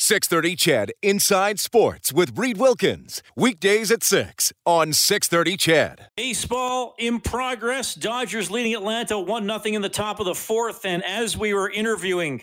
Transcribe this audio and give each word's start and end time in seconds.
630 0.00 0.54
CHED 0.54 0.92
Inside 1.02 1.58
Sports 1.58 2.12
with 2.12 2.38
Reed 2.38 2.56
Wilkins. 2.56 3.20
Weekdays 3.34 3.90
at 3.90 4.04
6 4.04 4.52
on 4.64 4.92
630 4.92 5.56
CHED. 5.56 6.06
Baseball 6.16 6.94
in 6.98 7.18
progress. 7.18 7.96
Dodgers 7.96 8.48
leading 8.48 8.74
Atlanta 8.74 9.18
1 9.18 9.44
0 9.44 9.60
in 9.64 9.82
the 9.82 9.88
top 9.88 10.20
of 10.20 10.26
the 10.26 10.36
fourth. 10.36 10.84
And 10.84 11.02
as 11.04 11.36
we 11.36 11.52
were 11.52 11.68
interviewing 11.68 12.42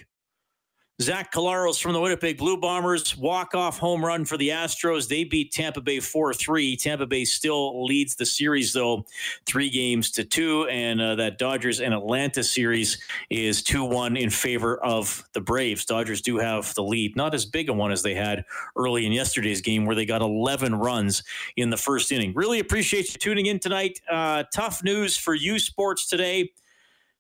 Zach 1.02 1.34
Collaros 1.34 1.82
from 1.82 1.92
the 1.92 2.00
Winnipeg 2.00 2.38
Blue 2.38 2.56
Bombers, 2.56 3.18
walk-off 3.18 3.78
home 3.78 4.04
run 4.04 4.24
for 4.24 4.38
the 4.38 4.48
Astros. 4.48 5.10
They 5.10 5.26
beat 5.26 5.52
Tampa 5.52 5.82
Bay 5.82 5.98
4-3. 5.98 6.80
Tampa 6.82 7.06
Bay 7.06 7.26
still 7.26 7.84
leads 7.84 8.16
the 8.16 8.26
series, 8.26 8.72
though, 8.72 9.06
three 9.46 9.70
games 9.70 10.10
to 10.12 10.24
two. 10.24 10.66
And 10.68 11.02
uh, 11.02 11.16
that 11.16 11.38
Dodgers 11.38 11.82
and 11.82 11.94
Atlanta 11.94 12.46
series 12.46 12.98
is 13.30 13.62
2-1 13.62 14.18
in 14.18 14.30
favor 14.30 14.82
of 14.86 15.28
the 15.34 15.42
Braves. 15.42 15.84
Dodgers 15.84 16.22
do 16.22 16.38
have 16.38 16.74
the 16.76 16.84
lead. 16.84 17.18
Not 17.18 17.34
as 17.34 17.46
big 17.46 17.68
a 17.68 17.74
one 17.74 17.92
as 17.92 18.02
they 18.02 18.16
had 18.16 18.46
early 18.78 19.06
in 19.06 19.12
yesterday's 19.12 19.60
game, 19.60 19.86
where 19.86 19.98
they 19.98 20.06
got 20.06 20.22
11 20.22 20.76
runs 20.76 21.24
in 21.58 21.72
the 21.72 21.78
first 21.78 22.10
inning. 22.14 22.32
Really 22.34 22.60
appreciate 22.60 23.12
you 23.12 23.20
tuning 23.20 23.48
in 23.48 23.60
tonight. 23.60 24.00
Uh, 24.10 24.46
tough 24.54 24.82
news 24.82 25.18
for 25.18 25.36
U 25.36 25.60
Sports 25.60 26.08
today. 26.08 26.52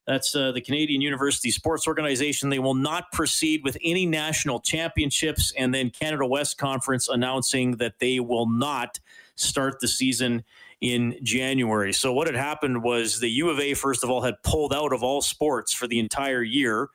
That's 0.07 0.35
uh, 0.35 0.51
the 0.51 0.61
Canadian 0.61 1.01
University 1.01 1.49
Sports 1.49 1.87
Organization. 1.87 2.49
They 2.49 2.59
will 2.59 2.75
not 2.75 3.11
proceed 3.11 3.63
with 3.63 3.77
any 3.83 4.05
national 4.05 4.59
championships. 4.59 5.51
And 5.57 5.73
then 5.73 5.89
Canada 5.89 6.25
West 6.27 6.57
Conference 6.57 7.09
announcing 7.09 7.77
that 7.77 7.99
they 7.99 8.19
will 8.19 8.47
not 8.47 8.99
start 9.35 9.79
the 9.79 9.87
season 9.87 10.43
in 10.81 11.17
January. 11.23 11.91
So, 11.91 12.13
what 12.13 12.27
had 12.27 12.35
happened 12.35 12.83
was 12.83 13.19
the 13.19 13.29
U 13.29 13.49
of 13.49 13.59
A, 13.59 13.73
first 13.73 14.03
of 14.03 14.09
all, 14.11 14.21
had 14.21 14.41
pulled 14.43 14.73
out 14.73 14.93
of 14.93 15.03
all 15.03 15.21
sports 15.21 15.73
for 15.73 15.87
the 15.87 15.99
entire 15.99 16.43
year. 16.43 16.89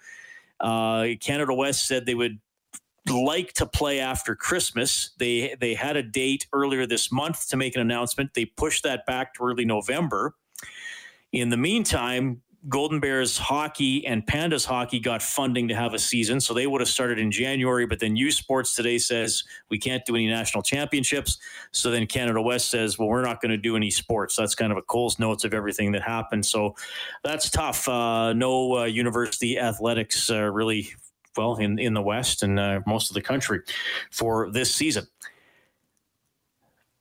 Uh, 0.61 1.09
Canada 1.21 1.55
West 1.55 1.89
said 1.89 2.07
they 2.07 2.15
would 2.15 2.39
like 3.11 3.55
to 3.55 3.67
play 3.67 3.99
after 3.99 4.37
Christmas. 4.37 5.11
They 5.19 5.57
they 5.59 5.75
had 5.75 5.97
a 5.97 6.03
date 6.03 6.47
earlier 6.53 6.87
this 6.87 7.11
month 7.11 7.49
to 7.49 7.57
make 7.57 7.75
an 7.75 7.81
announcement. 7.81 8.35
They 8.35 8.45
pushed 8.45 8.85
that 8.85 9.07
back 9.07 9.35
to 9.35 9.45
early 9.45 9.65
November. 9.65 10.35
In 11.33 11.49
the 11.49 11.57
meantime, 11.57 12.43
Golden 12.69 13.01
Bears 13.01 13.39
hockey 13.39 14.07
and 14.07 14.27
Pandas 14.27 14.67
hockey 14.67 15.01
got 15.01 15.23
funding 15.23 15.69
to 15.69 15.75
have 15.75 15.95
a 15.95 15.99
season, 15.99 16.41
so 16.41 16.53
they 16.53 16.67
would 16.67 16.81
have 16.81 16.89
started 16.89 17.19
in 17.19 17.31
January. 17.31 17.87
But 17.87 18.01
then 18.01 18.17
U 18.17 18.31
Sports 18.31 18.75
today 18.75 18.99
says 18.99 19.45
we 19.71 19.79
can't 19.79 20.05
do 20.05 20.15
any 20.15 20.27
national 20.27 20.63
championships. 20.63 21.39
So 21.73 21.91
then 21.91 22.07
Canada 22.07 22.43
West 22.43 22.71
says, 22.71 22.99
well, 22.99 23.09
we're 23.09 23.25
not 23.25 23.41
going 23.41 23.51
to 23.51 23.57
do 23.57 23.77
any 23.77 23.91
sports. 23.91 24.37
That's 24.37 24.55
kind 24.55 24.73
of 24.73 24.79
a 24.79 24.83
Cole's 24.83 25.19
notes 25.19 25.45
of 25.45 25.55
everything 25.55 25.93
that 25.93 26.03
happened. 26.03 26.45
So 26.45 26.75
that's 27.25 27.49
tough. 27.49 27.89
Uh, 27.89 28.35
no 28.35 28.81
uh, 28.81 28.85
university 28.85 29.59
athletics 29.59 30.31
uh, 30.31 30.43
really 30.43 30.89
well 31.37 31.57
in 31.57 31.79
in 31.79 31.95
the 31.95 32.03
West 32.03 32.43
and 32.43 32.59
uh, 32.59 32.81
most 32.87 33.11
of 33.11 33.15
the 33.15 33.23
country 33.23 33.61
for 34.11 34.51
this 34.51 34.75
season. 34.75 35.07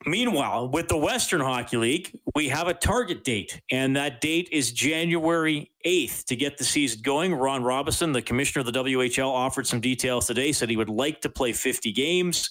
Meanwhile, 0.05 0.69
with 0.69 0.87
the 0.87 0.95
Western 0.95 1.41
Hockey 1.41 1.75
League, 1.75 2.17
we 2.33 2.47
have 2.47 2.69
a 2.69 2.73
target 2.73 3.25
date, 3.25 3.61
and 3.69 3.93
that 3.97 4.21
date 4.21 4.47
is 4.49 4.71
January 4.71 5.71
8th 5.85 6.23
to 6.25 6.37
get 6.37 6.57
the 6.57 6.63
season 6.63 7.01
going. 7.03 7.33
Ron 7.33 7.63
Robison, 7.63 8.13
the 8.13 8.21
commissioner 8.21 8.61
of 8.61 8.73
the 8.73 8.83
WHL, 8.83 9.27
offered 9.27 9.67
some 9.67 9.81
details 9.81 10.27
today, 10.27 10.53
said 10.53 10.69
he 10.69 10.77
would 10.77 10.89
like 10.89 11.19
to 11.21 11.29
play 11.29 11.51
50 11.51 11.91
games. 11.91 12.49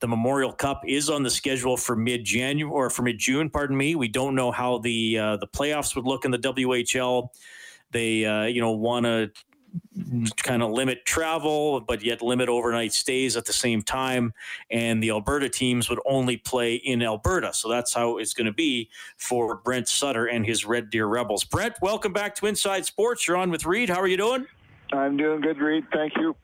The 0.00 0.08
Memorial 0.08 0.52
Cup 0.52 0.82
is 0.86 1.08
on 1.08 1.22
the 1.22 1.30
schedule 1.30 1.78
for 1.78 1.96
mid 1.96 2.24
January 2.24 2.70
or 2.70 2.90
for 2.90 3.02
mid 3.02 3.18
June, 3.18 3.48
pardon 3.48 3.76
me. 3.76 3.94
We 3.94 4.08
don't 4.08 4.34
know 4.34 4.50
how 4.50 4.78
the 4.78 5.16
uh, 5.16 5.36
the 5.38 5.46
playoffs 5.46 5.96
would 5.96 6.04
look 6.04 6.26
in 6.26 6.30
the 6.30 6.38
WHL. 6.38 7.28
They, 7.92 8.24
uh, 8.26 8.44
you 8.44 8.60
know, 8.60 8.72
want 8.72 9.06
to 9.06 9.30
kind 10.42 10.62
of 10.62 10.70
limit 10.70 11.04
travel, 11.04 11.80
but 11.80 12.02
yet 12.02 12.22
limit 12.22 12.48
overnight 12.48 12.92
stays 12.92 13.36
at 13.36 13.44
the 13.44 13.52
same 13.52 13.82
time. 13.82 14.34
And 14.70 15.02
the 15.02 15.10
Alberta 15.10 15.48
teams 15.48 15.88
would 15.88 16.00
only 16.06 16.36
play 16.36 16.74
in 16.74 17.02
Alberta. 17.02 17.52
So 17.54 17.68
that's 17.68 17.94
how 17.94 18.18
it's 18.18 18.34
going 18.34 18.46
to 18.46 18.52
be 18.52 18.90
for 19.16 19.56
Brent 19.56 19.88
Sutter 19.88 20.26
and 20.26 20.44
his 20.44 20.64
Red 20.64 20.90
Deer 20.90 21.06
Rebels. 21.06 21.44
Brent, 21.44 21.74
welcome 21.80 22.12
back 22.12 22.34
to 22.36 22.46
Inside 22.46 22.84
Sports. 22.86 23.26
You're 23.26 23.36
on 23.36 23.50
with 23.50 23.64
Reed. 23.64 23.88
How 23.88 24.00
are 24.00 24.08
you 24.08 24.16
doing? 24.16 24.46
I'm 24.92 25.16
doing 25.16 25.40
good, 25.40 25.58
Reed. 25.58 25.84
Thank 25.92 26.16
you. 26.16 26.36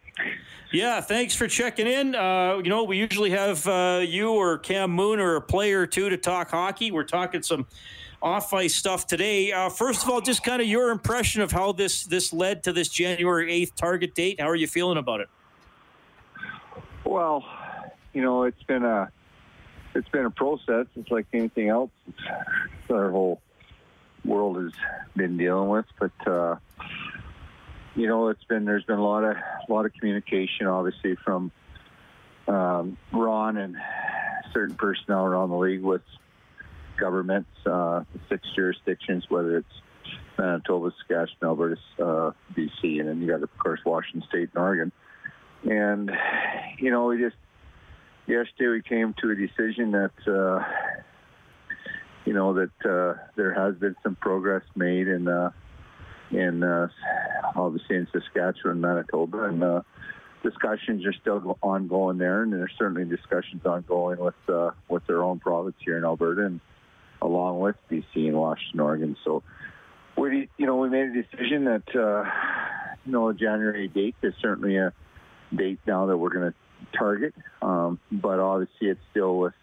Yeah, 0.72 1.00
thanks 1.00 1.34
for 1.34 1.46
checking 1.46 1.86
in. 1.86 2.14
Uh, 2.14 2.60
you 2.62 2.68
know, 2.68 2.84
we 2.84 2.98
usually 2.98 3.30
have 3.30 3.66
uh, 3.66 4.02
you 4.06 4.32
or 4.32 4.58
Cam 4.58 4.90
Moon 4.90 5.18
or 5.18 5.36
a 5.36 5.40
player 5.40 5.80
or 5.80 5.86
two 5.86 6.10
to 6.10 6.16
talk 6.16 6.50
hockey. 6.50 6.90
We're 6.90 7.04
talking 7.04 7.42
some 7.42 7.66
off 8.20 8.52
ice 8.52 8.74
stuff 8.74 9.06
today. 9.06 9.52
Uh, 9.52 9.68
first 9.68 10.02
of 10.02 10.10
all, 10.10 10.20
just 10.20 10.42
kind 10.42 10.60
of 10.60 10.68
your 10.68 10.90
impression 10.90 11.42
of 11.42 11.52
how 11.52 11.72
this 11.72 12.04
this 12.04 12.32
led 12.32 12.62
to 12.64 12.72
this 12.72 12.88
January 12.88 13.52
eighth 13.52 13.74
target 13.76 14.14
date. 14.14 14.40
How 14.40 14.48
are 14.48 14.56
you 14.56 14.66
feeling 14.66 14.98
about 14.98 15.20
it? 15.20 15.28
Well, 17.04 17.44
you 18.12 18.22
know, 18.22 18.44
it's 18.44 18.62
been 18.64 18.84
a 18.84 19.10
it's 19.94 20.08
been 20.08 20.26
a 20.26 20.30
process. 20.30 20.86
It's 20.96 21.10
like 21.10 21.26
anything 21.32 21.68
else. 21.68 21.90
Our 22.90 23.10
whole 23.10 23.40
world 24.24 24.62
has 24.62 24.72
been 25.16 25.36
dealing 25.36 25.68
with, 25.68 25.86
but 25.98 26.26
uh, 26.26 26.56
you 27.94 28.06
know, 28.06 28.28
it's 28.28 28.44
been 28.44 28.64
there's 28.64 28.84
been 28.84 28.98
a 28.98 29.04
lot 29.04 29.24
of 29.24 29.36
a 29.36 29.72
lot 29.72 29.86
of 29.86 29.92
communication, 29.94 30.66
obviously, 30.66 31.16
from 31.16 31.52
um, 32.48 32.96
Ron 33.12 33.56
and 33.56 33.76
certain 34.52 34.74
personnel 34.74 35.24
around 35.24 35.50
the 35.50 35.56
league 35.56 35.82
with 35.82 36.02
governments, 36.98 37.50
uh, 37.66 38.03
six 38.28 38.47
jurisdictions, 38.54 39.25
whether 39.28 39.59
it's 39.59 39.82
Manitoba, 40.38 40.92
Saskatchewan, 40.98 41.36
Alberta, 41.42 41.81
uh, 41.98 42.32
BC, 42.54 43.00
and 43.00 43.09
then 43.09 43.20
you 43.20 43.28
got, 43.28 43.42
of 43.42 43.59
course, 43.59 43.81
Washington 43.84 44.28
State 44.28 44.50
and 44.54 44.62
Oregon. 44.62 44.92
And, 45.69 46.10
you 46.78 46.91
know, 46.91 47.06
we 47.06 47.19
just, 47.19 47.37
yesterday 48.26 48.69
we 48.69 48.82
came 48.82 49.14
to 49.20 49.31
a 49.31 49.34
decision 49.34 49.92
that, 49.92 50.12
uh, 50.26 50.64
you 52.25 52.32
know, 52.32 52.54
that 52.54 52.88
uh, 52.88 53.20
there 53.37 53.53
has 53.54 53.75
been 53.76 53.97
some 54.03 54.16
progress 54.16 54.62
made 54.76 55.08
in, 55.08 55.26
uh, 55.26 55.50
in 56.31 56.62
uh, 56.62 56.88
obviously 57.56 57.97
in 57.97 58.06
Saskatchewan, 58.12 58.81
Manitoba, 58.81 59.44
and 59.44 59.62
uh, 59.64 59.82
discussions 60.42 61.04
are 61.06 61.12
still 61.14 61.58
ongoing 61.62 62.19
there, 62.19 62.42
and 62.42 62.53
there's 62.53 62.72
certainly 62.78 63.04
discussions 63.04 63.64
ongoing 63.64 64.19
with 64.19 64.34
uh, 64.48 64.70
with 64.88 65.06
their 65.06 65.22
own 65.22 65.38
province 65.38 65.76
here 65.84 65.98
in 65.98 66.04
Alberta, 66.04 66.47
and 66.47 66.60
along 67.22 67.60
with 67.60 67.76
BC 67.90 68.28
and 68.28 68.36
Washington, 68.36 68.80
Oregon. 68.80 69.16
So 69.24 69.42
we, 70.16 70.48
you 70.56 70.66
know, 70.66 70.76
we 70.76 70.88
made 70.88 71.08
a 71.08 71.22
decision 71.22 71.64
that, 71.64 71.94
uh, 71.94 72.24
you 73.04 73.12
know, 73.12 73.28
a 73.28 73.34
January 73.34 73.88
date 73.88 74.16
is 74.22 74.34
certainly 74.40 74.76
a 74.76 74.92
date 75.54 75.80
now 75.86 76.06
that 76.06 76.16
we're 76.16 76.30
going 76.30 76.52
to 76.52 76.98
target. 76.98 77.34
Um, 77.62 77.98
but 78.10 78.38
obviously 78.38 78.88
it's 78.88 79.00
still 79.10 79.38
with 79.38 79.54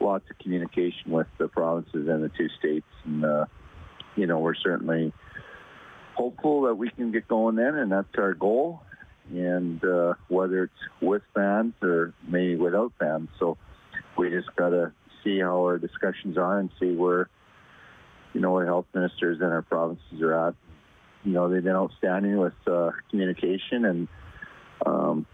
lots 0.00 0.24
of 0.30 0.38
communication 0.38 1.10
with 1.10 1.26
the 1.38 1.48
provinces 1.48 2.08
and 2.08 2.22
the 2.22 2.30
two 2.30 2.48
states. 2.58 2.86
And, 3.04 3.24
uh, 3.24 3.46
you 4.16 4.26
know, 4.26 4.38
we're 4.38 4.54
certainly 4.54 5.12
hopeful 6.14 6.62
that 6.62 6.74
we 6.74 6.90
can 6.90 7.12
get 7.12 7.28
going 7.28 7.56
then, 7.56 7.76
and 7.76 7.92
that's 7.92 8.08
our 8.18 8.34
goal. 8.34 8.82
And 9.30 9.82
uh, 9.84 10.14
whether 10.28 10.64
it's 10.64 10.72
with 11.00 11.22
fans 11.34 11.74
or 11.82 12.14
maybe 12.26 12.56
without 12.56 12.92
fans. 12.98 13.28
So 13.38 13.58
we 14.18 14.28
just 14.30 14.54
got 14.56 14.70
to 14.70 14.92
see 15.24 15.40
how 15.40 15.60
our 15.64 15.78
discussions 15.78 16.36
are 16.38 16.58
and 16.58 16.70
see 16.78 16.92
where, 16.92 17.28
you 18.32 18.40
know, 18.40 18.54
our 18.56 18.66
health 18.66 18.86
ministers 18.94 19.38
and 19.40 19.52
our 19.52 19.62
provinces 19.62 20.20
are 20.20 20.48
at. 20.48 20.54
You 21.24 21.32
know, 21.32 21.48
they've 21.50 21.62
been 21.62 21.76
outstanding 21.76 22.38
with 22.38 22.54
uh, 22.66 22.92
communication 23.10 23.84
and 23.84 24.08
um, 24.86 25.26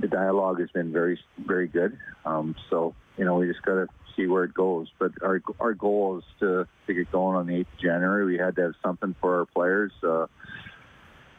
the 0.00 0.08
dialogue 0.08 0.60
has 0.60 0.70
been 0.70 0.92
very, 0.92 1.18
very 1.38 1.68
good. 1.68 1.98
Um, 2.24 2.54
so, 2.70 2.94
you 3.18 3.24
know, 3.24 3.36
we 3.36 3.46
just 3.46 3.62
got 3.62 3.74
to 3.74 3.86
see 4.16 4.26
where 4.26 4.44
it 4.44 4.54
goes. 4.54 4.88
But 4.98 5.12
our 5.22 5.42
our 5.58 5.74
goal 5.74 6.18
is 6.18 6.24
to, 6.40 6.66
to 6.86 6.94
get 6.94 7.10
going 7.12 7.36
on 7.36 7.46
the 7.46 7.54
8th 7.54 7.60
of 7.60 7.78
January. 7.78 8.24
We 8.24 8.38
had 8.38 8.56
to 8.56 8.62
have 8.62 8.74
something 8.82 9.14
for 9.20 9.40
our 9.40 9.46
players. 9.46 9.92
Uh, 10.02 10.26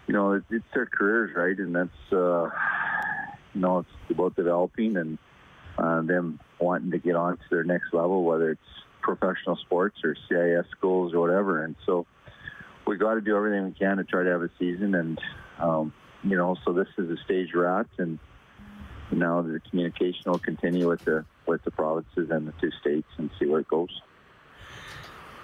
you 0.07 0.13
know, 0.13 0.33
it, 0.33 0.43
it's 0.49 0.65
their 0.73 0.85
careers, 0.85 1.35
right? 1.35 1.57
And 1.57 1.75
that's, 1.75 2.13
uh, 2.13 2.49
you 3.53 3.61
know, 3.61 3.79
it's 3.79 3.89
about 4.09 4.35
developing 4.35 4.97
and 4.97 5.17
uh, 5.81 6.01
them 6.01 6.39
wanting 6.59 6.91
to 6.91 6.97
get 6.97 7.15
on 7.15 7.37
to 7.37 7.43
their 7.49 7.63
next 7.63 7.93
level, 7.93 8.23
whether 8.23 8.51
it's 8.51 8.61
professional 9.01 9.55
sports 9.57 9.97
or 10.03 10.15
CIS 10.29 10.69
schools 10.71 11.13
or 11.13 11.19
whatever. 11.19 11.63
And 11.63 11.75
so 11.85 12.05
we 12.85 12.97
got 12.97 13.15
to 13.15 13.21
do 13.21 13.35
everything 13.35 13.65
we 13.65 13.71
can 13.71 13.97
to 13.97 14.03
try 14.03 14.23
to 14.23 14.29
have 14.29 14.43
a 14.43 14.49
season. 14.59 14.95
And, 14.95 15.19
um, 15.59 15.93
you 16.23 16.37
know, 16.37 16.55
so 16.65 16.73
this 16.73 16.87
is 16.97 17.09
the 17.09 17.17
stage 17.25 17.49
we're 17.53 17.65
at. 17.65 17.87
And, 17.97 18.19
now 19.11 19.41
the 19.41 19.59
communication 19.69 20.31
will 20.31 20.39
continue 20.39 20.87
with 20.87 21.03
the 21.05 21.25
with 21.45 21.63
the 21.63 21.71
provinces 21.71 22.29
and 22.29 22.47
the 22.47 22.53
two 22.61 22.71
states 22.79 23.07
and 23.17 23.29
see 23.39 23.45
where 23.45 23.59
it 23.59 23.67
goes. 23.67 23.89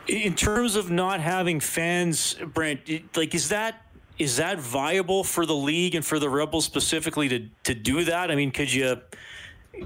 In 0.08 0.36
terms 0.36 0.76
of 0.76 0.90
not 0.90 1.20
having 1.20 1.60
fans, 1.60 2.36
Brent, 2.54 3.18
like 3.18 3.36
is 3.36 3.50
that 3.50 3.86
is 4.18 4.38
that 4.38 4.60
viable 4.60 5.24
for 5.24 5.46
the 5.46 5.56
league 5.56 5.96
and 5.96 6.06
for 6.06 6.18
the 6.18 6.30
Rebels 6.30 6.66
specifically 6.66 7.28
to 7.30 7.50
to 7.66 7.74
do 7.74 8.06
that? 8.06 8.32
I 8.32 8.36
mean, 8.36 8.52
could 8.52 8.72
you 8.72 9.02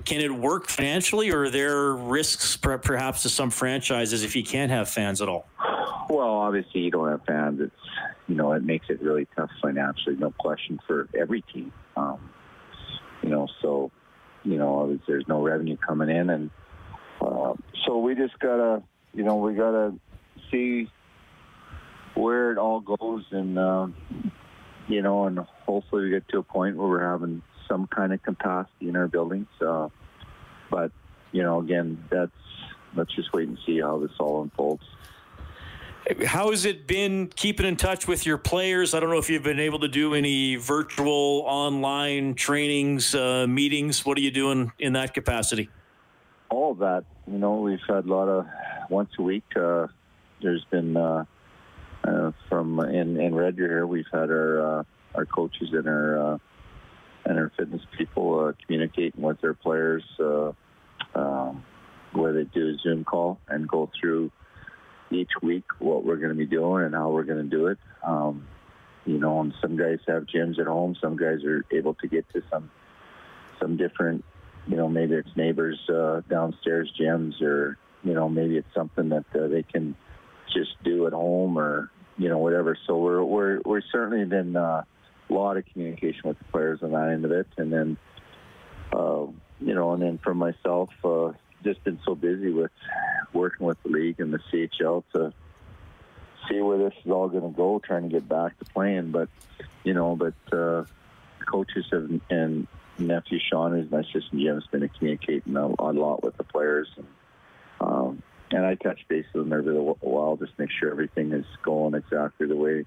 can 0.05 0.21
it 0.21 0.33
work 0.33 0.67
financially, 0.67 1.31
or 1.31 1.43
are 1.43 1.49
there 1.49 1.93
risks 1.93 2.57
perhaps 2.57 3.23
to 3.23 3.29
some 3.29 3.49
franchises 3.49 4.23
if 4.23 4.35
you 4.35 4.43
can't 4.43 4.71
have 4.71 4.89
fans 4.89 5.21
at 5.21 5.29
all? 5.29 5.47
Well, 6.09 6.27
obviously 6.27 6.81
you 6.81 6.91
don't 6.91 7.09
have 7.09 7.21
fans. 7.25 7.61
It's 7.61 7.75
you 8.27 8.35
know 8.35 8.53
it 8.53 8.63
makes 8.63 8.87
it 8.89 9.01
really 9.01 9.27
tough 9.35 9.49
financially, 9.61 10.15
no 10.15 10.31
question 10.31 10.79
for 10.87 11.07
every 11.17 11.41
team. 11.41 11.71
Um, 11.95 12.29
you 13.23 13.29
know, 13.29 13.47
so 13.61 13.91
you 14.43 14.57
know 14.57 14.99
there's 15.07 15.27
no 15.27 15.41
revenue 15.41 15.77
coming 15.77 16.09
in, 16.09 16.29
and 16.29 16.49
uh, 17.21 17.53
so 17.85 17.99
we 17.99 18.15
just 18.15 18.37
gotta 18.39 18.83
you 19.13 19.23
know 19.23 19.37
we 19.37 19.53
gotta 19.53 19.93
see 20.49 20.89
where 22.15 22.51
it 22.51 22.57
all 22.57 22.81
goes, 22.81 23.23
and 23.31 23.57
uh, 23.57 23.87
you 24.87 25.01
know, 25.01 25.25
and 25.25 25.39
hopefully 25.65 26.05
we 26.05 26.09
get 26.09 26.27
to 26.29 26.39
a 26.39 26.43
point 26.43 26.75
where 26.75 26.87
we're 26.87 27.09
having 27.09 27.41
some 27.71 27.87
kind 27.87 28.11
of 28.11 28.21
capacity 28.21 28.89
in 28.89 28.95
our 28.95 29.07
buildings. 29.07 29.47
Uh, 29.65 29.87
but 30.69 30.91
you 31.31 31.41
know, 31.41 31.61
again, 31.61 32.03
that's 32.09 32.31
let's 32.95 33.13
just 33.15 33.31
wait 33.33 33.47
and 33.47 33.57
see 33.65 33.79
how 33.79 33.97
this 33.99 34.11
all 34.19 34.41
unfolds. 34.41 34.83
How 36.25 36.49
has 36.49 36.65
it 36.65 36.87
been 36.87 37.27
keeping 37.27 37.65
in 37.65 37.77
touch 37.77 38.07
with 38.07 38.25
your 38.25 38.37
players? 38.37 38.93
I 38.93 38.99
don't 38.99 39.11
know 39.11 39.19
if 39.19 39.29
you've 39.29 39.43
been 39.43 39.59
able 39.59 39.79
to 39.79 39.87
do 39.87 40.15
any 40.15 40.55
virtual 40.55 41.43
online 41.45 42.33
trainings, 42.33 43.13
uh, 43.13 43.45
meetings. 43.47 44.03
What 44.03 44.17
are 44.17 44.21
you 44.21 44.31
doing 44.31 44.71
in 44.79 44.93
that 44.93 45.13
capacity? 45.13 45.69
All 46.49 46.71
of 46.71 46.79
that. 46.79 47.05
You 47.27 47.37
know, 47.37 47.61
we've 47.61 47.79
had 47.87 48.05
a 48.05 48.07
lot 48.07 48.27
of 48.27 48.47
once 48.89 49.11
a 49.19 49.21
week. 49.21 49.45
Uh, 49.55 49.87
there's 50.41 50.65
been 50.65 50.97
uh, 50.97 51.23
uh 52.03 52.31
from 52.49 52.79
in 52.79 53.21
in 53.21 53.33
Red 53.35 53.55
Deer 53.55 53.67
here. 53.67 53.87
We've 53.87 54.09
had 54.11 54.31
our 54.31 54.79
uh, 54.79 54.83
our 55.15 55.25
coaches 55.25 55.69
and 55.71 55.87
our 55.87 56.33
uh, 56.33 56.37
and 57.37 57.51
fitness 57.57 57.81
people 57.97 58.39
uh, 58.39 58.53
communicating 58.65 59.21
with 59.21 59.39
their 59.41 59.53
players 59.53 60.03
uh, 60.19 60.51
um, 61.15 61.63
where 62.13 62.33
they 62.33 62.43
do 62.43 62.69
a 62.69 62.77
Zoom 62.81 63.03
call 63.03 63.39
and 63.47 63.67
go 63.67 63.89
through 63.99 64.31
each 65.11 65.31
week 65.41 65.65
what 65.79 66.03
we're 66.03 66.17
going 66.17 66.29
to 66.29 66.35
be 66.35 66.45
doing 66.45 66.85
and 66.85 66.95
how 66.95 67.09
we're 67.09 67.23
going 67.23 67.49
to 67.49 67.57
do 67.57 67.67
it. 67.67 67.77
Um, 68.03 68.47
you 69.05 69.17
know, 69.17 69.41
and 69.41 69.53
some 69.61 69.77
guys 69.77 69.99
have 70.07 70.25
gyms 70.25 70.59
at 70.59 70.67
home. 70.67 70.95
Some 71.01 71.17
guys 71.17 71.43
are 71.43 71.65
able 71.71 71.95
to 71.95 72.07
get 72.07 72.25
to 72.33 72.43
some 72.51 72.69
some 73.59 73.77
different, 73.77 74.23
you 74.67 74.75
know, 74.75 74.87
maybe 74.87 75.15
it's 75.15 75.29
neighbors 75.35 75.79
uh, 75.89 76.21
downstairs 76.29 76.91
gyms, 76.99 77.41
or 77.41 77.77
you 78.03 78.13
know, 78.13 78.29
maybe 78.29 78.57
it's 78.57 78.73
something 78.75 79.09
that 79.09 79.25
uh, 79.35 79.47
they 79.47 79.63
can 79.63 79.95
just 80.53 80.71
do 80.83 81.07
at 81.07 81.13
home, 81.13 81.57
or 81.57 81.89
you 82.17 82.29
know, 82.29 82.37
whatever. 82.37 82.77
So 82.85 82.97
we're 82.97 83.23
we're 83.23 83.61
we're 83.65 83.81
certainly 83.91 84.23
been 84.25 84.55
uh, 84.55 84.83
lot 85.33 85.57
of 85.57 85.65
communication 85.65 86.21
with 86.25 86.37
the 86.37 86.45
players 86.45 86.79
on 86.81 86.91
that 86.91 87.09
end 87.09 87.25
of 87.25 87.31
it, 87.31 87.47
and 87.57 87.71
then 87.71 87.97
uh, 88.93 89.25
you 89.59 89.73
know, 89.73 89.93
and 89.93 90.01
then 90.01 90.19
for 90.23 90.33
myself, 90.33 90.89
uh, 91.03 91.31
just 91.63 91.83
been 91.83 91.99
so 92.05 92.15
busy 92.15 92.51
with 92.51 92.71
working 93.33 93.67
with 93.67 93.81
the 93.83 93.89
league 93.89 94.19
and 94.19 94.33
the 94.33 94.39
CHL 94.51 95.03
to 95.13 95.33
see 96.49 96.59
where 96.59 96.77
this 96.77 96.93
is 97.05 97.11
all 97.11 97.29
going 97.29 97.43
to 97.43 97.55
go, 97.55 97.79
trying 97.79 98.03
to 98.03 98.09
get 98.09 98.27
back 98.27 98.57
to 98.59 98.65
playing. 98.65 99.11
But 99.11 99.29
you 99.83 99.93
know, 99.93 100.15
but 100.15 100.33
uh, 100.55 100.85
coaches 101.49 101.85
have 101.91 102.09
and 102.29 102.67
nephew 102.97 103.39
Sean, 103.39 103.71
who's 103.71 103.91
my 103.91 103.99
assistant 103.99 104.33
GM, 104.33 104.55
has 104.55 104.67
been 104.67 104.87
communicating 104.89 105.55
a, 105.55 105.65
a 105.65 105.91
lot 105.91 106.23
with 106.23 106.37
the 106.37 106.43
players. 106.43 106.87
And, 106.97 107.07
um, 107.79 108.23
and 108.51 108.65
I 108.65 108.75
touch 108.75 108.99
base 109.07 109.25
with 109.33 109.43
them 109.43 109.53
every 109.53 109.73
while, 109.75 110.35
just 110.35 110.57
make 110.59 110.69
sure 110.71 110.91
everything 110.91 111.31
is 111.31 111.45
going 111.63 111.93
exactly 111.93 112.47
the 112.47 112.55
way 112.55 112.85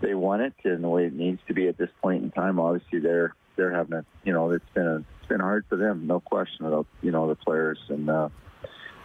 they 0.00 0.14
want 0.14 0.42
it 0.42 0.54
and 0.64 0.82
the 0.82 0.88
way 0.88 1.04
it 1.04 1.12
needs 1.12 1.40
to 1.48 1.54
be 1.54 1.68
at 1.68 1.76
this 1.78 1.90
point 2.02 2.22
in 2.22 2.30
time. 2.30 2.58
Obviously, 2.58 3.00
they're 3.00 3.34
they're 3.56 3.72
having 3.72 3.94
a 3.94 4.04
you 4.24 4.32
know 4.32 4.50
it's 4.50 4.64
been 4.74 4.86
a, 4.86 4.96
it's 4.96 5.28
been 5.28 5.40
hard 5.40 5.64
for 5.68 5.76
them, 5.76 6.06
no 6.06 6.20
question 6.20 6.66
about 6.66 6.86
you 7.02 7.10
know 7.10 7.28
the 7.28 7.34
players 7.34 7.78
and 7.88 8.08
uh, 8.08 8.28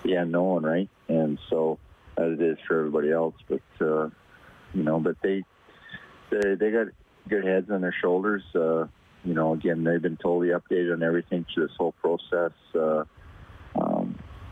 the 0.03 0.13
unknown, 0.13 0.63
right? 0.63 0.89
And 1.07 1.37
so 1.49 1.79
as 2.17 2.33
it 2.33 2.41
is 2.41 2.57
for 2.67 2.79
everybody 2.79 3.11
else, 3.11 3.35
but 3.47 3.61
uh, 3.81 4.09
you 4.73 4.83
know, 4.83 4.99
but 4.99 5.17
they 5.21 5.43
they 6.31 6.55
they 6.55 6.71
got 6.71 6.87
good 7.27 7.45
heads 7.45 7.69
on 7.69 7.81
their 7.81 7.95
shoulders. 8.01 8.43
Uh, 8.53 8.87
you 9.23 9.33
know, 9.33 9.53
again, 9.53 9.83
they've 9.83 10.01
been 10.01 10.17
totally 10.17 10.49
updated 10.49 10.93
on 10.93 11.03
everything 11.03 11.45
through 11.53 11.67
this 11.67 11.75
whole 11.77 11.93
process. 11.93 12.51
Uh, 12.73 13.03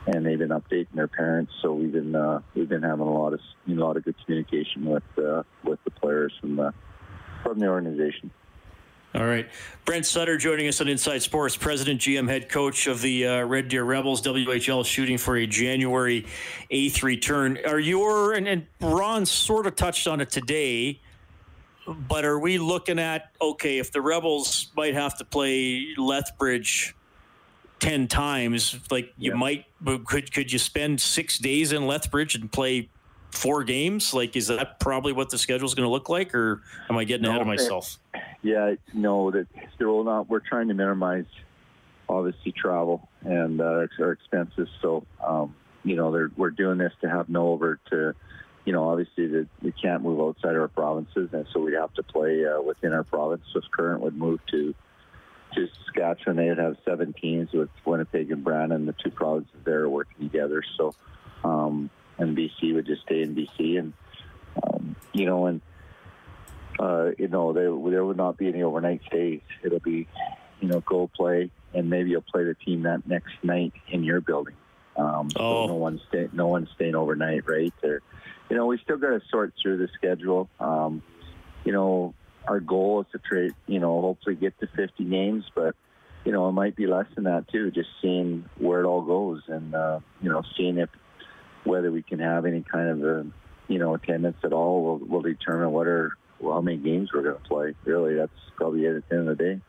and 0.07 0.25
they've 0.25 0.39
been 0.39 0.49
updating 0.49 0.93
their 0.93 1.07
parents. 1.07 1.53
So 1.61 1.73
we've 1.73 1.91
been 1.91 2.15
uh, 2.15 2.41
we've 2.55 2.69
been 2.69 2.83
having 2.83 3.07
a 3.07 3.13
lot 3.13 3.33
of 3.33 3.39
a 3.67 3.71
lot 3.71 3.97
of 3.97 4.05
good 4.05 4.15
communication 4.25 4.85
with 4.85 5.03
uh, 5.17 5.43
with 5.63 5.83
the 5.83 5.91
players 5.91 6.33
from 6.39 6.55
the 6.55 6.73
from 7.43 7.59
the 7.59 7.67
organization. 7.67 8.31
All 9.15 9.25
right. 9.25 9.47
Brent 9.85 10.07
Sutter 10.07 10.37
joining 10.37 10.67
us 10.67 10.81
on 10.81 10.87
Inside 10.87 11.21
Sports, 11.21 11.55
President, 11.55 12.01
GM, 12.01 12.27
head 12.27 12.49
coach 12.49 12.87
of 12.87 12.99
the 12.99 13.27
uh, 13.27 13.43
Red 13.43 13.67
Deer 13.67 13.83
Rebels, 13.83 14.23
WHL, 14.23 14.83
shooting 14.83 15.19
for 15.19 15.37
a 15.37 15.45
January 15.45 16.25
8th 16.71 17.03
return. 17.03 17.59
Are 17.67 17.79
your, 17.79 18.33
and, 18.33 18.47
and 18.47 18.65
Ron 18.81 19.27
sort 19.27 19.67
of 19.67 19.75
touched 19.75 20.07
on 20.07 20.19
it 20.19 20.31
today, 20.31 20.99
but 21.85 22.25
are 22.25 22.39
we 22.39 22.57
looking 22.57 22.97
at, 22.97 23.29
okay, 23.39 23.77
if 23.77 23.91
the 23.91 24.01
Rebels 24.01 24.71
might 24.75 24.95
have 24.95 25.15
to 25.19 25.25
play 25.25 25.93
Lethbridge 25.95 26.95
10 27.83 28.07
times 28.07 28.79
like 28.89 29.13
you 29.17 29.31
yeah. 29.31 29.37
might 29.37 29.65
could 30.05 30.33
could 30.33 30.51
you 30.51 30.57
spend 30.59 31.01
6 31.01 31.37
days 31.39 31.73
in 31.73 31.85
Lethbridge 31.85 32.33
and 32.35 32.49
play 32.51 32.89
four 33.31 33.63
games 33.63 34.13
like 34.13 34.35
is 34.37 34.47
that 34.47 34.79
probably 34.79 35.11
what 35.11 35.29
the 35.29 35.37
schedule 35.37 35.65
is 35.65 35.73
going 35.73 35.85
to 35.85 35.91
look 35.91 36.07
like 36.07 36.33
or 36.33 36.61
am 36.89 36.97
I 36.97 37.03
getting 37.03 37.23
no, 37.23 37.31
ahead 37.31 37.41
of 37.41 37.47
myself 37.47 37.97
yeah 38.41 38.75
no 38.93 39.31
that 39.31 39.47
not 39.79 40.29
we're 40.29 40.39
trying 40.39 40.69
to 40.69 40.73
minimize 40.73 41.25
obviously 42.07 42.53
travel 42.53 43.09
and 43.21 43.59
uh, 43.59 43.87
our 43.99 44.11
expenses 44.11 44.69
so 44.81 45.05
um, 45.21 45.53
you 45.83 45.97
know 45.97 46.29
we're 46.37 46.51
doing 46.51 46.77
this 46.77 46.93
to 47.01 47.09
have 47.09 47.27
no 47.27 47.49
over 47.49 47.79
to 47.89 48.15
you 48.65 48.71
know, 48.71 48.87
obviously 48.89 49.27
that 49.27 49.47
we 49.61 49.73
can't 49.73 50.03
move 50.03 50.21
outside 50.21 50.55
our 50.55 50.69
provinces, 50.69 51.29
and 51.33 51.45
so 51.51 51.59
we 51.59 51.73
have 51.73 51.93
to 51.95 52.03
play 52.03 52.45
uh, 52.45 52.61
within 52.61 52.93
our 52.93 53.03
province. 53.03 53.41
So 53.51 53.59
current 53.71 53.99
would 54.01 54.15
move 54.15 54.39
to 54.51 54.73
to 55.55 55.67
Saskatchewan, 55.85 56.37
they'd 56.37 56.57
have 56.57 56.77
seven 56.85 57.13
teams 57.13 57.51
with 57.51 57.69
Winnipeg 57.85 58.31
and 58.31 58.43
Brandon. 58.43 58.85
The 58.85 58.93
two 58.93 59.11
provinces 59.11 59.55
there 59.63 59.81
are 59.81 59.89
working 59.89 60.29
together. 60.29 60.63
So, 60.77 60.93
um, 61.43 61.89
and 62.17 62.37
BC 62.37 62.73
would 62.75 62.85
just 62.85 63.03
stay 63.03 63.21
in 63.21 63.35
BC, 63.35 63.79
and 63.79 63.93
um, 64.63 64.95
you 65.13 65.25
know, 65.25 65.47
and 65.47 65.61
uh, 66.79 67.11
you 67.17 67.27
know, 67.27 67.53
there 67.53 67.71
there 67.91 68.05
would 68.05 68.17
not 68.17 68.37
be 68.37 68.47
any 68.47 68.63
overnight 68.63 69.01
stays. 69.07 69.41
It'll 69.63 69.79
be, 69.79 70.07
you 70.59 70.67
know, 70.67 70.79
go 70.81 71.09
play, 71.15 71.49
and 71.73 71.89
maybe 71.89 72.11
you'll 72.11 72.21
play 72.21 72.43
the 72.43 72.55
team 72.55 72.83
that 72.83 73.07
next 73.07 73.33
night 73.43 73.73
in 73.89 74.03
your 74.03 74.21
building. 74.21 74.55
Um, 74.95 75.29
oh. 75.37 75.67
So 75.67 75.73
no 75.73 75.75
one's 75.75 76.01
stay, 76.09 76.29
no 76.33 76.47
one's 76.47 76.69
staying 76.75 76.95
overnight, 76.95 77.47
right? 77.47 77.73
There, 77.81 78.01
you 78.49 78.55
know, 78.55 78.65
we 78.65 78.77
still 78.79 78.97
got 78.97 79.09
to 79.09 79.21
sort 79.29 79.53
through 79.61 79.77
the 79.77 79.89
schedule. 79.95 80.49
Um, 80.59 81.01
you 81.65 81.71
know, 81.71 82.13
our 82.47 82.59
goal 82.59 83.01
is 83.01 83.07
to 83.11 83.19
trade, 83.19 83.53
you 83.67 83.79
know, 83.79 84.01
hopefully 84.01 84.35
get 84.35 84.59
to 84.59 84.67
50 84.67 85.03
games, 85.05 85.45
but 85.55 85.75
you 86.25 86.31
know, 86.31 86.47
it 86.47 86.53
might 86.53 86.75
be 86.75 86.87
less 86.87 87.05
than 87.15 87.25
that 87.25 87.47
too. 87.49 87.71
Just 87.71 87.89
seeing 88.01 88.45
where 88.57 88.81
it 88.81 88.85
all 88.85 89.01
goes, 89.01 89.41
and 89.47 89.75
uh, 89.75 89.99
you 90.21 90.29
know, 90.29 90.41
seeing 90.55 90.77
if 90.77 90.89
whether 91.63 91.91
we 91.91 92.01
can 92.01 92.19
have 92.19 92.45
any 92.45 92.61
kind 92.61 92.89
of 92.89 93.03
a 93.03 93.25
you 93.67 93.79
know 93.79 93.93
attendance 93.95 94.37
at 94.43 94.53
all 94.53 94.83
will 94.83 94.97
will 94.99 95.21
determine 95.21 95.71
what 95.71 95.87
are 95.87 96.17
well, 96.39 96.53
how 96.53 96.61
many 96.61 96.77
games 96.77 97.11
we're 97.13 97.23
going 97.23 97.35
to 97.35 97.41
play. 97.41 97.75
Really, 97.83 98.15
that's 98.15 98.31
probably 98.55 98.85
it 98.85 98.95
at 98.95 99.09
the 99.09 99.15
end 99.15 99.29
of 99.29 99.37
the 99.37 99.43
day. 99.43 99.61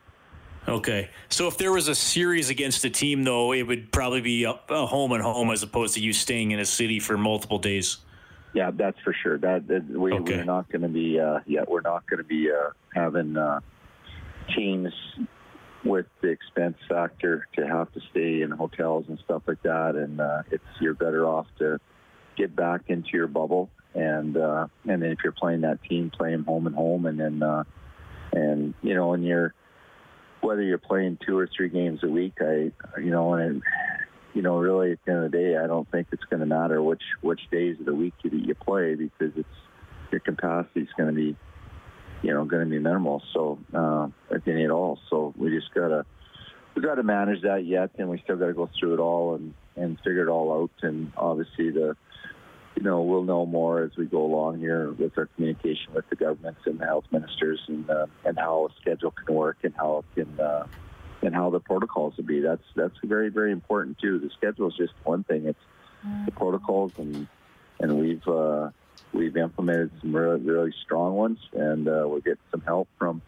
Okay, 0.67 1.11
so 1.29 1.47
if 1.47 1.59
there 1.59 1.73
was 1.73 1.89
a 1.89 1.95
series 1.95 2.49
against 2.49 2.85
a 2.87 2.91
team, 2.91 3.23
though, 3.23 3.53
it 3.53 3.65
would 3.65 3.93
probably 3.93 4.23
be 4.23 4.45
a, 4.45 4.59
a 4.71 4.87
home 4.87 5.13
and 5.13 5.23
home 5.23 5.51
as 5.51 5.63
opposed 5.63 5.95
to 5.95 6.01
you 6.01 6.15
staying 6.15 6.53
in 6.53 6.59
a 6.59 6.65
city 6.65 7.01
for 7.01 7.19
multiple 7.19 7.59
days. 7.59 7.99
Yeah, 8.55 8.71
that's 8.73 8.99
for 9.01 9.13
sure. 9.13 9.37
That, 9.37 9.67
that 9.67 9.89
we, 9.89 10.13
okay. 10.13 10.37
we're 10.37 10.45
not 10.45 10.71
going 10.71 10.83
to 10.83 10.89
be. 10.89 11.19
Uh, 11.19 11.41
yeah, 11.45 11.65
we're 11.67 11.81
not 11.81 12.09
going 12.09 12.19
to 12.19 12.25
be 12.25 12.51
uh, 12.51 12.71
having 12.95 13.37
uh, 13.37 13.61
teams 14.55 14.93
with 15.85 16.07
the 16.23 16.29
expense 16.29 16.77
factor 16.89 17.47
to 17.57 17.67
have 17.67 17.93
to 17.93 18.01
stay 18.11 18.43
in 18.43 18.53
hotels 18.53 19.07
and 19.09 19.19
stuff 19.25 19.43
like 19.47 19.63
that. 19.65 19.97
And 19.97 20.21
uh, 20.21 20.43
it's 20.53 20.65
you're 20.81 20.95
better 20.95 21.27
off 21.27 21.47
to 21.59 21.79
get 22.37 22.55
back 22.55 22.83
into 22.87 23.11
your 23.13 23.27
bubble. 23.27 23.71
And 23.93 24.37
uh, 24.37 24.69
and 24.89 25.03
then 25.03 25.11
if 25.11 25.19
you're 25.25 25.33
playing 25.33 25.63
that 25.63 25.83
team, 25.83 26.11
play 26.11 26.31
them 26.31 26.45
home 26.45 26.67
and 26.69 26.77
home, 26.77 27.07
and 27.07 27.19
then 27.19 27.43
uh, 27.43 27.65
and 28.33 28.75
you 28.83 28.95
know, 28.95 29.15
and 29.15 29.25
you're 29.25 29.53
whether 30.41 30.63
you're 30.63 30.79
playing 30.79 31.19
two 31.27 31.37
or 31.37 31.49
three 31.57 31.69
games 31.69 32.01
a 32.03 32.09
week, 32.09 32.35
I 32.41 32.71
you 33.01 33.11
know, 33.11 33.35
and 33.35 33.63
you 34.35 34.43
know, 34.43 34.59
really 34.59 34.93
at 34.93 34.99
the 35.05 35.13
end 35.13 35.25
of 35.25 35.31
the 35.31 35.39
day, 35.39 35.57
I 35.57 35.67
don't 35.67 35.91
think 35.91 36.09
it's 36.13 36.25
going 36.25 36.41
to 36.41 36.47
matter 36.47 36.83
which 36.83 37.03
which 37.23 37.41
days 37.51 37.79
of 37.79 37.87
the 37.87 37.95
week 37.95 38.15
you, 38.23 38.31
you 38.37 38.55
play 38.55 38.95
because 38.97 39.33
it's 39.37 39.49
your 40.11 40.21
capacity 40.21 40.81
is 40.81 40.89
going 40.97 41.09
to 41.09 41.15
be, 41.15 41.37
you 42.23 42.35
know, 42.35 42.45
going 42.45 42.65
to 42.65 42.71
be 42.71 42.79
minimal. 42.79 43.23
So 43.33 43.59
uh, 43.73 44.09
at 44.35 44.47
any 44.47 44.65
at 44.65 44.71
all. 44.71 44.99
So 45.09 45.33
we 45.37 45.51
just 45.51 45.73
gotta 45.73 46.05
we 46.75 46.83
got 46.83 46.97
to 46.97 47.05
manage 47.05 47.43
that 47.43 47.65
yet, 47.65 47.91
and 47.99 48.11
we 48.11 48.21
still 48.25 48.37
got 48.37 48.47
to 48.47 48.55
go 48.55 48.69
through 48.79 48.95
it 48.95 49.01
all 49.01 49.37
and 49.37 49.55
and 49.77 49.99
figure 49.99 50.27
it 50.27 50.29
all 50.29 50.63
out. 50.63 50.71
And 50.83 51.13
obviously, 51.17 51.71
the 51.71 51.97
you 52.77 52.83
know 52.83 53.03
we'll 53.03 53.23
know 53.23 53.47
more 53.47 53.85
as 53.85 53.93
we 53.97 54.07
go 54.07 54.25
along 54.25 54.59
here 54.59 54.91
with 54.91 55.17
our 55.17 55.27
communication 55.37 55.95
with 55.95 56.09
the 56.11 56.17
governments 56.17 56.61
and 56.67 56.81
the 56.81 56.87
health 56.87 57.05
ministers 57.13 57.61
and 57.69 57.89
uh, 57.89 58.07
and 58.25 58.37
how 58.37 58.67
a 58.67 58.81
schedule 58.81 59.13
can 59.13 59.33
work 59.33 59.59
and 59.63 59.75
how 59.77 59.99
it 60.17 60.21
can. 60.21 60.41
Uh, 60.41 60.67
and 61.25 61.35
how 61.35 61.51
the 61.51 61.61
protocols 61.61 62.17
will 62.17 62.25
be. 62.25 62.41
That's 62.41 62.65
that's 62.75 62.97
very 63.03 63.29
very 63.29 63.53
important 63.53 63.99
too. 63.99 64.19
The 64.19 64.31
schedule 64.31 64.69
is 64.69 64.77
just 64.77 64.93
one 65.05 65.25
thing. 65.25 65.47
It's 65.47 65.59
the 66.27 66.33
protocols 66.33 66.93
and 66.99 67.27
and 67.81 67.99
we've 67.99 68.27
uh, 68.29 68.71
we've 69.13 69.37
implemented 69.37 69.91
some 70.01 70.15
really 70.15 70.41
really 70.41 70.75
strong 70.85 71.15
ones, 71.15 71.39
and 71.53 71.89
uh, 71.89 72.05
we're 72.07 72.21
getting 72.21 72.39
some 72.51 72.61
help 72.63 72.89
from 72.99 73.23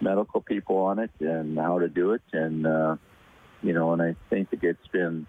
medical 0.00 0.40
people 0.40 0.78
on 0.78 0.98
it 0.98 1.10
and 1.20 1.56
how 1.58 1.78
to 1.78 1.88
do 1.88 2.12
it, 2.12 2.22
and 2.32 2.66
uh, 2.66 2.96
you 3.62 3.72
know, 3.72 3.92
and 3.92 4.02
I 4.02 4.16
think 4.30 4.50
that 4.50 4.62
it's 4.62 4.88
been 4.88 5.26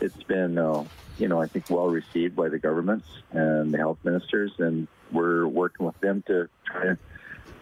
it's 0.00 0.22
been 0.22 0.58
uh, 0.58 0.84
you 1.18 1.28
know 1.28 1.40
I 1.40 1.46
think 1.46 1.70
well 1.70 1.88
received 1.88 2.34
by 2.36 2.48
the 2.48 2.58
governments 2.58 3.08
and 3.32 3.72
the 3.72 3.78
health 3.78 3.98
ministers, 4.04 4.52
and 4.58 4.88
we're 5.12 5.46
working 5.46 5.86
with 5.86 5.98
them 6.00 6.22
to 6.26 6.48
try 6.64 6.84
to 6.84 6.98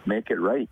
make 0.06 0.30
it 0.30 0.40
right. 0.40 0.68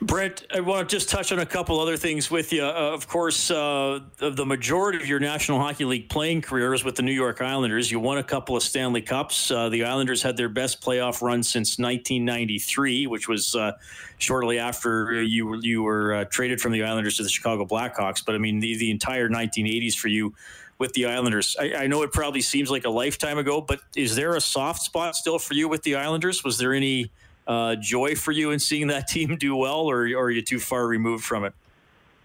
Brent, 0.00 0.46
I 0.52 0.60
want 0.60 0.88
to 0.88 0.96
just 0.96 1.08
touch 1.08 1.32
on 1.32 1.38
a 1.38 1.46
couple 1.46 1.78
other 1.80 1.96
things 1.96 2.30
with 2.30 2.52
you. 2.52 2.64
Uh, 2.64 2.72
of 2.92 3.08
course, 3.08 3.50
uh, 3.50 4.00
the 4.18 4.46
majority 4.46 4.98
of 4.98 5.06
your 5.06 5.20
National 5.20 5.58
Hockey 5.58 5.84
League 5.84 6.08
playing 6.08 6.42
career 6.42 6.70
was 6.70 6.84
with 6.84 6.96
the 6.96 7.02
New 7.02 7.12
York 7.12 7.40
Islanders. 7.40 7.90
You 7.90 8.00
won 8.00 8.18
a 8.18 8.22
couple 8.22 8.56
of 8.56 8.62
Stanley 8.62 9.02
Cups. 9.02 9.50
Uh, 9.50 9.68
the 9.68 9.84
Islanders 9.84 10.22
had 10.22 10.36
their 10.36 10.48
best 10.48 10.80
playoff 10.80 11.22
run 11.22 11.42
since 11.42 11.78
1993, 11.78 13.06
which 13.06 13.28
was 13.28 13.54
uh, 13.54 13.72
shortly 14.18 14.58
after 14.58 15.22
you 15.22 15.60
you 15.60 15.82
were 15.82 16.14
uh, 16.14 16.24
traded 16.24 16.60
from 16.60 16.72
the 16.72 16.82
Islanders 16.82 17.16
to 17.16 17.22
the 17.22 17.28
Chicago 17.28 17.64
Blackhawks. 17.64 18.24
But 18.24 18.34
I 18.34 18.38
mean, 18.38 18.60
the, 18.60 18.76
the 18.76 18.90
entire 18.90 19.28
1980s 19.28 19.94
for 19.94 20.08
you 20.08 20.34
with 20.78 20.92
the 20.92 21.06
Islanders. 21.06 21.56
I, 21.58 21.74
I, 21.74 21.86
know 21.88 22.02
it 22.02 22.12
probably 22.12 22.40
seems 22.40 22.70
like 22.70 22.84
a 22.84 22.90
lifetime 22.90 23.36
ago, 23.36 23.60
but 23.60 23.80
is 23.96 24.14
there 24.14 24.36
a 24.36 24.40
soft 24.40 24.82
spot 24.82 25.16
still 25.16 25.38
for 25.38 25.54
you 25.54 25.68
with 25.68 25.82
the 25.82 25.96
Islanders? 25.96 26.44
Was 26.44 26.56
there 26.58 26.72
any 26.72 27.10
uh, 27.48 27.74
joy 27.76 28.14
for 28.14 28.30
you 28.30 28.50
in 28.52 28.60
seeing 28.60 28.86
that 28.88 29.08
team 29.08 29.36
do 29.36 29.56
well, 29.56 29.80
or, 29.80 30.02
or 30.02 30.24
are 30.24 30.30
you 30.30 30.42
too 30.42 30.60
far 30.60 30.86
removed 30.86 31.24
from 31.24 31.44
it? 31.44 31.54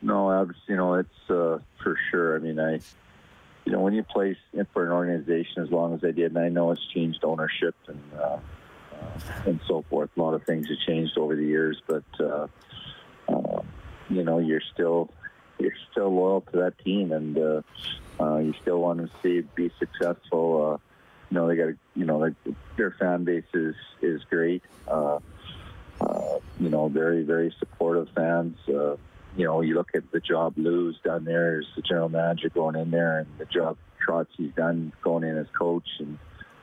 No, 0.01 0.27
I 0.29 0.41
was, 0.43 0.55
you 0.67 0.75
know, 0.75 0.95
it's 0.95 1.29
uh, 1.29 1.59
for 1.81 1.97
sure. 2.11 2.35
I 2.35 2.39
mean, 2.39 2.59
I, 2.59 2.81
you 3.65 3.71
know, 3.71 3.79
when 3.79 3.93
you 3.93 4.03
play 4.03 4.37
for 4.73 4.85
an 4.85 4.91
organization 4.91 5.63
as 5.63 5.71
long 5.71 5.93
as 5.93 6.03
I 6.03 6.11
did, 6.11 6.35
and 6.35 6.37
I 6.37 6.49
know 6.49 6.71
it's 6.71 6.85
changed 6.93 7.23
ownership 7.23 7.73
and 7.87 8.01
uh, 8.19 8.37
uh, 9.03 9.19
and 9.45 9.59
so 9.67 9.83
forth. 9.89 10.09
A 10.17 10.21
lot 10.21 10.33
of 10.33 10.43
things 10.43 10.67
have 10.67 10.77
changed 10.85 11.17
over 11.17 11.35
the 11.35 11.45
years, 11.45 11.81
but 11.87 12.03
uh, 12.19 12.47
uh, 13.29 13.61
you 14.09 14.23
know, 14.23 14.39
you're 14.39 14.61
still 14.73 15.09
you're 15.59 15.73
still 15.91 16.13
loyal 16.13 16.41
to 16.41 16.57
that 16.57 16.77
team, 16.83 17.11
and 17.11 17.37
uh, 17.37 17.61
uh, 18.19 18.37
you 18.37 18.53
still 18.61 18.79
want 18.79 18.99
to 18.99 19.09
see 19.21 19.41
be 19.55 19.71
successful. 19.79 20.73
Uh, 20.73 20.77
you 21.33 21.39
know, 21.39 21.47
they 21.47 21.55
got, 21.55 21.73
you 21.95 22.05
know, 22.05 22.19
like 22.19 22.35
their 22.77 22.91
fan 22.91 23.23
base 23.23 23.43
is 23.55 23.73
is 24.03 24.21
great. 24.29 24.61
Uh, 24.87 25.17
uh, 25.99 26.37
you 26.59 26.69
know, 26.69 26.87
very 26.89 27.23
very 27.23 27.51
supportive 27.57 28.07
fans. 28.13 28.55
Uh, 28.67 28.97
you 29.35 29.43
know, 29.43 29.61
you 29.61 29.73
look 29.73 29.89
at 29.95 30.11
the 30.11 30.19
job 30.19 30.53
Lou's 30.57 30.95
done 31.03 31.25
there 31.25 31.57
as 31.57 31.65
the 31.75 31.81
general 31.81 32.09
manager 32.09 32.49
going 32.49 32.75
in 32.75 32.91
there, 32.91 33.17
and 33.17 33.27
the 33.39 33.45
job 33.45 33.77
Trotzy's 34.07 34.53
done 34.55 34.93
going 35.01 35.23
in 35.23 35.35
as 35.35 35.47
coach, 35.57 35.87
and 35.97 36.19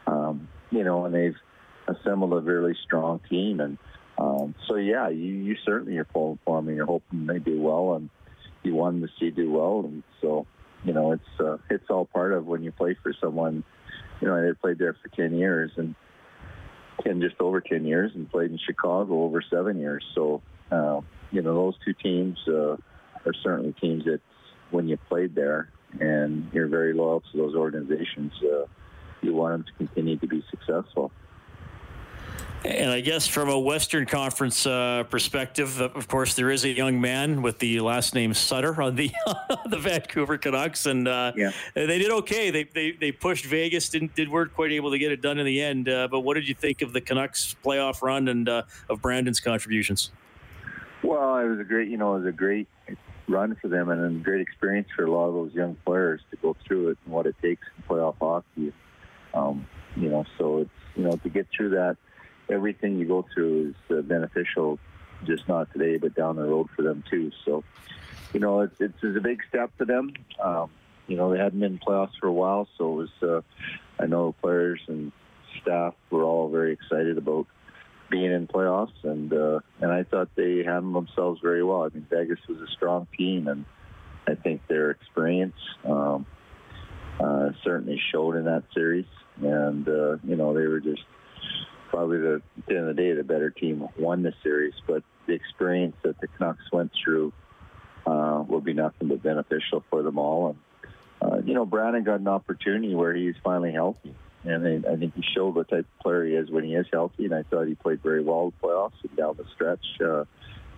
um, 0.06 0.46
you 0.70 0.84
know, 0.84 1.04
and 1.04 1.12
they've 1.12 1.36
assembled 1.88 2.32
a 2.32 2.40
really 2.40 2.76
strong 2.84 3.20
team, 3.28 3.58
and 3.58 3.76
um, 4.18 4.54
so 4.68 4.76
yeah, 4.76 5.08
you, 5.08 5.32
you 5.32 5.56
certainly 5.64 5.98
are 5.98 6.04
pulling 6.04 6.38
for 6.44 6.58
them, 6.58 6.68
and 6.68 6.76
you're 6.76 6.86
hoping 6.86 7.26
they 7.26 7.40
do 7.40 7.60
well, 7.60 7.94
and 7.94 8.08
you 8.62 8.76
want 8.76 9.00
them 9.00 9.08
to 9.08 9.14
see 9.18 9.30
do 9.32 9.50
well, 9.50 9.80
and 9.80 10.04
so 10.20 10.46
you 10.84 10.92
know, 10.92 11.12
it's 11.12 11.40
uh, 11.40 11.58
it's 11.68 11.90
all 11.90 12.04
part 12.04 12.32
of 12.32 12.46
when 12.46 12.62
you 12.62 12.70
play 12.70 12.96
for 13.02 13.12
someone 13.20 13.64
you 14.20 14.28
know, 14.28 14.36
I 14.36 14.44
had 14.44 14.60
played 14.60 14.78
there 14.78 14.94
for 14.94 15.08
10 15.08 15.36
years 15.36 15.70
and 15.76 15.94
10, 17.02 17.20
just 17.20 17.36
over 17.40 17.60
10 17.60 17.84
years 17.84 18.12
and 18.14 18.30
played 18.30 18.50
in 18.50 18.58
Chicago 18.58 19.22
over 19.22 19.42
seven 19.50 19.78
years. 19.78 20.04
So, 20.14 20.42
uh, 20.70 21.00
you 21.30 21.42
know, 21.42 21.54
those 21.54 21.74
two 21.84 21.94
teams 21.94 22.38
uh, 22.48 22.76
are 23.26 23.34
certainly 23.42 23.74
teams 23.80 24.04
that 24.04 24.20
when 24.70 24.88
you 24.88 24.96
played 25.08 25.34
there 25.34 25.70
and 25.98 26.50
you're 26.52 26.68
very 26.68 26.92
loyal 26.92 27.20
to 27.32 27.36
those 27.36 27.54
organizations, 27.54 28.32
uh, 28.42 28.66
you 29.22 29.34
want 29.34 29.52
them 29.52 29.64
to 29.64 29.86
continue 29.86 30.18
to 30.18 30.26
be 30.26 30.44
successful. 30.50 31.10
And 32.64 32.90
I 32.90 33.00
guess 33.00 33.26
from 33.26 33.48
a 33.48 33.58
Western 33.58 34.04
Conference 34.04 34.66
uh, 34.66 35.04
perspective, 35.04 35.80
of 35.80 36.06
course, 36.08 36.34
there 36.34 36.50
is 36.50 36.64
a 36.64 36.68
young 36.68 37.00
man 37.00 37.40
with 37.40 37.58
the 37.58 37.80
last 37.80 38.14
name 38.14 38.34
Sutter 38.34 38.82
on 38.82 38.96
the 38.96 39.10
the 39.70 39.78
Vancouver 39.78 40.36
Canucks, 40.36 40.84
and 40.84 41.08
uh, 41.08 41.32
yeah. 41.34 41.52
they 41.74 41.98
did 41.98 42.10
okay. 42.10 42.50
They, 42.50 42.64
they 42.64 42.92
they 42.92 43.12
pushed 43.12 43.46
Vegas, 43.46 43.88
didn't 43.88 44.14
did 44.14 44.28
weren't 44.28 44.52
quite 44.52 44.72
able 44.72 44.90
to 44.90 44.98
get 44.98 45.10
it 45.10 45.22
done 45.22 45.38
in 45.38 45.46
the 45.46 45.62
end. 45.62 45.88
Uh, 45.88 46.06
but 46.08 46.20
what 46.20 46.34
did 46.34 46.46
you 46.46 46.54
think 46.54 46.82
of 46.82 46.92
the 46.92 47.00
Canucks 47.00 47.56
playoff 47.64 48.02
run 48.02 48.28
and 48.28 48.46
uh, 48.46 48.62
of 48.90 49.00
Brandon's 49.00 49.40
contributions? 49.40 50.10
Well, 51.02 51.38
it 51.38 51.48
was 51.48 51.60
a 51.60 51.64
great, 51.64 51.88
you 51.88 51.96
know, 51.96 52.14
it 52.16 52.18
was 52.18 52.28
a 52.28 52.32
great 52.32 52.68
run 53.26 53.56
for 53.62 53.68
them 53.68 53.88
and 53.88 54.20
a 54.20 54.22
great 54.22 54.42
experience 54.42 54.88
for 54.94 55.04
a 55.04 55.10
lot 55.10 55.28
of 55.28 55.34
those 55.34 55.54
young 55.54 55.76
players 55.86 56.20
to 56.30 56.36
go 56.36 56.54
through 56.66 56.90
it 56.90 56.98
and 57.06 57.14
what 57.14 57.24
it 57.24 57.36
takes 57.40 57.66
in 57.76 57.84
playoff 57.84 58.16
hockey. 58.20 58.74
Um, 59.32 59.66
you 59.96 60.10
know, 60.10 60.26
so 60.36 60.58
it's 60.58 60.70
you 60.94 61.04
know 61.04 61.12
to 61.12 61.28
get 61.30 61.46
through 61.56 61.70
that 61.70 61.96
everything 62.50 62.98
you 62.98 63.06
go 63.06 63.24
through 63.32 63.74
is 63.90 63.98
uh, 63.98 64.02
beneficial, 64.02 64.78
just 65.24 65.48
not 65.48 65.72
today, 65.72 65.96
but 65.98 66.14
down 66.14 66.36
the 66.36 66.44
road 66.44 66.68
for 66.76 66.82
them 66.82 67.04
too. 67.10 67.30
So, 67.44 67.64
you 68.32 68.40
know, 68.40 68.60
it's, 68.60 68.74
it's, 68.80 68.94
it's 69.02 69.16
a 69.16 69.20
big 69.20 69.40
step 69.48 69.70
for 69.76 69.84
them. 69.84 70.12
Um, 70.42 70.70
you 71.06 71.16
know, 71.16 71.32
they 71.32 71.38
hadn't 71.38 71.58
been 71.58 71.72
in 71.72 71.78
playoffs 71.78 72.16
for 72.20 72.28
a 72.28 72.32
while, 72.32 72.68
so 72.78 72.92
it 72.92 72.96
was. 72.96 73.10
Uh, 73.22 73.40
I 74.02 74.06
know 74.06 74.32
players 74.40 74.80
and 74.86 75.12
staff 75.60 75.94
were 76.10 76.22
all 76.22 76.48
very 76.48 76.72
excited 76.72 77.18
about 77.18 77.46
being 78.10 78.32
in 78.32 78.46
playoffs, 78.46 78.94
and 79.02 79.32
uh, 79.32 79.60
and 79.80 79.90
I 79.90 80.04
thought 80.04 80.28
they 80.36 80.62
handled 80.64 80.94
themselves 80.94 81.40
very 81.42 81.62
well. 81.62 81.82
I 81.82 81.88
mean, 81.92 82.06
Vegas 82.08 82.38
was 82.48 82.58
a 82.58 82.70
strong 82.72 83.08
team, 83.16 83.48
and 83.48 83.64
I 84.28 84.36
think 84.36 84.66
their 84.68 84.90
experience 84.90 85.56
um, 85.84 86.26
uh, 87.18 87.50
certainly 87.64 88.00
showed 88.12 88.36
in 88.36 88.44
that 88.44 88.64
series. 88.72 89.06
And 89.42 89.88
uh, 89.88 90.16
you 90.24 90.36
know, 90.36 90.54
they 90.54 90.66
were 90.66 90.80
just 90.80 91.02
probably 91.90 92.18
the 92.18 92.42
at 92.58 92.66
the 92.66 92.76
end 92.76 92.88
of 92.88 92.96
the 92.96 93.02
day 93.02 93.12
the 93.12 93.24
better 93.24 93.50
team 93.50 93.86
won 93.98 94.22
the 94.22 94.32
series, 94.42 94.74
but 94.86 95.02
the 95.26 95.34
experience 95.34 95.96
that 96.02 96.18
the 96.20 96.28
Canucks 96.28 96.72
went 96.72 96.92
through 97.04 97.32
uh, 98.06 98.42
will 98.48 98.60
be 98.60 98.72
nothing 98.72 99.08
but 99.08 99.22
beneficial 99.22 99.84
for 99.90 100.02
them 100.02 100.18
all. 100.18 100.48
And 100.48 101.32
uh, 101.32 101.38
you 101.44 101.52
know, 101.52 101.66
Brandon 101.66 102.02
got 102.02 102.20
an 102.20 102.28
opportunity 102.28 102.94
where 102.94 103.14
he's 103.14 103.34
finally 103.44 103.72
healthy, 103.72 104.14
and 104.44 104.86
I, 104.86 104.92
I 104.92 104.96
think 104.96 105.14
he 105.14 105.22
showed 105.34 105.54
what 105.54 105.68
type 105.68 105.80
of 105.80 106.02
player 106.02 106.24
he 106.24 106.34
is 106.34 106.50
when 106.50 106.64
he 106.64 106.74
is 106.74 106.86
healthy. 106.92 107.26
And 107.26 107.34
I 107.34 107.42
thought 107.42 107.66
he 107.66 107.74
played 107.74 108.02
very 108.02 108.22
well 108.22 108.52
the 108.60 108.66
playoffs 108.66 109.02
and 109.02 109.16
down 109.16 109.36
the 109.36 109.44
stretch, 109.54 109.84
uh, 110.00 110.24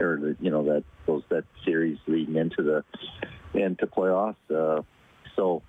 or 0.01 0.19
the, 0.19 0.37
you 0.41 0.51
know 0.51 0.65
that 0.65 0.85
those 1.07 1.23
that 1.29 1.45
series 1.65 1.99
leading 2.07 2.37
into 2.37 2.63
the 2.63 2.85
into 3.59 3.87
playoffs. 3.87 4.35
Uh, 4.51 4.83
so, 5.37 5.63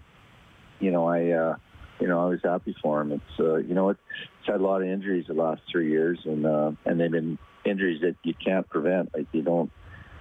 you 0.79 0.91
know, 0.91 1.05
I. 1.07 1.31
Uh, 1.31 1.55
you 1.99 2.07
know, 2.07 2.19
I 2.19 2.29
was 2.29 2.39
happy 2.43 2.75
for 2.81 3.01
him. 3.01 3.11
It's 3.11 3.39
uh, 3.39 3.57
you 3.57 3.73
know, 3.73 3.89
it's, 3.89 3.99
had 4.45 4.59
a 4.59 4.63
lot 4.63 4.81
of 4.81 4.87
injuries 4.89 5.25
the 5.27 5.33
last 5.33 5.61
three 5.71 5.89
years, 5.89 6.19
and 6.25 6.45
uh, 6.45 6.71
and 6.85 6.99
they've 6.99 7.11
been 7.11 7.37
injuries 7.65 8.01
that 8.01 8.15
you 8.23 8.33
can't 8.33 8.67
prevent. 8.69 9.09
Like 9.15 9.27
you 9.31 9.41
don't 9.41 9.71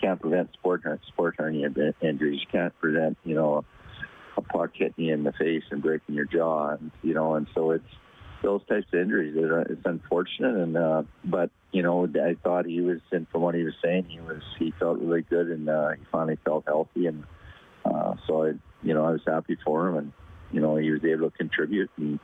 can't 0.01 0.21
prevent 0.21 0.53
sport 0.53 0.83
sport 1.09 1.35
hernia 1.39 1.71
injuries. 2.01 2.41
You 2.41 2.47
can't 2.51 2.79
prevent 2.81 3.19
you 3.25 3.35
know 3.35 3.65
a, 4.37 4.43
puck 4.43 4.71
hitting 4.75 5.07
you 5.07 5.15
in 5.15 5.25
the 5.25 5.33
face 5.33 5.63
and 5.71 5.83
breaking 5.83 6.15
your 6.15 6.25
jaw, 6.25 6.71
and 6.71 6.91
you 7.03 7.15
know, 7.15 7.35
and 7.35 7.47
so 7.55 7.73
it's 7.73 7.85
those 8.43 8.61
types 8.67 8.87
of 8.93 9.01
injuries. 9.01 9.35
It's 9.71 9.85
unfortunate, 9.85 10.57
and 10.57 10.77
uh, 10.77 11.03
but 11.25 11.51
you 11.73 11.83
know, 11.83 12.07
I 12.07 12.37
thought 12.43 12.67
he 12.67 12.81
was, 12.81 13.01
and 13.11 13.27
from 13.31 13.43
what 13.43 13.55
he 13.55 13.65
was 13.65 13.75
saying, 13.83 14.05
he 14.05 14.21
was 14.21 14.43
he 14.59 14.73
felt 14.79 14.99
really 14.99 15.23
good, 15.23 15.49
and 15.49 15.69
uh, 15.69 15.91
he 15.91 16.05
finally 16.11 16.39
felt 16.45 16.65
healthy, 16.67 17.07
and 17.07 17.25
uh, 17.85 18.15
so 18.27 18.45
I, 18.45 18.53
you 18.83 18.95
know, 18.95 19.05
I 19.05 19.11
was 19.13 19.23
happy 19.27 19.57
for 19.65 19.89
him, 19.89 19.97
and 19.97 20.13
you 20.53 20.61
know, 20.61 20.77
he 20.77 20.91
was 20.91 21.05
able 21.05 21.31
to 21.31 21.37
contribute 21.37 21.91
and 21.97 22.21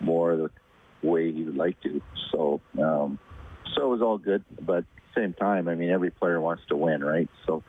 more 0.00 0.36
the 0.36 0.50
way 1.02 1.32
he 1.32 1.44
would 1.44 1.56
like 1.56 1.80
to. 1.82 2.02
So, 2.32 2.60
um, 2.80 3.18
so 3.74 3.86
it 3.86 3.88
was 3.88 4.02
all 4.02 4.18
good. 4.18 4.44
But 4.60 4.78
at 4.78 4.84
the 5.14 5.20
same 5.22 5.32
time, 5.32 5.68
I 5.68 5.74
mean, 5.74 5.90
every 5.90 6.10
player 6.10 6.40
wants 6.40 6.62
to 6.68 6.76
win, 6.76 7.02
right? 7.02 7.28
So, 7.46 7.62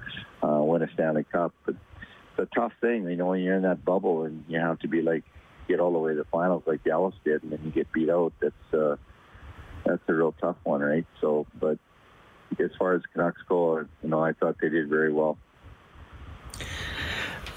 uh, 0.44 0.62
win 0.64 0.82
a 0.82 0.92
Stanley 0.94 1.26
Cup. 1.32 1.54
But 1.66 1.76
the 2.38 2.48
tough 2.48 2.74
thing, 2.82 3.08
you 3.10 3.16
know, 3.16 3.28
when 3.28 3.42
you're 3.42 3.56
in 3.56 3.64
that 3.64 3.86
bubble 3.86 4.24
and 4.24 4.44
you 4.48 4.60
have 4.60 4.80
to 4.80 4.88
be 4.88 5.02
like 5.02 5.24
get 5.68 5.80
all 5.80 5.94
the 5.94 6.00
way 6.00 6.12
to 6.14 6.18
the 6.18 6.26
finals 6.26 6.64
like 6.66 6.84
Dallas 6.84 7.14
did, 7.24 7.44
and 7.44 7.52
then 7.52 7.60
you 7.64 7.72
get 7.72 7.92
beat 7.92 8.10
out. 8.10 8.34
That's 8.42 8.74
uh, 8.74 8.96
that's 9.86 10.02
a 10.08 10.14
real 10.14 10.34
tough 10.42 10.58
one, 10.64 10.82
right? 10.82 11.06
So, 11.22 11.46
but 11.60 11.78
as 12.60 12.72
far 12.78 12.96
as 12.96 13.02
Canucks 13.14 13.42
go, 13.48 13.80
you 13.80 14.10
know, 14.10 14.24
I 14.24 14.34
thought 14.34 14.56
they 14.62 14.70
did 14.70 14.90
very 14.90 15.14
well. 15.14 15.38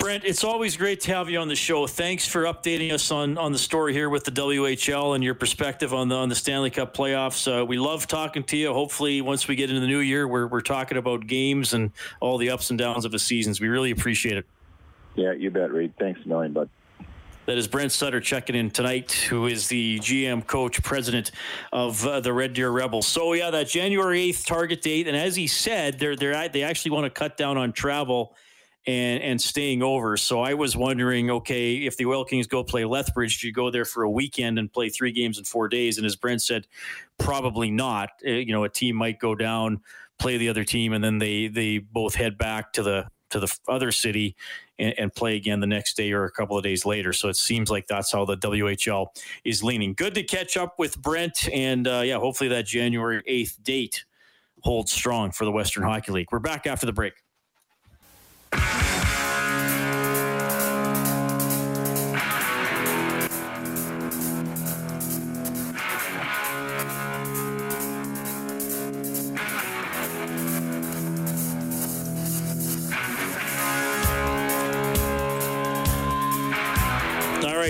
Brent, 0.02 0.24
it's 0.24 0.42
always 0.42 0.76
great 0.76 1.00
to 1.02 1.14
have 1.14 1.30
you 1.30 1.38
on 1.38 1.46
the 1.46 1.54
show. 1.54 1.86
Thanks 1.86 2.26
for 2.26 2.42
updating 2.42 2.90
us 2.90 3.12
on, 3.12 3.38
on 3.38 3.52
the 3.52 3.58
story 3.58 3.92
here 3.92 4.10
with 4.10 4.24
the 4.24 4.32
WHL 4.32 5.14
and 5.14 5.22
your 5.22 5.36
perspective 5.36 5.94
on 5.94 6.08
the 6.08 6.16
on 6.16 6.28
the 6.28 6.34
Stanley 6.34 6.70
Cup 6.70 6.92
playoffs. 6.92 7.46
Uh, 7.46 7.64
we 7.64 7.78
love 7.78 8.08
talking 8.08 8.42
to 8.42 8.56
you. 8.56 8.72
Hopefully, 8.72 9.20
once 9.20 9.46
we 9.46 9.54
get 9.54 9.70
into 9.70 9.80
the 9.80 9.86
new 9.86 10.00
year, 10.00 10.26
we're, 10.26 10.48
we're 10.48 10.60
talking 10.60 10.98
about 10.98 11.28
games 11.28 11.72
and 11.72 11.92
all 12.18 12.36
the 12.36 12.50
ups 12.50 12.70
and 12.70 12.80
downs 12.80 13.04
of 13.04 13.12
the 13.12 13.18
seasons. 13.20 13.60
We 13.60 13.68
really 13.68 13.92
appreciate 13.92 14.36
it. 14.36 14.44
Yeah, 15.14 15.34
you 15.34 15.52
bet, 15.52 15.70
Reed. 15.70 15.92
Thanks 16.00 16.20
a 16.24 16.28
million, 16.28 16.52
bud. 16.52 16.68
That 17.46 17.56
is 17.56 17.68
Brent 17.68 17.92
Sutter 17.92 18.20
checking 18.20 18.56
in 18.56 18.72
tonight, 18.72 19.12
who 19.12 19.46
is 19.46 19.68
the 19.68 20.00
GM 20.00 20.44
coach, 20.48 20.82
president 20.82 21.30
of 21.72 22.04
uh, 22.04 22.18
the 22.18 22.32
Red 22.32 22.54
Deer 22.54 22.70
Rebels. 22.70 23.06
So 23.06 23.34
yeah, 23.34 23.50
that 23.50 23.68
January 23.68 24.22
eighth 24.22 24.46
target 24.46 24.82
date, 24.82 25.06
and 25.06 25.16
as 25.16 25.36
he 25.36 25.46
said, 25.46 26.00
they're 26.00 26.16
they're 26.16 26.48
they 26.48 26.64
actually 26.64 26.90
want 26.90 27.04
to 27.04 27.10
cut 27.10 27.36
down 27.36 27.56
on 27.56 27.72
travel 27.72 28.34
and 28.86 29.22
and 29.22 29.40
staying 29.40 29.82
over. 29.82 30.16
So 30.16 30.40
I 30.40 30.54
was 30.54 30.76
wondering, 30.76 31.30
okay, 31.30 31.76
if 31.76 31.96
the 31.96 32.06
Oil 32.06 32.24
Kings 32.24 32.46
go 32.46 32.64
play 32.64 32.84
Lethbridge, 32.84 33.40
do 33.40 33.46
you 33.46 33.52
go 33.52 33.70
there 33.70 33.84
for 33.84 34.02
a 34.02 34.10
weekend 34.10 34.58
and 34.58 34.72
play 34.72 34.88
three 34.88 35.12
games 35.12 35.38
in 35.38 35.44
four 35.44 35.68
days? 35.68 35.98
And 35.98 36.06
as 36.06 36.16
Brent 36.16 36.42
said, 36.42 36.66
probably 37.18 37.70
not. 37.70 38.10
Uh, 38.26 38.30
you 38.30 38.52
know, 38.52 38.64
a 38.64 38.68
team 38.68 38.96
might 38.96 39.18
go 39.18 39.34
down, 39.34 39.80
play 40.18 40.36
the 40.36 40.48
other 40.48 40.64
team, 40.64 40.92
and 40.92 41.02
then 41.02 41.18
they 41.18 41.48
they 41.48 41.78
both 41.78 42.14
head 42.14 42.36
back 42.36 42.72
to 42.74 42.82
the 42.82 43.06
to 43.30 43.40
the 43.40 43.58
other 43.66 43.90
city 43.90 44.36
and, 44.78 44.94
and, 44.98 45.14
play 45.14 45.36
again 45.36 45.58
the 45.60 45.66
next 45.66 45.96
day 45.96 46.12
or 46.12 46.24
a 46.24 46.30
couple 46.30 46.54
of 46.54 46.62
days 46.62 46.84
later. 46.84 47.14
So 47.14 47.30
it 47.30 47.36
seems 47.36 47.70
like 47.70 47.86
that's 47.86 48.12
how 48.12 48.26
the 48.26 48.36
WHL 48.36 49.06
is 49.42 49.62
leaning. 49.62 49.94
Good 49.94 50.14
to 50.16 50.22
catch 50.22 50.58
up 50.58 50.78
with 50.78 51.00
Brent, 51.00 51.48
and 51.50 51.88
uh, 51.88 52.02
yeah, 52.04 52.18
hopefully 52.18 52.48
that 52.50 52.66
January 52.66 53.22
eighth 53.26 53.58
date 53.62 54.04
holds 54.60 54.92
strong 54.92 55.32
for 55.32 55.46
the 55.46 55.52
Western 55.52 55.82
Hockey 55.82 56.12
League. 56.12 56.28
We're 56.30 56.40
back 56.40 56.66
after 56.66 56.84
the 56.84 56.92
break. 56.92 57.21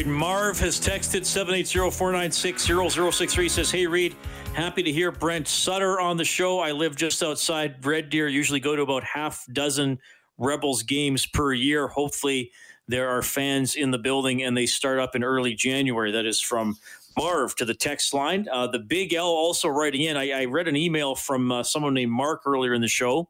Right, 0.03 0.13
Marv 0.13 0.59
has 0.59 0.81
texted 0.81 1.21
780-496-0063, 1.23 3.51
says, 3.51 3.71
Hey, 3.71 3.87
Reed, 3.87 4.17
happy 4.55 4.83
to 4.83 4.91
hear 4.91 5.13
Brent 5.13 5.47
Sutter 5.47 6.01
on 6.01 6.17
the 6.17 6.25
show. 6.25 6.61
I 6.61 6.73
live 6.73 6.97
just 6.97 7.23
outside 7.23 7.85
Red 7.85 8.09
Deer, 8.11 8.27
usually 8.29 8.61
go 8.61 8.75
to 8.75 8.83
about 8.83 9.05
half 9.05 9.47
dozen 9.53 9.99
Rebels 10.39 10.83
games 10.83 11.27
per 11.27 11.53
year. 11.53 11.89
Hopefully 11.89 12.51
there 12.89 13.11
are 13.11 13.23
fans 13.23 13.77
in 13.77 13.93
the 13.93 13.99
building 13.99 14.43
and 14.43 14.57
they 14.57 14.67
start 14.67 14.99
up 14.99 15.15
in 15.15 15.23
early 15.23 15.55
January. 15.55 16.11
That 16.11 16.27
is 16.27 16.41
from 16.41 16.77
Marv 17.17 17.55
to 17.57 17.65
the 17.65 17.75
text 17.75 18.13
line. 18.13 18.49
Uh, 18.51 18.67
the 18.67 18.81
Big 18.81 19.15
L 19.15 19.27
also 19.27 19.69
writing 19.69 20.03
in. 20.03 20.17
I, 20.17 20.31
I 20.31 20.47
read 20.47 20.67
an 20.67 20.75
email 20.77 21.15
from 21.15 21.53
uh, 21.53 21.63
someone 21.63 21.95
named 21.95 22.11
Mark 22.11 22.43
earlier 22.47 22.75
in 22.75 22.81
the 22.81 22.89
show 22.89 23.29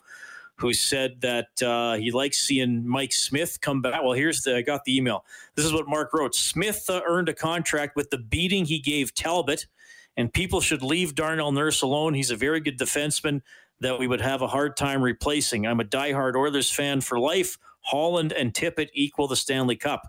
who 0.62 0.72
said 0.72 1.20
that 1.20 1.60
uh, 1.60 1.94
he 1.96 2.12
likes 2.12 2.38
seeing 2.38 2.86
Mike 2.86 3.12
Smith 3.12 3.60
come 3.60 3.82
back. 3.82 4.00
Well, 4.02 4.12
here's 4.12 4.42
the 4.42 4.56
I 4.56 4.62
got 4.62 4.84
the 4.84 4.96
email. 4.96 5.24
This 5.56 5.66
is 5.66 5.72
what 5.72 5.88
Mark 5.88 6.14
wrote. 6.14 6.34
Smith 6.34 6.84
uh, 6.88 7.02
earned 7.04 7.28
a 7.28 7.34
contract 7.34 7.96
with 7.96 8.10
the 8.10 8.18
beating 8.18 8.64
he 8.64 8.78
gave 8.78 9.12
Talbot, 9.12 9.66
and 10.16 10.32
people 10.32 10.60
should 10.60 10.82
leave 10.82 11.16
Darnell 11.16 11.50
Nurse 11.50 11.82
alone. 11.82 12.14
He's 12.14 12.30
a 12.30 12.36
very 12.36 12.60
good 12.60 12.78
defenseman 12.78 13.42
that 13.80 13.98
we 13.98 14.06
would 14.06 14.20
have 14.20 14.40
a 14.40 14.46
hard 14.46 14.76
time 14.76 15.02
replacing. 15.02 15.66
I'm 15.66 15.80
a 15.80 15.84
diehard 15.84 16.36
Oilers 16.36 16.70
fan 16.70 17.00
for 17.00 17.18
life. 17.18 17.58
Holland 17.80 18.32
and 18.32 18.54
Tippett 18.54 18.90
equal 18.94 19.26
the 19.26 19.34
Stanley 19.34 19.74
Cup. 19.74 20.02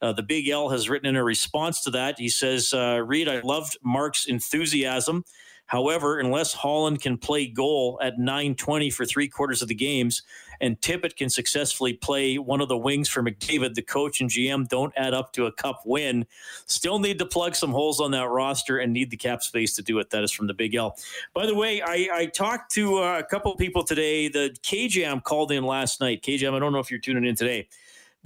Uh, 0.00 0.12
the 0.12 0.22
Big 0.22 0.48
L 0.48 0.68
has 0.68 0.88
written 0.88 1.08
in 1.08 1.16
a 1.16 1.24
response 1.24 1.82
to 1.82 1.90
that. 1.90 2.18
He 2.18 2.28
says, 2.28 2.72
uh, 2.72 3.02
Reed, 3.04 3.28
I 3.28 3.40
loved 3.40 3.76
Mark's 3.82 4.26
enthusiasm 4.26 5.24
However, 5.68 6.18
unless 6.18 6.54
Holland 6.54 7.02
can 7.02 7.18
play 7.18 7.46
goal 7.46 8.00
at 8.02 8.18
920 8.18 8.88
for 8.88 9.04
three 9.04 9.28
quarters 9.28 9.60
of 9.60 9.68
the 9.68 9.74
games 9.74 10.22
and 10.62 10.80
Tippett 10.80 11.14
can 11.14 11.28
successfully 11.28 11.92
play 11.92 12.36
one 12.38 12.62
of 12.62 12.68
the 12.68 12.76
wings 12.76 13.08
for 13.08 13.22
McDavid, 13.22 13.74
the 13.74 13.82
coach 13.82 14.20
and 14.22 14.30
GM 14.30 14.66
don't 14.66 14.92
add 14.96 15.12
up 15.12 15.32
to 15.34 15.44
a 15.44 15.52
cup 15.52 15.82
win. 15.84 16.26
Still 16.64 16.98
need 16.98 17.18
to 17.18 17.26
plug 17.26 17.54
some 17.54 17.70
holes 17.70 18.00
on 18.00 18.10
that 18.12 18.28
roster 18.28 18.78
and 18.78 18.94
need 18.94 19.10
the 19.10 19.16
cap 19.18 19.42
space 19.42 19.76
to 19.76 19.82
do 19.82 19.98
it. 19.98 20.08
That 20.08 20.24
is 20.24 20.32
from 20.32 20.46
the 20.46 20.54
Big 20.54 20.74
L. 20.74 20.96
By 21.34 21.44
the 21.44 21.54
way, 21.54 21.82
I, 21.82 22.08
I 22.12 22.26
talked 22.26 22.72
to 22.72 23.00
uh, 23.00 23.18
a 23.18 23.22
couple 23.22 23.54
people 23.54 23.84
today. 23.84 24.28
The 24.28 24.56
KJM 24.62 25.22
called 25.22 25.52
in 25.52 25.64
last 25.64 26.00
night. 26.00 26.22
KJM, 26.22 26.54
I 26.54 26.58
don't 26.58 26.72
know 26.72 26.80
if 26.80 26.90
you're 26.90 26.98
tuning 26.98 27.26
in 27.26 27.36
today 27.36 27.68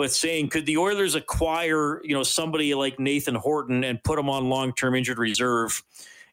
but 0.03 0.11
saying 0.11 0.49
could 0.49 0.67
the 0.67 0.79
Oilers 0.79 1.15
acquire, 1.15 2.05
you 2.05 2.12
know, 2.12 2.25
somebody 2.25 2.75
like 2.75 2.99
Nathan 2.99 3.37
Horton 3.37 3.85
and 3.85 4.03
put 4.03 4.19
him 4.19 4.29
on 4.29 4.49
long-term 4.49 4.97
injured 4.97 5.17
reserve 5.17 5.81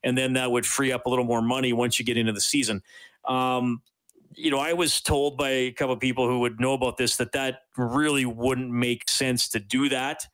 and 0.04 0.18
then 0.18 0.34
that 0.34 0.50
would 0.50 0.66
free 0.66 0.92
up 0.92 1.06
a 1.06 1.10
little 1.10 1.24
more 1.24 1.44
money 1.44 1.72
once 1.72 2.00
you 2.00 2.04
get 2.04 2.18
into 2.18 2.34
the 2.34 2.42
season. 2.42 2.82
Um, 3.26 3.84
you 4.34 4.50
know, 4.50 4.58
I 4.58 4.74
was 4.74 5.02
told 5.02 5.38
by 5.38 5.50
a 5.50 5.72
couple 5.72 5.94
of 5.94 6.00
people 6.00 6.28
who 6.28 6.40
would 6.40 6.60
know 6.60 6.74
about 6.74 6.98
this 6.98 7.18
that 7.18 7.34
that 7.34 7.66
really 7.78 8.26
wouldn't 8.26 8.72
make 8.72 9.08
sense 9.08 9.48
to 9.50 9.60
do 9.60 9.88
that. 9.90 10.26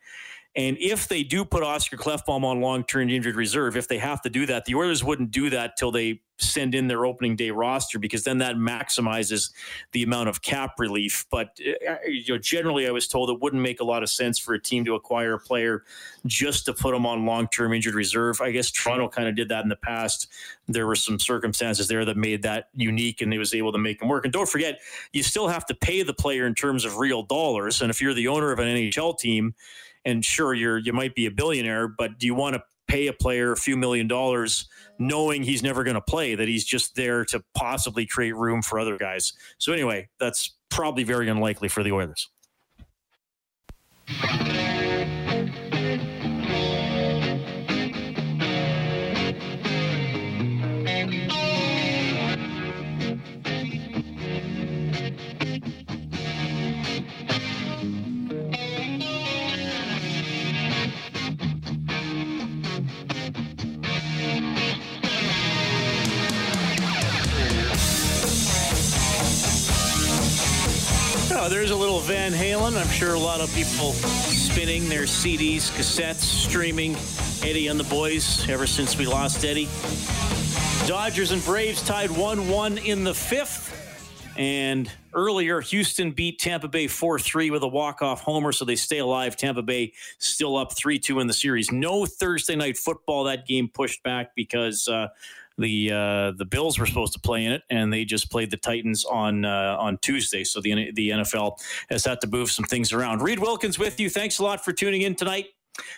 And 0.55 0.77
if 0.79 1.07
they 1.07 1.23
do 1.23 1.43
put 1.43 1.63
Oscar 1.63 1.97
Klefbom 1.97 2.43
on 2.43 2.61
long-term 2.61 3.09
injured 3.09 3.35
reserve, 3.35 3.75
if 3.75 3.87
they 3.89 3.97
have 3.97 4.21
to 4.21 4.29
do 4.29 4.45
that, 4.45 4.65
the 4.65 4.75
Oilers 4.75 5.03
wouldn't 5.03 5.31
do 5.31 5.49
that 5.49 5.75
till 5.75 5.91
they 5.91 6.21
send 6.37 6.75
in 6.75 6.87
their 6.87 7.05
opening 7.05 7.35
day 7.35 7.49
roster 7.49 7.97
because 7.97 8.23
then 8.23 8.39
that 8.39 8.55
maximizes 8.55 9.51
the 9.91 10.03
amount 10.03 10.27
of 10.29 10.41
cap 10.41 10.73
relief. 10.79 11.25
But 11.29 11.59
uh, 11.89 11.95
you 12.07 12.33
know, 12.33 12.37
generally, 12.37 12.87
I 12.87 12.91
was 12.91 13.07
told 13.07 13.29
it 13.29 13.41
wouldn't 13.41 13.61
make 13.61 13.79
a 13.79 13.83
lot 13.85 14.03
of 14.03 14.09
sense 14.09 14.39
for 14.39 14.53
a 14.53 14.61
team 14.61 14.85
to 14.85 14.95
acquire 14.95 15.33
a 15.33 15.39
player 15.39 15.83
just 16.25 16.65
to 16.65 16.73
put 16.73 16.93
them 16.93 17.05
on 17.05 17.25
long-term 17.25 17.73
injured 17.73 17.95
reserve. 17.95 18.41
I 18.41 18.51
guess 18.51 18.71
Toronto 18.71 19.09
kind 19.09 19.27
of 19.27 19.35
did 19.35 19.49
that 19.49 19.63
in 19.63 19.69
the 19.69 19.75
past. 19.75 20.27
There 20.67 20.87
were 20.87 20.95
some 20.95 21.19
circumstances 21.19 21.87
there 21.87 22.05
that 22.05 22.17
made 22.17 22.43
that 22.43 22.69
unique, 22.75 23.21
and 23.21 23.31
they 23.31 23.37
was 23.37 23.53
able 23.53 23.71
to 23.71 23.77
make 23.77 23.99
them 23.99 24.09
work. 24.09 24.25
And 24.25 24.33
don't 24.33 24.49
forget, 24.49 24.79
you 25.13 25.23
still 25.23 25.47
have 25.47 25.65
to 25.67 25.75
pay 25.75 26.01
the 26.03 26.13
player 26.13 26.45
in 26.47 26.55
terms 26.55 26.85
of 26.85 26.97
real 26.97 27.23
dollars. 27.23 27.81
And 27.81 27.89
if 27.89 28.01
you're 28.01 28.13
the 28.13 28.27
owner 28.27 28.51
of 28.51 28.59
an 28.59 28.67
NHL 28.67 29.17
team 29.17 29.53
and 30.05 30.23
sure 30.23 30.53
you're 30.53 30.77
you 30.77 30.93
might 30.93 31.15
be 31.15 31.25
a 31.25 31.31
billionaire, 31.31 31.87
but 31.87 32.19
do 32.19 32.25
you 32.25 32.35
want 32.35 32.55
to 32.55 32.63
pay 32.87 33.07
a 33.07 33.13
player 33.13 33.51
a 33.51 33.57
few 33.57 33.75
million 33.75 34.07
dollars 34.07 34.67
knowing 34.99 35.43
he's 35.43 35.63
never 35.63 35.83
going 35.83 35.95
to 35.95 36.01
play 36.01 36.35
that 36.35 36.47
he's 36.47 36.63
just 36.63 36.95
there 36.95 37.25
to 37.25 37.43
possibly 37.53 38.05
create 38.05 38.35
room 38.35 38.61
for 38.61 38.79
other 38.79 38.97
guys. 38.97 39.33
So 39.57 39.73
anyway, 39.73 40.07
that's 40.19 40.53
probably 40.69 41.03
very 41.03 41.27
unlikely 41.27 41.67
for 41.67 41.83
the 41.83 41.91
Oilers. 41.91 42.29
Oh, 71.45 71.47
there's 71.47 71.69
a 71.69 71.75
little 71.75 71.99
Van 71.99 72.31
Halen. 72.31 72.75
I'm 72.75 72.87
sure 72.87 73.13
a 73.13 73.19
lot 73.19 73.39
of 73.39 73.53
people 73.53 73.91
spinning 73.91 74.89
their 74.89 75.03
CDs, 75.03 75.69
cassettes, 75.77 76.23
streaming 76.23 76.95
Eddie 77.47 77.67
and 77.67 77.79
the 77.79 77.83
boys 77.83 78.49
ever 78.49 78.65
since 78.65 78.97
we 78.97 79.05
lost 79.05 79.45
Eddie. 79.45 79.69
Dodgers 80.87 81.29
and 81.29 81.45
Braves 81.45 81.83
tied 81.83 82.09
1 82.09 82.49
1 82.49 82.77
in 82.79 83.03
the 83.03 83.13
fifth. 83.13 83.71
And 84.35 84.91
earlier, 85.13 85.61
Houston 85.61 86.13
beat 86.13 86.39
Tampa 86.39 86.67
Bay 86.67 86.87
4 86.87 87.19
3 87.19 87.51
with 87.51 87.61
a 87.61 87.67
walk 87.67 88.01
off 88.01 88.21
homer, 88.21 88.51
so 88.51 88.65
they 88.65 88.75
stay 88.75 88.97
alive. 88.97 89.35
Tampa 89.37 89.61
Bay 89.61 89.93
still 90.17 90.57
up 90.57 90.75
3 90.75 90.97
2 90.97 91.19
in 91.19 91.27
the 91.27 91.33
series. 91.33 91.71
No 91.71 92.07
Thursday 92.07 92.55
night 92.55 92.75
football. 92.75 93.25
That 93.25 93.45
game 93.45 93.69
pushed 93.71 94.01
back 94.01 94.33
because 94.33 94.87
uh, 94.87 95.09
the 95.57 95.91
uh, 95.91 96.31
the 96.37 96.45
Bills 96.45 96.77
were 96.77 96.85
supposed 96.85 97.13
to 97.13 97.19
play 97.19 97.45
in 97.45 97.51
it, 97.51 97.63
and 97.69 97.91
they 97.91 98.05
just 98.05 98.31
played 98.31 98.51
the 98.51 98.57
Titans 98.57 99.05
on 99.05 99.45
uh, 99.45 99.77
on 99.79 99.97
Tuesday. 99.99 100.43
So 100.43 100.61
the 100.61 100.91
the 100.91 101.09
NFL 101.09 101.59
has 101.89 102.05
had 102.05 102.21
to 102.21 102.27
move 102.27 102.51
some 102.51 102.65
things 102.65 102.93
around. 102.93 103.21
Reed 103.21 103.39
Wilkins 103.39 103.79
with 103.79 103.99
you. 103.99 104.09
Thanks 104.09 104.39
a 104.39 104.43
lot 104.43 104.63
for 104.63 104.73
tuning 104.73 105.03
in 105.03 105.15
tonight. 105.15 105.47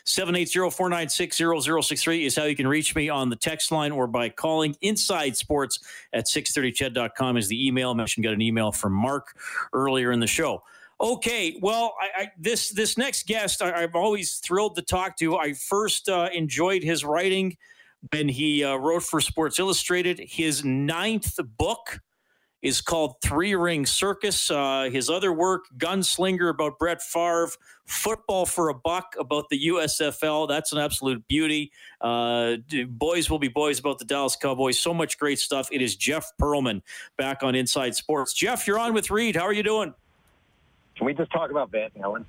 780-496-0063 0.06 2.26
is 2.26 2.36
how 2.36 2.46
you 2.46 2.56
can 2.56 2.68
reach 2.68 2.96
me 2.96 3.10
on 3.10 3.30
the 3.30 3.36
text 3.36 3.72
line 3.72 3.92
or 3.92 4.08
by 4.08 4.28
calling 4.28 4.76
inside 4.82 5.38
sports 5.38 5.78
at 6.14 6.26
630ched.com 6.26 7.38
is 7.38 7.48
the 7.48 7.68
email. 7.68 7.92
I 7.92 7.94
mentioned 7.94 8.24
got 8.24 8.34
an 8.34 8.42
email 8.42 8.72
from 8.72 8.94
Mark 8.94 9.38
earlier 9.74 10.12
in 10.12 10.20
the 10.20 10.26
show. 10.26 10.64
Okay, 11.00 11.60
well, 11.62 11.94
I, 12.02 12.24
I, 12.24 12.32
this 12.40 12.72
this 12.72 12.98
next 12.98 13.28
guest 13.28 13.62
I, 13.62 13.84
am 13.84 13.92
always 13.94 14.38
thrilled 14.38 14.76
to 14.78 14.82
talk 14.82 15.16
to. 15.18 15.38
I 15.38 15.54
first 15.54 16.10
uh, 16.10 16.30
enjoyed 16.34 16.82
his 16.82 17.06
writing 17.06 17.56
when 18.12 18.30
he 18.30 18.64
uh, 18.64 18.76
wrote 18.76 19.04
for 19.04 19.22
Sports 19.22 19.60
Illustrated. 19.60 20.20
His 20.20 20.64
ninth 20.64 21.38
book 21.58 22.00
is 22.62 22.82
called 22.82 23.16
Three 23.22 23.56
Ring 23.56 23.86
Circus. 23.86 24.50
Uh, 24.50 24.90
his 24.92 25.10
other 25.10 25.32
work, 25.32 25.66
Gunslinger, 25.78 26.50
about 26.50 26.80
Brett 26.80 27.02
Favre, 27.02 27.50
Football 27.86 28.46
for 28.46 28.70
a 28.70 28.74
Buck, 28.74 29.16
about 29.20 29.48
the 29.50 29.68
USFL. 29.68 30.48
That's 30.48 30.72
an 30.72 30.80
absolute 30.80 31.26
beauty. 31.28 31.72
Uh, 32.02 32.58
boys 32.88 33.30
will 33.30 33.40
be 33.40 33.48
boys 33.48 33.80
about 33.80 34.00
the 34.00 34.06
Dallas 34.06 34.36
Cowboys. 34.36 34.80
So 34.80 34.94
much 34.94 35.18
great 35.20 35.40
stuff. 35.40 35.70
It 35.72 35.82
is 35.82 35.96
Jeff 35.96 36.32
Pearlman 36.42 36.82
back 37.18 37.44
on 37.44 37.56
Inside 37.56 37.96
Sports. 37.96 38.34
Jeff, 38.34 38.66
you're 38.66 38.80
on 38.80 38.94
with 38.94 39.12
Reed. 39.12 39.36
How 39.36 39.44
are 39.44 39.54
you 39.54 39.64
doing? 39.64 39.94
Can 40.96 41.06
we 41.06 41.14
just 41.14 41.32
talk 41.32 41.52
about 41.52 41.72
Van 41.72 41.92
Halen? 41.92 42.26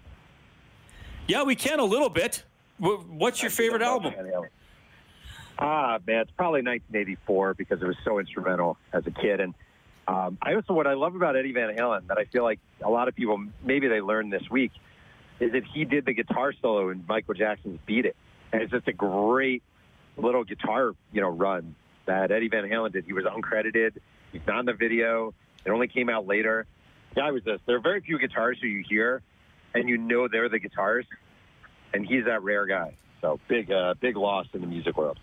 Yeah, 1.26 1.42
we 1.42 1.54
can 1.54 1.80
a 1.80 1.84
little 1.84 2.10
bit. 2.10 2.44
What's 2.78 3.42
your 3.42 3.50
favorite 3.50 3.82
album? 3.82 4.14
Ah, 5.58 5.98
man, 6.06 6.20
it's 6.20 6.30
probably 6.30 6.62
1984 6.62 7.54
because 7.54 7.82
it 7.82 7.86
was 7.86 7.96
so 8.04 8.20
instrumental 8.20 8.78
as 8.92 9.06
a 9.06 9.10
kid. 9.10 9.40
And 9.40 9.54
um, 10.06 10.38
I 10.40 10.54
also, 10.54 10.72
what 10.72 10.86
I 10.86 10.94
love 10.94 11.16
about 11.16 11.36
Eddie 11.36 11.52
Van 11.52 11.74
Halen 11.74 12.06
that 12.06 12.18
I 12.18 12.24
feel 12.24 12.44
like 12.44 12.60
a 12.82 12.88
lot 12.88 13.08
of 13.08 13.16
people, 13.16 13.44
maybe 13.64 13.88
they 13.88 14.00
learned 14.00 14.32
this 14.32 14.48
week, 14.48 14.72
is 15.40 15.52
that 15.52 15.64
he 15.64 15.84
did 15.84 16.04
the 16.04 16.12
guitar 16.12 16.52
solo 16.62 16.90
in 16.90 17.04
Michael 17.08 17.34
Jackson's 17.34 17.80
Beat 17.86 18.06
It. 18.06 18.16
And 18.52 18.62
it's 18.62 18.70
just 18.70 18.86
a 18.86 18.92
great 18.92 19.62
little 20.16 20.44
guitar, 20.44 20.92
you 21.12 21.20
know, 21.20 21.28
run 21.28 21.74
that 22.06 22.30
Eddie 22.30 22.48
Van 22.48 22.64
Halen 22.64 22.92
did. 22.92 23.04
He 23.04 23.12
was 23.12 23.24
uncredited. 23.24 23.98
He's 24.32 24.40
not 24.46 24.60
in 24.60 24.66
the 24.66 24.72
video. 24.72 25.34
It 25.64 25.70
only 25.70 25.88
came 25.88 26.08
out 26.08 26.26
later. 26.26 26.66
Guy 27.14 27.30
was 27.32 27.42
this. 27.42 27.60
There 27.66 27.76
are 27.76 27.80
very 27.80 28.00
few 28.00 28.18
guitars 28.18 28.58
who 28.60 28.68
you 28.68 28.84
hear 28.88 29.22
and 29.74 29.88
you 29.88 29.98
know 29.98 30.28
they're 30.28 30.48
the 30.48 30.58
guitars. 30.58 31.06
And 31.92 32.06
he's 32.06 32.26
that 32.26 32.42
rare 32.42 32.66
guy. 32.66 32.94
So 33.20 33.40
big, 33.48 33.70
uh, 33.72 33.94
big 33.98 34.16
loss 34.16 34.46
in 34.52 34.60
the 34.60 34.66
music 34.66 34.96
world. 34.96 35.18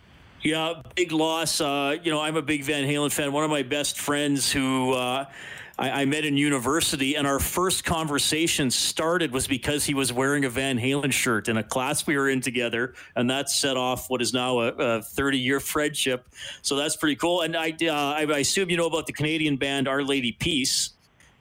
Yeah, 0.46 0.76
big 0.94 1.12
loss. 1.12 1.60
Uh, 1.60 1.98
you 2.04 2.12
know, 2.12 2.22
I'm 2.22 2.36
a 2.36 2.42
big 2.44 2.66
Van 2.66 2.88
Halen 2.88 3.12
fan. 3.12 3.34
One 3.34 3.44
of 3.44 3.50
my 3.50 3.64
best 3.64 4.00
friends 4.00 4.52
who 4.52 4.92
uh, 4.92 5.26
I, 5.80 5.90
I, 5.90 6.06
met 6.06 6.24
in 6.24 6.38
university, 6.38 7.16
and 7.16 7.26
our 7.26 7.40
first 7.40 7.84
conversation 7.84 8.70
started 8.70 9.32
was 9.32 9.48
because 9.48 9.86
he 9.86 9.96
was 9.96 10.14
wearing 10.14 10.46
a 10.46 10.50
Van 10.52 10.78
Halen 10.78 11.12
shirt 11.12 11.50
in 11.50 11.58
a 11.58 11.64
class 11.64 12.06
we 12.06 12.16
were 12.16 12.30
in 12.30 12.42
together, 12.42 12.94
and 13.16 13.28
that 13.32 13.50
set 13.50 13.76
off 13.76 14.08
what 14.08 14.22
is 14.22 14.36
now 14.36 14.60
a 14.60 15.02
30 15.02 15.40
year 15.40 15.60
friendship. 15.60 16.28
So 16.62 16.76
that's 16.76 16.96
pretty 16.96 17.16
cool. 17.16 17.42
And 17.42 17.58
I, 17.58 17.74
uh, 17.82 17.92
I, 17.92 18.38
assume 18.38 18.70
you 18.70 18.78
know 18.78 18.86
about 18.86 19.08
the 19.08 19.14
Canadian 19.14 19.58
band 19.58 19.88
Our 19.88 20.04
Lady 20.04 20.32
Peace. 20.32 20.92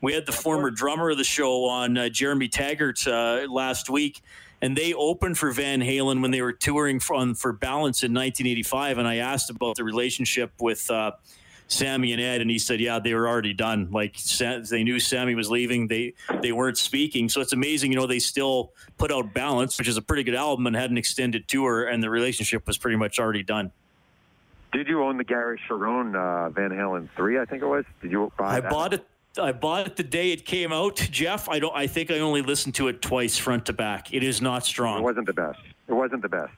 We 0.01 0.15
had 0.15 0.25
the 0.25 0.33
former 0.33 0.71
drummer 0.71 1.11
of 1.11 1.19
the 1.19 1.25
show 1.25 1.67
on, 1.67 1.99
uh, 1.99 2.09
Jeremy 2.09 2.49
Taggart, 2.49 3.07
uh, 3.07 3.49
last 3.51 3.91
week 3.91 4.23
and 4.65 4.75
they 4.75 4.95
opened 4.95 5.37
for 5.37 5.51
Van 5.51 5.83
Halen 5.83 6.23
when 6.23 6.31
they 6.31 6.41
were 6.41 6.55
touring 6.55 6.99
for, 6.99 7.35
for 7.35 7.53
Balance 7.53 8.03
in 8.03 8.15
1985. 8.15 8.97
And 8.97 9.07
I 9.07 9.17
asked 9.17 9.51
about 9.51 9.77
the 9.77 9.85
relationship 9.85 10.53
with 10.59 10.91
uh, 10.91 11.13
Sammy 11.69 12.13
and 12.13 12.23
Ed, 12.23 12.41
and 12.41 12.51
he 12.51 12.59
said, 12.59 12.81
"Yeah, 12.81 12.99
they 12.99 13.13
were 13.13 13.29
already 13.29 13.53
done. 13.53 13.91
Like 13.91 14.17
they 14.23 14.83
knew 14.83 14.99
Sammy 15.01 15.35
was 15.35 15.51
leaving. 15.51 15.89
They 15.89 16.15
they 16.41 16.53
weren't 16.53 16.79
speaking. 16.79 17.29
So 17.29 17.43
it's 17.43 17.53
amazing, 17.53 17.93
you 17.93 17.99
know. 17.99 18.07
They 18.07 18.19
still 18.19 18.73
put 18.97 19.13
out 19.13 19.35
Balance, 19.35 19.77
which 19.77 19.87
is 19.87 19.99
a 19.99 20.03
pretty 20.03 20.23
good 20.23 20.35
album, 20.35 20.67
and 20.67 20.75
had 20.75 20.91
an 20.91 20.97
extended 20.97 21.47
tour, 21.47 21.85
and 21.85 22.03
the 22.03 22.09
relationship 22.09 22.67
was 22.67 22.79
pretty 22.79 22.97
much 22.97 23.19
already 23.19 23.43
done." 23.43 23.71
Did 24.73 24.89
you 24.89 25.05
own 25.05 25.19
the 25.19 25.25
Gary 25.25 25.61
Cherone 25.69 26.17
uh, 26.17 26.49
Van 26.49 26.71
Halen 26.71 27.11
three? 27.17 27.39
I 27.39 27.45
think 27.45 27.63
it 27.63 27.67
was. 27.67 27.85
Did 28.01 28.13
you 28.13 28.33
buy? 28.39 28.57
I 28.57 28.61
that? 28.61 28.71
bought 28.71 28.95
it 28.95 29.07
I 29.39 29.53
bought 29.53 29.87
it 29.87 29.97
the 29.97 30.05
day 30.05 30.33
it 30.33 30.45
came 30.45 30.73
out, 30.73 30.97
Jeff. 30.97 31.49
I 31.49 31.59
don't. 31.59 31.75
I 31.75 31.87
think 31.87 32.11
I 32.11 32.21
only 32.21 32.43
listened 32.43 32.75
to 32.77 32.89
it 32.89 33.03
twice, 33.03 33.37
front 33.37 33.67
to 33.67 33.73
back. 33.73 34.13
It 34.13 34.23
is 34.23 34.41
not 34.41 34.65
strong. 34.65 35.01
It 35.01 35.03
wasn't 35.03 35.27
the 35.27 35.33
best. 35.33 35.59
It 35.89 35.93
wasn't 35.93 36.23
the 36.23 36.29
best. 36.29 36.53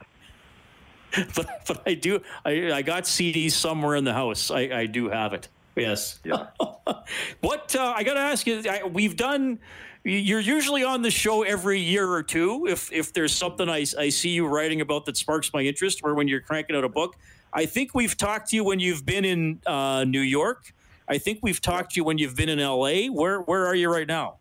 but 1.35 1.63
but 1.67 1.83
I 1.87 1.95
do. 1.95 2.21
I 2.45 2.73
I 2.73 2.83
got 2.83 3.05
CDs 3.05 3.53
somewhere 3.53 3.97
in 3.97 4.05
the 4.05 4.13
house. 4.13 4.51
I 4.51 4.61
I 4.61 4.87
do 4.87 5.09
have 5.09 5.33
it. 5.33 5.49
Yes. 5.75 6.21
Yeah. 6.25 6.47
what 7.41 7.75
uh, 7.77 7.95
I 7.97 8.03
got 8.03 8.15
to 8.15 8.21
ask 8.21 8.47
you? 8.47 8.63
I, 8.69 8.85
we've 8.85 9.17
done. 9.17 9.59
You're 10.05 10.41
usually 10.41 10.85
on 10.85 11.03
the 11.03 11.11
show 11.11 11.43
every 11.43 11.81
year 11.81 12.09
or 12.09 12.23
two. 12.23 12.67
If 12.69 12.93
if 12.93 13.13
there's 13.13 13.35
something 13.35 13.69
I 13.69 13.85
I 13.99 14.09
see 14.09 14.31
you 14.31 14.47
writing 14.47 14.81
about 14.81 15.05
that 15.07 15.17
sparks 15.17 15.53
my 15.53 15.63
interest, 15.63 16.01
or 16.05 16.15
when 16.15 16.29
you're 16.29 16.41
cranking 16.41 16.77
out 16.77 16.85
a 16.85 16.89
book. 16.89 17.17
I 17.53 17.65
think 17.65 17.95
we've 17.95 18.17
talked 18.17 18.51
to 18.51 18.57
you 18.57 18.65
when 18.65 18.81
you've 18.81 19.07
been 19.07 19.25
in 19.25 19.61
uh, 19.67 20.05
New 20.05 20.21
York. 20.21 20.75
I 21.09 21.19
think 21.19 21.41
we've 21.43 21.61
talked 21.61 21.93
to 21.93 22.01
you 22.01 22.05
when 22.05 22.19
you've 22.19 22.37
been 22.37 22.49
in 22.49 22.59
LA. 22.59 23.07
Where 23.07 23.41
where 23.41 23.67
are 23.67 23.75
you 23.75 23.91
right 23.93 24.07
now? 24.09 24.37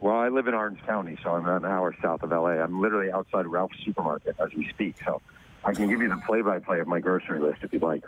Well, 0.00 0.16
I 0.16 0.28
live 0.28 0.46
in 0.48 0.54
Orange 0.54 0.80
County, 0.86 1.16
so 1.22 1.30
I'm 1.30 1.46
an 1.48 1.64
hour 1.64 1.94
south 2.02 2.22
of 2.22 2.30
LA. 2.30 2.60
I'm 2.62 2.80
literally 2.80 3.10
outside 3.10 3.46
Ralph's 3.46 3.78
supermarket 3.84 4.36
as 4.38 4.52
we 4.54 4.68
speak. 4.68 4.96
So 5.04 5.22
I 5.64 5.72
can 5.72 5.88
give 5.88 6.00
you 6.02 6.08
the 6.10 6.20
play-by-play 6.26 6.80
of 6.80 6.86
my 6.86 7.00
grocery 7.00 7.40
list 7.40 7.60
if 7.62 7.72
you'd 7.72 7.82
like. 7.82 8.04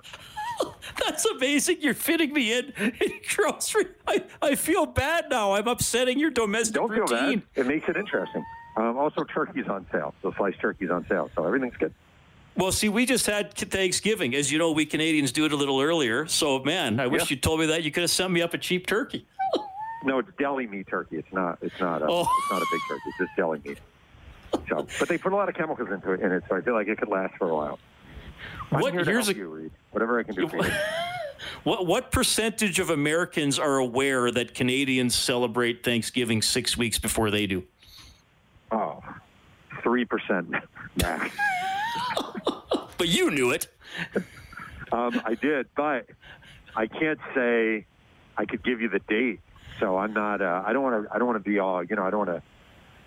That's 1.07 1.24
amazing. 1.24 1.79
You're 1.81 1.94
fitting 1.94 2.35
me 2.35 2.52
in, 2.52 2.72
in 2.79 3.12
grocery. 3.35 3.87
I, 4.07 4.24
I 4.42 4.55
feel 4.57 4.85
bad 4.85 5.31
now. 5.31 5.52
I'm 5.55 5.66
upsetting 5.68 6.18
your 6.18 6.31
domestic 6.31 6.74
Don't 6.74 6.90
routine. 6.90 7.07
feel 7.07 7.16
bad. 7.37 7.42
It 7.55 7.66
makes 7.66 7.88
it 7.88 7.96
interesting. 7.96 8.44
Um, 8.76 8.98
also, 8.98 9.24
turkey's 9.24 9.68
on 9.68 9.87
sale. 9.90 10.12
So 10.22 10.35
sliced 10.37 10.61
turkey's 10.61 10.90
on 10.90 11.07
sale. 11.09 11.31
So 11.35 11.46
everything's 11.46 11.76
good. 11.79 11.94
Well, 12.57 12.73
see, 12.73 12.88
we 12.88 13.05
just 13.05 13.27
had 13.27 13.53
Thanksgiving. 13.53 14.35
As 14.35 14.51
you 14.51 14.59
know, 14.59 14.73
we 14.73 14.87
Canadians 14.87 15.31
do 15.31 15.45
it 15.45 15.53
a 15.53 15.57
little 15.57 15.81
earlier. 15.81 16.27
So, 16.27 16.61
man, 16.61 16.99
I 16.99 17.07
wish 17.07 17.23
yeah. 17.23 17.27
you 17.31 17.37
told 17.37 17.61
me 17.61 17.66
that. 17.66 17.83
You 17.83 17.90
could 17.90 18.03
have 18.03 18.11
sent 18.11 18.31
me 18.31 18.40
up 18.40 18.55
a 18.55 18.59
cheap 18.59 18.87
turkey. 18.87 19.27
no, 20.05 20.19
it's 20.19 20.31
deli 20.38 20.66
meat 20.66 20.87
turkey. 20.88 21.16
It's 21.16 21.33
not. 21.33 21.59
It's 21.61 21.79
not. 21.79 22.03
A, 22.03 22.07
oh. 22.09 22.21
It's 22.23 22.51
not 22.51 22.62
a 22.62 22.66
big 22.73 22.81
turkey. 22.88 23.03
It's 23.07 23.19
just 23.19 23.31
deli 23.37 23.61
meat. 23.64 23.79
So, 24.69 24.87
but 24.99 25.09
they 25.09 25.19
put 25.19 25.33
a 25.33 25.37
lot 25.37 25.49
of 25.51 25.55
chemicals 25.55 25.90
into 25.90 26.12
it, 26.12 26.21
in 26.21 26.33
it, 26.33 26.45
so 26.49 26.57
I 26.57 26.62
feel 26.62 26.73
like 26.73 26.88
it 26.88 26.97
could 26.97 27.09
last 27.09 27.35
for 27.37 27.51
a 27.51 27.55
while. 27.55 27.79
I'm 28.73 28.81
what, 28.81 28.92
here 28.92 29.05
to 29.05 29.11
here's 29.11 29.27
help 29.27 29.37
a, 29.37 29.40
you. 29.40 29.71
Whatever 29.90 30.19
I 30.19 30.23
can 30.23 30.35
do 30.35 30.49
for 30.49 30.64
you. 30.64 30.73
What 31.64 31.87
what 31.87 32.11
percentage 32.11 32.79
of 32.79 32.90
Americans 32.90 33.59
are 33.59 33.77
aware 33.77 34.31
that 34.31 34.55
Canadians 34.55 35.14
celebrate 35.14 35.85
Thanksgiving 35.85 36.40
six 36.40 36.77
weeks 36.77 36.99
before 36.99 37.31
they 37.31 37.47
do? 37.47 37.64
Oh, 38.71 39.03
three 39.83 40.05
percent 40.05 40.55
max. 40.97 41.37
But 42.99 43.09
you 43.09 43.31
knew 43.31 43.51
it. 43.51 43.69
um, 44.93 45.21
I 45.25 45.35
did, 45.35 45.67
but 45.77 46.07
I 46.75 46.87
can't 46.87 47.19
say 47.35 47.87
I 48.37 48.45
could 48.45 48.63
give 48.63 48.81
you 48.81 48.89
the 48.89 49.01
date. 49.01 49.41
So 49.81 49.97
I'm 49.99 50.13
not. 50.13 50.41
Uh, 50.41 50.63
I 50.65 50.73
don't 50.73 50.83
want 50.83 51.05
to. 51.05 51.15
I 51.15 51.19
don't 51.19 51.27
want 51.27 51.43
to 51.43 51.51
be 51.51 51.59
all. 51.59 51.83
You 51.83 51.97
know. 51.97 52.05
I 52.05 52.11
don't 52.11 52.27
want 52.27 52.31
to. 52.31 52.43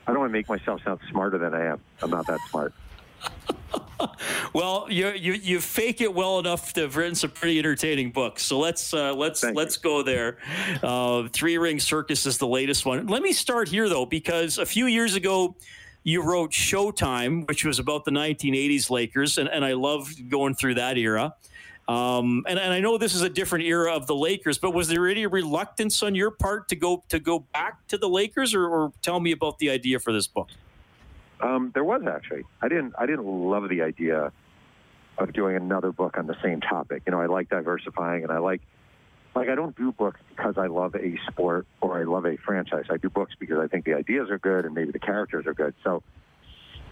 I 0.08 0.12
don't 0.12 0.19
want 0.19 0.30
to 0.30 0.34
make 0.34 0.49
myself 0.49 0.82
sound 0.84 0.99
smarter 1.10 1.38
than 1.38 1.54
I 1.54 1.65
am. 1.65 1.82
I'm 2.02 2.10
not 2.10 2.28
that 2.28 2.39
smart. 2.49 2.73
well, 4.54 4.88
you, 4.89 5.10
you 5.10 5.34
you 5.34 5.60
fake 5.60 6.02
it 6.02 6.13
well 6.13 6.39
enough 6.39 6.73
to 6.73 6.82
have 6.82 6.95
written 6.95 7.15
some 7.15 7.30
pretty 7.32 7.60
entertaining 7.60 8.12
books. 8.12 8.43
So 8.43 8.60
let's 8.60 8.93
uh, 8.93 9.13
let's 9.13 9.41
Thank 9.41 9.58
let's 9.58 9.78
you. 9.78 9.82
go 9.84 10.04
there. 10.04 10.38
Uh, 10.82 11.28
Three 11.28 11.58
Ring 11.58 11.80
Circus 11.80 12.25
is 12.25 12.38
the 12.38 12.47
latest 12.47 12.86
one. 12.86 13.08
Let 13.08 13.21
me 13.21 13.34
start 13.34 13.67
here 13.67 13.89
though, 13.89 14.06
because 14.06 14.58
a 14.58 14.65
few 14.65 14.86
years 14.86 15.15
ago 15.15 15.56
you 16.03 16.23
wrote 16.23 16.51
Showtime, 16.51 17.47
which 17.47 17.65
was 17.65 17.79
about 17.79 18.05
the 18.05 18.12
1980s 18.12 18.89
Lakers, 18.89 19.38
and, 19.38 19.49
and 19.49 19.65
I 19.65 19.73
love 19.73 20.09
going 20.29 20.55
through 20.55 20.75
that 20.75 20.97
era. 20.97 21.35
Um, 21.88 22.45
and, 22.47 22.59
and 22.59 22.71
I 22.71 22.79
know 22.79 22.99
this 22.99 23.15
is 23.15 23.23
a 23.23 23.29
different 23.29 23.65
era 23.65 23.93
of 23.93 24.05
the 24.05 24.15
Lakers, 24.15 24.59
but 24.59 24.75
was 24.75 24.88
there 24.88 25.07
any 25.07 25.25
reluctance 25.25 26.03
on 26.03 26.13
your 26.13 26.29
part 26.29 26.69
to 26.69 26.75
go 26.75 27.03
to 27.09 27.19
go 27.19 27.39
back 27.39 27.88
to 27.88 27.97
the 27.97 28.07
Lakers, 28.07 28.53
or, 28.53 28.67
or 28.67 28.93
tell 29.01 29.19
me 29.19 29.31
about 29.31 29.57
the 29.57 29.71
idea 29.71 29.99
for 29.99 30.13
this 30.13 30.27
book? 30.27 30.49
Um, 31.41 31.71
there 31.73 31.83
was 31.83 32.03
actually. 32.05 32.43
I 32.62 32.67
didn't. 32.67 32.93
I 32.97 33.07
didn't 33.07 33.25
love 33.25 33.69
the 33.69 33.81
idea 33.81 34.31
of 35.17 35.33
doing 35.33 35.55
another 35.55 35.91
book 35.91 36.17
on 36.17 36.27
the 36.27 36.35
same 36.43 36.62
topic. 36.62 37.03
You 37.07 37.12
know, 37.12 37.21
I 37.21 37.25
like 37.25 37.49
diversifying, 37.49 38.21
and 38.23 38.31
I 38.31 38.38
like 38.38 38.62
like 39.39 39.49
I 39.49 39.56
don't 39.56 39.75
do 39.75 39.91
books 39.91 40.19
because 40.30 40.58
I 40.58 40.67
love 40.67 40.95
a 40.95 41.17
sport 41.32 41.65
or 41.82 41.97
I 41.99 42.04
love 42.04 42.25
a 42.25 42.36
franchise. 42.38 42.86
I 42.89 42.97
do 42.97 43.10
books 43.10 43.34
because 43.39 43.58
I 43.58 43.67
think 43.67 43.86
the 43.86 43.93
ideas 43.93 44.30
are 44.30 44.38
good 44.38 44.65
and 44.65 44.75
maybe 44.75 44.91
the 44.91 44.99
characters 44.99 45.47
are 45.47 45.54
good. 45.54 45.73
So 45.84 46.04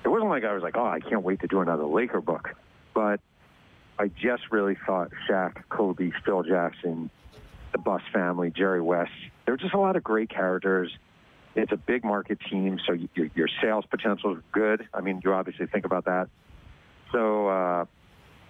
it 0.05 0.07
wasn't 0.07 0.29
like 0.29 0.45
I 0.45 0.53
was 0.53 0.63
like, 0.63 0.77
oh, 0.77 0.85
I 0.85 1.01
can't 1.01 1.23
wait 1.23 1.41
to 1.41 1.47
do 1.47 1.59
another 1.59 1.85
Laker 1.85 2.21
book. 2.21 2.55
But 2.93 3.19
I 3.99 4.07
just 4.07 4.43
really 4.49 4.77
thought 4.85 5.11
Shaq, 5.29 5.63
Kobe, 5.67 6.11
Phil 6.23 6.43
Jackson, 6.43 7.09
the 7.73 7.77
Buss 7.79 8.01
family, 8.13 8.49
Jerry 8.49 8.81
West, 8.81 9.11
there 9.45 9.53
were 9.53 9.57
just 9.57 9.73
a 9.73 9.79
lot 9.79 9.95
of 9.95 10.03
great 10.03 10.29
characters. 10.29 10.91
It's 11.55 11.71
a 11.71 11.77
big 11.77 12.05
market 12.05 12.37
team, 12.49 12.79
so 12.85 12.93
your, 12.93 13.29
your 13.35 13.49
sales 13.61 13.85
potential 13.89 14.37
is 14.37 14.43
good. 14.51 14.87
I 14.93 15.01
mean, 15.01 15.21
you 15.23 15.33
obviously 15.33 15.65
think 15.65 15.85
about 15.85 16.05
that. 16.05 16.29
So 17.11 17.47
uh, 17.47 17.85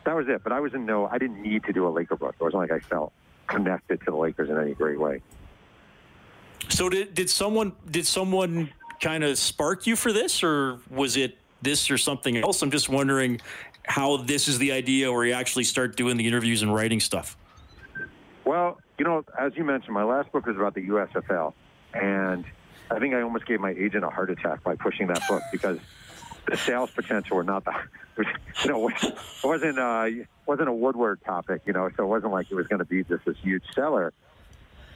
that 0.05 0.15
was 0.15 0.27
it. 0.27 0.43
But 0.43 0.51
I 0.51 0.59
was 0.59 0.73
in 0.73 0.85
no, 0.85 1.07
I 1.07 1.17
didn't 1.17 1.41
need 1.41 1.63
to 1.63 1.73
do 1.73 1.87
a 1.87 1.89
Laker 1.89 2.15
book. 2.15 2.35
It 2.39 2.43
wasn't 2.43 2.61
like 2.61 2.71
I 2.71 2.79
felt 2.79 3.13
connected 3.47 3.99
to 4.01 4.11
the 4.11 4.17
Lakers 4.17 4.49
in 4.49 4.57
any 4.57 4.73
great 4.73 4.99
way. 4.99 5.21
So 6.69 6.89
did 6.89 7.13
did 7.13 7.29
someone 7.29 7.73
did 7.89 8.05
someone 8.05 8.69
kind 8.99 9.23
of 9.23 9.37
spark 9.37 9.87
you 9.87 9.95
for 9.95 10.11
this, 10.11 10.43
or 10.43 10.79
was 10.89 11.17
it 11.17 11.37
this 11.61 11.89
or 11.89 11.97
something 11.97 12.37
else? 12.37 12.61
I'm 12.61 12.71
just 12.71 12.89
wondering 12.89 13.41
how 13.83 14.17
this 14.17 14.47
is 14.47 14.57
the 14.57 14.71
idea 14.71 15.11
where 15.11 15.25
you 15.25 15.33
actually 15.33 15.63
start 15.63 15.95
doing 15.95 16.17
the 16.17 16.27
interviews 16.27 16.61
and 16.61 16.73
writing 16.73 16.99
stuff. 16.99 17.37
Well, 18.43 18.79
you 18.97 19.05
know, 19.05 19.23
as 19.39 19.53
you 19.55 19.63
mentioned, 19.63 19.93
my 19.93 20.03
last 20.03 20.31
book 20.31 20.45
was 20.45 20.55
about 20.55 20.73
the 20.73 20.87
USFL, 20.87 21.53
and 21.93 22.45
I 22.89 22.99
think 22.99 23.13
I 23.13 23.21
almost 23.21 23.45
gave 23.45 23.59
my 23.59 23.71
agent 23.71 24.03
a 24.03 24.09
heart 24.09 24.29
attack 24.29 24.63
by 24.63 24.75
pushing 24.75 25.07
that 25.07 25.21
book 25.27 25.41
because 25.51 25.79
the 26.47 26.57
sales 26.57 26.89
potential 26.91 27.37
were 27.37 27.43
not 27.43 27.65
the, 27.65 27.73
you 28.63 28.69
know, 28.69 28.87
it 28.89 29.15
wasn't 29.43 29.79
uh, 29.79 30.07
wasn't 30.45 30.69
a 30.69 30.73
Woodward 30.73 31.19
topic, 31.25 31.61
you 31.65 31.73
know, 31.73 31.89
so 31.95 32.03
it 32.03 32.07
wasn't 32.07 32.31
like 32.31 32.49
it 32.49 32.55
was 32.55 32.67
going 32.67 32.79
to 32.79 32.85
be 32.85 33.03
just 33.03 33.25
this 33.25 33.37
huge 33.41 33.63
seller. 33.75 34.13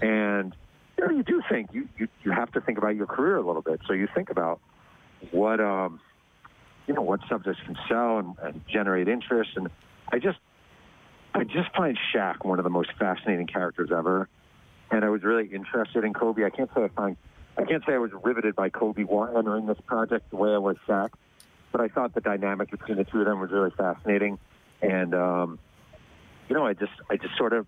And 0.02 0.56
you 0.98 1.06
know, 1.06 1.12
you 1.14 1.24
do 1.24 1.42
think 1.50 1.70
you, 1.74 1.88
you 1.98 2.08
you 2.24 2.32
have 2.32 2.52
to 2.54 2.62
think 2.62 2.78
about 2.78 2.96
your 2.96 3.08
career 3.08 3.38
a 3.38 3.46
little 3.46 3.62
bit. 3.62 3.82
So 3.88 3.94
you 3.94 4.08
think 4.14 4.30
about 4.30 4.60
what 5.32 5.60
um, 5.60 6.00
you 6.88 6.94
know, 6.94 7.02
what 7.02 7.20
subjects 7.30 7.62
can 7.66 7.78
sell 7.88 8.20
and, 8.20 8.36
and 8.42 8.62
generate 8.68 9.08
interest. 9.08 9.52
And 9.56 9.70
I 10.12 10.20
just 10.20 10.40
I 11.34 11.44
just 11.44 11.74
find 11.76 11.98
Shaq 12.14 12.44
one 12.44 12.60
of 12.60 12.64
the 12.64 12.70
most 12.70 12.92
fascinating 13.00 13.48
characters 13.48 13.90
ever. 13.96 14.28
And 14.90 15.06
I 15.06 15.10
was 15.10 15.24
really 15.24 15.48
interested 15.48 16.04
in 16.04 16.14
Kobe. 16.14 16.44
I 16.44 16.50
can't 16.50 16.70
say 16.76 16.84
I 16.84 16.88
find 16.90 17.18
I 17.58 17.64
can't 17.64 17.84
say 17.86 17.94
I 17.94 17.98
was 17.98 18.12
riveted 18.24 18.56
by 18.56 18.70
Kobe 18.70 19.04
entering 19.04 19.66
this 19.66 19.78
project 19.86 20.30
the 20.30 20.38
way 20.38 20.54
I 20.54 20.58
was 20.58 20.78
Shaq, 20.88 21.10
but 21.72 21.82
I 21.82 21.88
thought 21.88 22.14
the 22.14 22.22
dynamic 22.22 22.72
between 22.72 22.98
the 22.98 23.04
two 23.04 23.20
of 23.20 23.26
them 23.26 23.40
was 23.40 23.52
really 23.52 23.72
fascinating. 23.72 24.40
And 24.82 25.14
um, 25.14 25.60
you 26.50 26.56
know, 26.56 26.66
I 26.66 26.74
just 26.74 26.92
I 27.10 27.18
just 27.18 27.38
sort 27.38 27.54
of 27.54 27.68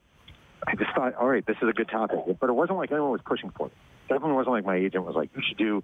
I 0.67 0.75
just 0.75 0.91
thought, 0.95 1.15
all 1.15 1.27
right, 1.27 1.45
this 1.45 1.57
is 1.61 1.69
a 1.69 1.73
good 1.73 1.89
topic. 1.89 2.19
But 2.39 2.49
it 2.49 2.53
wasn't 2.53 2.77
like 2.77 2.91
anyone 2.91 3.11
was 3.11 3.21
pushing 3.25 3.49
for 3.51 3.67
it. 3.67 3.73
Definitely 4.09 4.33
wasn't 4.33 4.53
like 4.53 4.65
my 4.65 4.75
agent 4.75 5.05
was 5.05 5.15
like, 5.15 5.29
you 5.35 5.41
should 5.47 5.57
do. 5.57 5.83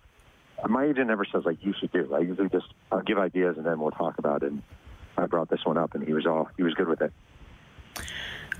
My 0.67 0.85
agent 0.85 1.07
never 1.07 1.23
says 1.25 1.43
like 1.45 1.63
you 1.63 1.73
should 1.79 1.91
do. 1.91 2.13
I 2.13 2.19
usually 2.19 2.49
just 2.49 2.67
I'll 2.91 3.01
give 3.01 3.17
ideas 3.17 3.57
and 3.57 3.65
then 3.65 3.79
we'll 3.79 3.91
talk 3.91 4.17
about 4.17 4.43
it. 4.43 4.51
And 4.51 4.61
I 5.17 5.25
brought 5.25 5.49
this 5.49 5.63
one 5.65 5.77
up, 5.77 5.95
and 5.95 6.05
he 6.05 6.13
was 6.13 6.25
all 6.25 6.49
he 6.57 6.63
was 6.63 6.73
good 6.73 6.87
with 6.87 7.01
it. 7.01 7.13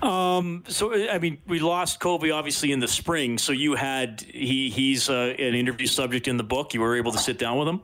Um, 0.02 0.64
so 0.68 0.94
I 1.10 1.20
mean, 1.20 1.40
we 1.46 1.60
lost 1.60 2.00
Kobe 2.00 2.30
obviously 2.30 2.72
in 2.72 2.80
the 2.80 2.88
spring. 2.88 3.38
So 3.38 3.52
you 3.52 3.76
had 3.76 4.22
he 4.22 4.70
he's 4.70 5.10
uh, 5.10 5.36
an 5.38 5.56
interview 5.56 5.88
subject 5.88 6.28
in 6.28 6.38
the 6.38 6.44
book. 6.44 6.74
You 6.74 6.82
were 6.82 6.96
able 6.96 7.12
to 7.12 7.18
sit 7.18 7.38
down 7.38 7.58
with 7.58 7.68
him. 7.68 7.82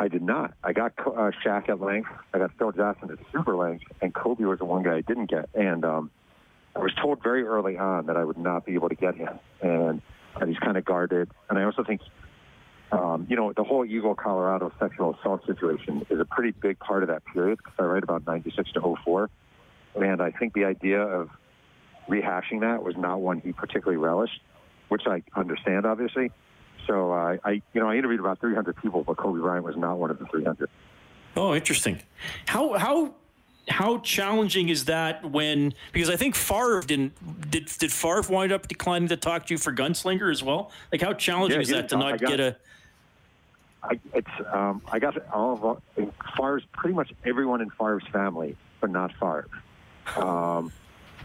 I 0.00 0.08
did 0.08 0.22
not. 0.22 0.54
I 0.64 0.72
got 0.72 0.94
uh, 0.98 1.30
Shaq 1.44 1.68
at 1.68 1.80
length. 1.80 2.08
I 2.32 2.38
got 2.38 2.52
Phil 2.58 2.72
Jackson 2.72 3.10
at 3.10 3.18
super 3.32 3.54
length, 3.54 3.84
and 4.00 4.14
Kobe 4.14 4.44
was 4.44 4.58
the 4.58 4.64
one 4.64 4.82
guy 4.82 4.96
I 4.96 5.00
didn't 5.02 5.30
get. 5.30 5.50
And 5.54 5.84
um, 5.84 6.10
I 6.74 6.78
was 6.78 6.92
told 6.94 7.22
very 7.22 7.44
early 7.44 7.76
on 7.76 8.06
that 8.06 8.16
I 8.16 8.24
would 8.24 8.38
not 8.38 8.64
be 8.64 8.74
able 8.74 8.88
to 8.88 8.94
get 8.94 9.14
him, 9.14 9.38
and 9.60 10.00
that 10.38 10.48
he's 10.48 10.58
kind 10.58 10.78
of 10.78 10.86
guarded. 10.86 11.30
And 11.50 11.58
I 11.58 11.64
also 11.64 11.84
think, 11.84 12.00
um, 12.92 13.26
you 13.28 13.36
know, 13.36 13.52
the 13.52 13.62
whole 13.62 13.84
Eagle, 13.84 14.14
Colorado 14.14 14.72
sexual 14.80 15.14
assault 15.20 15.44
situation 15.46 16.06
is 16.08 16.18
a 16.18 16.24
pretty 16.24 16.52
big 16.52 16.78
part 16.78 17.02
of 17.02 17.10
that 17.10 17.22
period. 17.26 17.58
Because 17.58 17.74
I 17.78 17.82
write 17.82 18.02
about 18.02 18.26
'96 18.26 18.72
to 18.72 18.96
04 19.04 19.28
and 19.96 20.22
I 20.22 20.30
think 20.30 20.54
the 20.54 20.64
idea 20.64 21.00
of 21.00 21.30
rehashing 22.08 22.60
that 22.60 22.82
was 22.82 22.96
not 22.96 23.20
one 23.20 23.40
he 23.40 23.52
particularly 23.52 23.96
relished, 23.96 24.40
which 24.88 25.02
I 25.06 25.22
understand, 25.34 25.86
obviously. 25.86 26.32
So 26.90 27.12
uh, 27.12 27.36
I, 27.44 27.62
you 27.72 27.80
know, 27.80 27.88
I 27.88 27.96
interviewed 27.96 28.18
about 28.18 28.40
300 28.40 28.76
people, 28.76 29.04
but 29.04 29.16
Kobe 29.16 29.40
Bryant 29.40 29.64
was 29.64 29.76
not 29.76 29.96
one 29.98 30.10
of 30.10 30.18
the 30.18 30.26
300. 30.26 30.68
Oh, 31.36 31.54
interesting. 31.54 32.00
How 32.46 32.76
how 32.76 33.14
how 33.68 33.98
challenging 33.98 34.68
is 34.68 34.86
that 34.86 35.24
when 35.24 35.72
because 35.92 36.10
I 36.10 36.16
think 36.16 36.34
Favre 36.34 36.80
didn't 36.80 37.48
did 37.48 37.66
did 37.78 37.92
Favre 37.92 38.22
wind 38.28 38.50
up 38.50 38.66
declining 38.66 39.08
to 39.10 39.16
talk 39.16 39.46
to 39.46 39.54
you 39.54 39.58
for 39.58 39.72
Gunslinger 39.72 40.32
as 40.32 40.42
well? 40.42 40.72
Like 40.90 41.00
how 41.00 41.12
challenging 41.12 41.58
yeah, 41.58 41.62
is 41.62 41.68
that 41.68 41.88
to 41.90 41.96
not 41.96 42.18
got, 42.18 42.28
get 42.28 42.40
a 42.40 42.56
I, 43.84 44.00
it's 44.12 44.28
um, 44.52 44.82
I 44.90 44.98
got 44.98 45.16
all 45.32 45.80
of 45.96 46.12
Favre's 46.36 46.64
pretty 46.72 46.94
much 46.94 47.12
everyone 47.24 47.60
in 47.60 47.70
Favre's 47.70 48.06
family, 48.12 48.56
but 48.80 48.90
not 48.90 49.12
Favre 49.20 49.48
um, 50.16 50.72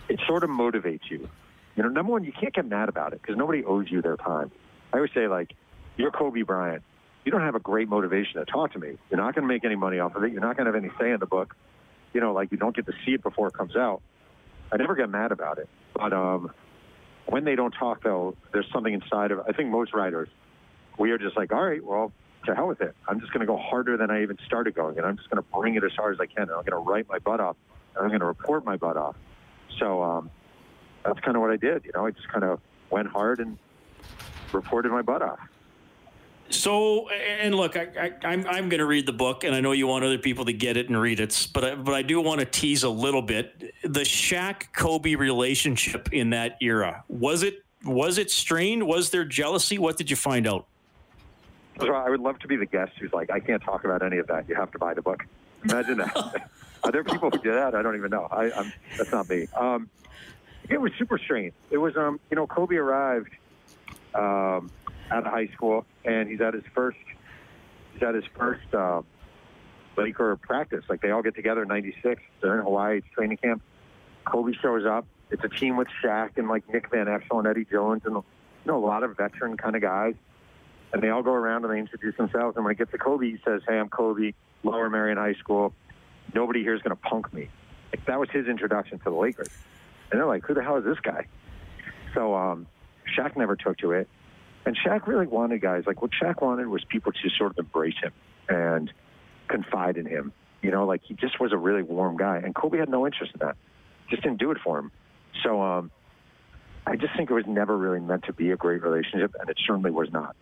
it 0.10 0.20
sort 0.28 0.44
of 0.44 0.52
motivates 0.52 1.10
you. 1.10 1.28
You 1.76 1.84
know, 1.84 1.90
number 1.90 2.12
one, 2.12 2.24
you 2.24 2.32
can't 2.32 2.54
get 2.54 2.68
mad 2.68 2.88
about 2.88 3.14
it 3.14 3.22
because 3.22 3.36
nobody 3.36 3.64
owes 3.66 3.90
you 3.90 4.04
their 4.04 4.18
time. 4.18 4.52
I 4.96 5.00
always 5.00 5.12
say, 5.14 5.28
like, 5.28 5.54
you're 5.98 6.10
Kobe 6.10 6.44
Bryant. 6.44 6.82
You 7.26 7.32
don't 7.32 7.42
have 7.42 7.56
a 7.56 7.60
great 7.60 7.90
motivation 7.90 8.40
to 8.40 8.46
talk 8.46 8.72
to 8.74 8.80
me. 8.80 8.98
You're 9.10 9.20
not 9.20 9.36
going 9.36 9.46
to 9.46 9.54
make 9.54 9.66
any 9.66 9.76
money 9.76 10.00
off 10.00 10.16
of 10.16 10.24
it. 10.24 10.32
You're 10.32 10.40
not 10.40 10.56
going 10.56 10.68
to 10.68 10.72
have 10.72 10.82
any 10.82 10.90
say 10.98 11.12
in 11.12 11.20
the 11.20 11.26
book. 11.26 11.54
You 12.14 12.22
know, 12.22 12.32
like 12.32 12.50
you 12.50 12.58
don't 12.58 12.74
get 12.74 12.86
to 12.86 12.94
see 13.06 13.12
it 13.12 13.22
before 13.22 13.50
it 13.50 13.54
comes 13.56 13.76
out. 13.76 14.02
I 14.72 14.78
never 14.78 14.96
get 14.96 15.10
mad 15.10 15.34
about 15.34 15.58
it. 15.58 15.68
But 15.94 16.14
um, 16.14 16.52
when 17.26 17.44
they 17.44 17.56
don't 17.56 17.74
talk, 17.74 18.04
though, 18.04 18.38
there's 18.54 18.68
something 18.72 18.94
inside 18.94 19.32
of. 19.32 19.42
I 19.42 19.52
think 19.52 19.70
most 19.70 19.94
writers, 19.94 20.30
we 20.98 21.12
are 21.12 21.18
just 21.18 21.36
like, 21.36 21.52
all 21.52 21.66
right, 21.66 21.84
well, 21.84 22.14
to 22.46 22.56
hell 22.56 22.68
with 22.68 22.80
it. 22.80 22.96
I'm 23.10 23.20
just 23.20 23.34
going 23.34 23.42
to 23.42 23.48
go 23.48 23.58
harder 23.58 23.98
than 23.98 24.10
I 24.10 24.24
even 24.24 24.38
started 24.46 24.76
going, 24.76 24.98
and 24.98 25.06
I'm 25.06 25.18
just 25.18 25.30
going 25.30 25.44
to 25.44 25.50
bring 25.60 25.76
it 25.76 25.84
as 25.84 25.92
hard 25.92 26.16
as 26.16 26.22
I 26.22 26.26
can. 26.26 26.44
And 26.44 26.52
I'm 26.52 26.64
going 26.64 26.72
to 26.72 26.78
write 26.78 27.10
my 27.10 27.20
butt 27.20 27.42
off 27.42 27.58
and 27.96 28.04
I'm 28.04 28.10
going 28.10 28.22
to 28.22 28.28
report 28.28 28.64
my 28.64 28.78
butt 28.78 28.96
off. 28.96 29.18
So 29.78 30.02
um, 30.02 30.30
that's 31.04 31.20
kind 31.20 31.36
of 31.36 31.42
what 31.42 31.52
I 31.52 31.58
did. 31.58 31.84
You 31.84 31.92
know, 31.94 32.06
I 32.06 32.12
just 32.12 32.30
kind 32.30 32.46
of 32.46 32.62
went 32.90 33.10
hard 33.10 33.42
and 33.42 33.58
reported 34.54 34.92
my 34.92 35.02
butt 35.02 35.22
off. 35.22 35.40
So, 36.50 37.10
and 37.10 37.56
look, 37.56 37.76
I, 37.76 37.88
am 37.98 38.14
I'm, 38.24 38.48
I'm 38.48 38.70
going 38.70 38.80
to 38.80 38.86
read 38.86 39.08
the 39.08 39.14
book, 39.14 39.44
and 39.44 39.56
I 39.56 39.62
know 39.62 39.72
you 39.72 39.88
want 39.88 40.06
other 40.06 40.20
people 40.20 40.46
to 40.46 40.54
get 40.54 40.78
it 40.78 40.90
and 40.90 41.00
read 41.00 41.20
it, 41.20 41.48
but 41.54 41.66
I, 41.66 41.76
but 41.76 41.96
I 41.96 42.04
do 42.04 42.22
want 42.22 42.40
to 42.40 42.46
tease 42.46 42.84
a 42.84 42.90
little 42.90 43.24
bit 43.24 43.74
the 43.82 44.02
Shaq 44.02 44.74
Kobe 44.74 45.16
relationship 45.16 46.14
in 46.14 46.30
that 46.32 46.58
era. 46.62 47.04
Was 47.08 47.42
it 47.42 47.64
was 47.84 48.18
it 48.18 48.30
strained? 48.32 48.86
Was 48.86 49.10
there 49.10 49.26
jealousy? 49.26 49.78
What 49.78 49.98
did 49.98 50.10
you 50.10 50.16
find 50.16 50.48
out? 50.48 50.68
So 51.80 51.94
I 51.94 52.10
would 52.10 52.22
love 52.22 52.40
to 52.40 52.48
be 52.48 52.56
the 52.56 52.66
guest 52.66 52.94
who's 53.00 53.12
like, 53.12 53.30
I 53.30 53.40
can't 53.40 53.62
talk 53.62 53.84
about 53.84 54.02
any 54.02 54.18
of 54.18 54.28
that. 54.28 54.48
You 54.48 54.56
have 54.56 54.72
to 54.72 54.80
buy 54.80 54.94
the 54.94 55.02
book. 55.02 55.26
Imagine 55.64 55.98
that. 55.98 56.50
Are 56.84 56.92
there 56.92 57.04
people 57.04 57.30
who 57.30 57.40
do 57.40 57.52
that? 57.54 57.76
I 57.76 57.82
don't 57.82 57.96
even 57.96 58.12
know. 58.12 58.28
I, 58.32 58.52
I'm, 58.52 58.72
that's 58.98 59.12
not 59.12 59.28
me. 59.30 59.48
Um, 59.56 59.90
it 60.70 60.80
was 60.80 60.92
super 60.98 61.18
strange. 61.18 61.54
It 61.70 61.78
was, 61.78 61.98
um, 61.98 62.20
you 62.30 62.36
know, 62.36 62.48
Kobe 62.48 62.76
arrived 62.76 63.32
um, 64.16 64.72
out 65.12 65.26
of 65.26 65.32
high 65.32 65.48
school, 65.48 65.86
and 66.04 66.30
he's 66.30 66.42
at 66.42 66.54
his 66.54 66.64
first, 66.74 66.98
he's 67.94 68.04
at 68.04 68.16
his 68.16 68.24
first 68.38 68.74
uh, 68.74 69.02
Laker 69.98 70.36
practice. 70.38 70.84
Like 70.90 71.02
they 71.02 71.12
all 71.12 71.22
get 71.22 71.36
together 71.36 71.64
in 71.64 71.68
'96. 71.68 72.22
They're 72.42 72.58
in 72.58 72.64
Hawaii. 72.64 72.98
It's 72.98 73.08
training 73.14 73.38
camp. 73.38 73.62
Kobe 74.26 74.54
shows 74.62 74.86
up. 74.86 75.06
It's 75.32 75.44
a 75.44 75.50
team 75.50 75.78
with 75.78 75.88
Shaq 76.04 76.38
and 76.38 76.48
like 76.48 76.68
Nick 76.72 76.90
Van 76.92 77.08
Exel 77.08 77.40
and 77.40 77.48
Eddie 77.48 77.66
Jones 77.66 78.02
and 78.06 78.16
you 78.16 78.24
know 78.66 78.78
a 78.78 78.86
lot 78.86 79.04
of 79.04 79.18
veteran 79.18 79.58
kind 79.58 79.76
of 79.76 79.82
guys. 79.82 80.16
And 80.94 81.02
they 81.04 81.10
all 81.10 81.24
go 81.24 81.34
around 81.34 81.66
and 81.66 81.74
they 81.74 81.80
introduce 81.80 82.16
themselves. 82.16 82.56
And 82.56 82.64
when 82.64 82.72
it 82.72 82.78
gets 82.78 82.92
to 82.92 82.98
Kobe, 82.98 83.30
he 83.30 83.38
says, 83.44 83.62
"Hey, 83.68 83.78
I'm 83.78 83.90
Kobe, 83.90 84.34
Lower 84.64 84.90
Merion 84.90 85.18
High 85.18 85.34
School 85.34 85.74
nobody 86.36 86.62
here 86.62 86.76
is 86.76 86.82
going 86.82 86.96
to 86.96 87.02
punk 87.02 87.34
me. 87.34 87.50
Like, 87.92 88.06
that 88.06 88.20
was 88.20 88.30
his 88.30 88.48
introduction 88.48 89.00
to 89.00 89.04
the 89.06 89.12
Lakers. 89.12 89.50
And 90.12 90.20
they're 90.20 90.28
like, 90.28 90.44
who 90.46 90.54
the 90.54 90.64
hell 90.64 90.78
is 90.78 90.86
this 90.86 91.00
guy? 91.00 91.26
So 92.14 92.36
um, 92.36 92.68
Shaq 93.18 93.36
never 93.38 93.56
took 93.56 93.78
to 93.80 93.92
it. 93.92 94.08
And 94.66 94.76
Shaq 94.78 95.06
really 95.06 95.28
wanted 95.28 95.62
guys, 95.62 95.84
like 95.86 96.02
what 96.02 96.12
Shaq 96.12 96.42
wanted 96.42 96.68
was 96.68 96.84
people 96.86 97.12
to 97.12 97.30
sort 97.38 97.52
of 97.52 97.60
embrace 97.60 97.96
him 98.02 98.12
and 98.50 98.92
confide 99.48 99.98
in 99.98 100.06
him. 100.06 100.34
You 100.62 100.72
know, 100.72 100.86
like 100.86 101.02
he 101.04 101.14
just 101.14 101.40
was 101.40 101.54
a 101.54 101.58
really 101.58 101.84
warm 101.84 102.18
guy. 102.18 102.38
And 102.38 102.56
Kobe 102.56 102.80
had 102.80 102.90
no 102.90 103.06
interest 103.06 103.34
in 103.34 103.46
that. 103.46 103.56
Just 104.10 104.24
didn't 104.24 104.40
do 104.40 104.52
it 104.52 104.58
for 104.64 104.80
him. 104.80 104.92
So 105.44 105.62
um, 105.62 105.92
I 106.88 106.96
just 106.96 107.16
think 107.16 107.30
it 107.30 107.34
was 107.34 107.46
never 107.48 107.78
really 107.78 108.00
meant 108.00 108.24
to 108.26 108.34
be 108.34 108.52
a 108.52 108.58
great 108.58 108.82
relationship, 108.84 109.36
and 109.40 109.50
it 109.50 109.58
certainly 109.66 109.92
was 109.92 110.12
not. 110.12 110.36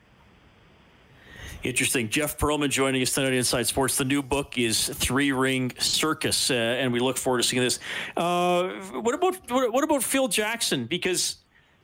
Interesting. 1.63 2.09
Jeff 2.09 2.37
Pearlman 2.37 2.69
joining 2.69 3.01
us 3.01 3.13
tonight 3.13 3.31
Inside 3.31 3.67
Sports. 3.67 3.97
The 3.97 4.03
new 4.03 4.21
book 4.21 4.57
is 4.57 4.89
Three 4.89 5.31
Ring 5.31 5.71
Circus, 5.79 6.51
uh, 6.51 6.55
and 6.55 6.91
we 6.91 6.99
look 6.99 7.15
forward 7.15 7.37
to 7.41 7.43
seeing 7.47 7.63
this. 7.63 7.79
Uh, 8.17 8.69
what 8.91 9.15
about 9.15 9.49
what, 9.49 9.83
about 9.83 10.03
Phil 10.03 10.27
Jackson? 10.27 10.85
Because 10.85 11.37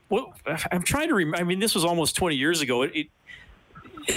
what, 0.09 0.33
I'm 0.71 0.83
trying 0.83 1.07
to 1.07 1.15
remember. 1.15 1.37
I 1.37 1.43
mean, 1.43 1.59
this 1.59 1.73
was 1.73 1.85
almost 1.85 2.15
20 2.15 2.35
years 2.35 2.61
ago. 2.61 2.81
It, 2.81 2.91
it, 2.95 3.07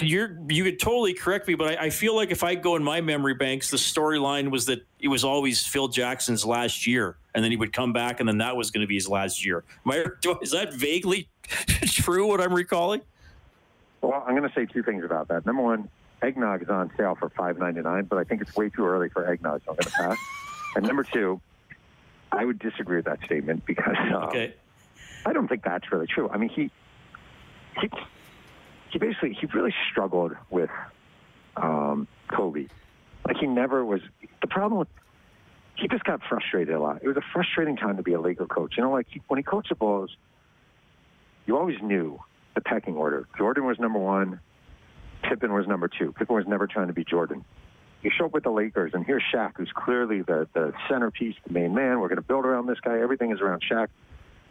you're 0.00 0.38
you 0.48 0.64
could 0.64 0.81
totally 0.81 1.12
correct 1.12 1.46
me, 1.46 1.55
but 1.55 1.78
I, 1.78 1.87
I, 1.87 1.90
feel 1.90 2.16
like 2.16 2.31
if 2.31 2.42
I 2.42 2.55
go 2.55 2.76
in 2.76 2.83
my 2.83 3.00
memory 3.00 3.35
banks, 3.35 3.70
the 3.70 3.76
storyline 3.76 4.50
was 4.50 4.66
that 4.66 4.87
it 5.00 5.09
was 5.09 5.24
always 5.24 5.66
Phil 5.66 5.88
Jackson's 5.88 6.44
last 6.46 6.87
year, 6.87 7.16
and 7.35 7.44
then 7.44 7.50
he 7.50 7.57
would 7.57 7.72
come 7.72 7.92
back, 7.92 8.20
and 8.20 8.28
then 8.28 8.38
that 8.38 8.57
was 8.57 8.70
going 8.70 8.81
to 8.81 8.87
be 8.87 8.94
his 8.94 9.09
last 9.09 9.44
year. 9.44 9.64
I, 9.87 10.05
is 10.40 10.52
that 10.52 10.72
vaguely 10.72 11.28
true? 11.87 12.26
What 12.26 12.40
I'm 12.40 12.55
recalling? 12.55 13.02
Well, 14.00 14.24
I'm 14.26 14.35
going 14.35 14.48
to 14.48 14.55
say 14.55 14.66
two 14.66 14.83
things 14.83 15.05
about 15.05 15.28
that. 15.28 15.44
Number 15.44 15.62
one, 15.62 15.88
eggnog 16.22 16.62
is 16.62 16.68
on 16.68 16.90
sale 16.96 17.14
for 17.14 17.28
five 17.31 17.59
ninety 17.59 17.83
nine, 17.83 18.05
but 18.05 18.18
I 18.18 18.24
think 18.24 18.40
it's 18.40 18.55
way 18.57 18.70
too 18.70 18.87
early 18.87 19.09
for 19.09 19.28
eggnog, 19.28 19.62
so 19.64 19.72
I'm 19.72 19.76
going 19.76 19.85
to 19.85 19.90
pass. 19.90 20.18
and 20.76 20.87
number 20.87 21.05
two, 21.05 21.40
I 22.31 22.44
would 22.44 22.59
disagree 22.59 22.96
with 22.96 23.05
that 23.05 23.22
statement 23.24 23.66
because 23.66 23.96
um, 23.98 24.14
okay. 24.24 24.55
I 25.24 25.32
don't 25.32 25.48
think 25.48 25.62
that's 25.62 25.90
really 25.92 26.06
true. 26.06 26.28
I 26.28 26.37
mean, 26.37 26.50
he 26.50 26.70
he 27.80 27.90
he 28.90 28.98
basically 28.98 29.37
he 29.38 29.46
really 29.46 29.74
struggled 29.90 30.32
with 30.50 30.70
um, 31.56 32.08
Kobe. 32.28 32.66
Like 33.26 33.37
he 33.37 33.46
never 33.46 33.85
was. 33.85 34.00
The 34.40 34.48
problem 34.48 34.80
with 34.80 34.88
he 35.76 35.88
just 35.88 36.04
got 36.04 36.20
frustrated 36.28 36.74
a 36.74 36.80
lot. 36.80 37.00
It 37.02 37.08
was 37.08 37.16
a 37.16 37.24
frustrating 37.32 37.76
time 37.76 37.96
to 37.96 38.02
be 38.02 38.12
a 38.12 38.20
Laker 38.20 38.46
coach. 38.46 38.74
You 38.76 38.82
know, 38.82 38.92
like 38.92 39.06
he, 39.11 39.20
when 39.28 39.38
he 39.38 39.42
coached 39.42 39.70
the 39.70 39.74
Bulls, 39.74 40.16
you 41.46 41.56
always 41.56 41.80
knew 41.82 42.20
the 42.54 42.61
pecking 42.61 42.96
order. 42.96 43.26
Jordan 43.37 43.64
was 43.64 43.78
number 43.78 43.98
one. 43.98 44.40
Pippen 45.22 45.52
was 45.52 45.66
number 45.66 45.88
two. 45.88 46.12
Pippen 46.12 46.35
was 46.35 46.46
never 46.46 46.66
trying 46.66 46.88
to 46.88 46.92
be 46.92 47.04
Jordan. 47.04 47.44
You 48.02 48.11
show 48.16 48.26
up 48.26 48.35
with 48.35 48.42
the 48.42 48.50
Lakers, 48.50 48.92
and 48.94 49.06
here's 49.06 49.22
Shaq, 49.32 49.52
who's 49.56 49.70
clearly 49.72 50.22
the, 50.22 50.48
the 50.52 50.72
centerpiece, 50.88 51.37
the 51.46 51.52
main 51.52 51.74
man. 51.74 52.00
We're 52.00 52.08
going 52.08 52.16
to 52.16 52.22
build 52.22 52.44
around 52.44 52.66
this 52.66 52.80
guy. 52.80 52.98
Everything 52.98 53.30
is 53.30 53.40
around 53.40 53.62
Shaq. 53.62 53.88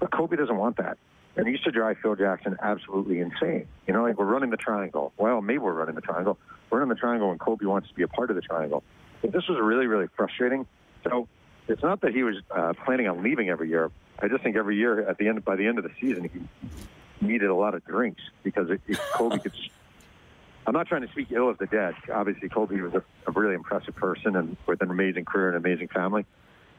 But 0.02 0.12
Kobe 0.12 0.36
doesn't 0.36 0.58
want 0.58 0.78
that. 0.78 0.98
And 1.38 1.48
he 1.48 1.54
used 1.54 1.64
to 1.64 1.72
drive 1.72 1.98
Phil 2.02 2.16
Jackson 2.16 2.58
absolutely 2.62 3.20
insane. 3.20 3.68
You 3.88 3.94
know, 3.94 4.04
like 4.04 4.18
we're 4.18 4.26
running 4.26 4.50
the 4.50 4.58
triangle. 4.58 5.14
Well, 5.16 5.42
maybe 5.42 5.60
we're 5.60 5.74
running 5.74 5.96
the 5.96 6.02
triangle. 6.02 6.38
We're 6.70 6.80
running 6.80 6.94
the 6.94 7.00
triangle 7.00 7.32
and 7.32 7.40
Kobe 7.40 7.66
wants 7.66 7.88
to 7.88 7.94
be 7.94 8.04
a 8.04 8.08
part 8.08 8.30
of 8.30 8.36
the 8.36 8.42
triangle. 8.42 8.84
But 9.22 9.32
this 9.32 9.48
was 9.48 9.60
really, 9.62 9.88
really 9.88 10.08
frustrating. 10.18 10.66
So 11.04 11.30
it's 11.68 11.84
not 11.84 12.02
that 12.02 12.14
he 12.14 12.24
was 12.24 12.36
uh, 12.50 12.74
planning 12.84 13.08
on 13.08 13.24
leaving 13.24 13.50
every 13.50 13.70
year. 13.70 13.92
I 14.20 14.28
just 14.28 14.44
think 14.44 14.58
every 14.58 14.76
year 14.76 15.08
at 15.08 15.18
the 15.18 15.28
end, 15.28 15.46
by 15.46 15.56
the 15.56 15.68
end 15.68 15.78
of 15.78 15.84
the 15.84 15.92
season, 16.02 16.30
he 16.30 17.26
needed 17.26 17.50
a 17.50 17.56
lot 17.56 17.76
of 17.76 17.86
drinks 17.86 18.22
because 18.44 18.70
it, 18.70 18.82
it, 18.88 19.00
Kobe 19.14 19.38
could. 19.40 19.54
I'm 20.68 20.74
not 20.74 20.88
trying 20.88 21.02
to 21.02 21.08
speak 21.08 21.32
ill 21.32 21.50
of 21.50 21.58
the 21.58 21.66
dead. 21.66 21.96
Obviously, 22.14 22.50
Kobe 22.50 22.80
was 22.82 22.94
a, 22.94 23.04
a 23.26 23.32
really 23.32 23.56
impressive 23.56 23.96
person 23.96 24.36
and 24.36 24.58
with 24.68 24.82
an 24.82 24.92
amazing 24.92 25.26
career 25.26 25.48
and 25.48 25.58
amazing 25.58 25.88
family, 25.88 26.26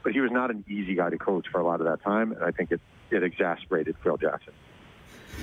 but 0.05 0.13
he 0.13 0.21
was 0.21 0.31
not 0.31 0.51
an 0.51 0.65
easy 0.69 0.95
guy 0.95 1.11
to 1.11 1.19
coach 1.19 1.47
for 1.51 1.61
a 1.61 1.65
lot 1.65 1.81
of 1.81 1.87
that 1.87 2.01
time, 2.03 2.31
and 2.31 2.45
I 2.45 2.53
think 2.53 2.71
it 2.71 2.81
it 3.12 3.22
exasperated 3.22 3.96
Phil 4.03 4.16
Jackson. 4.16 4.53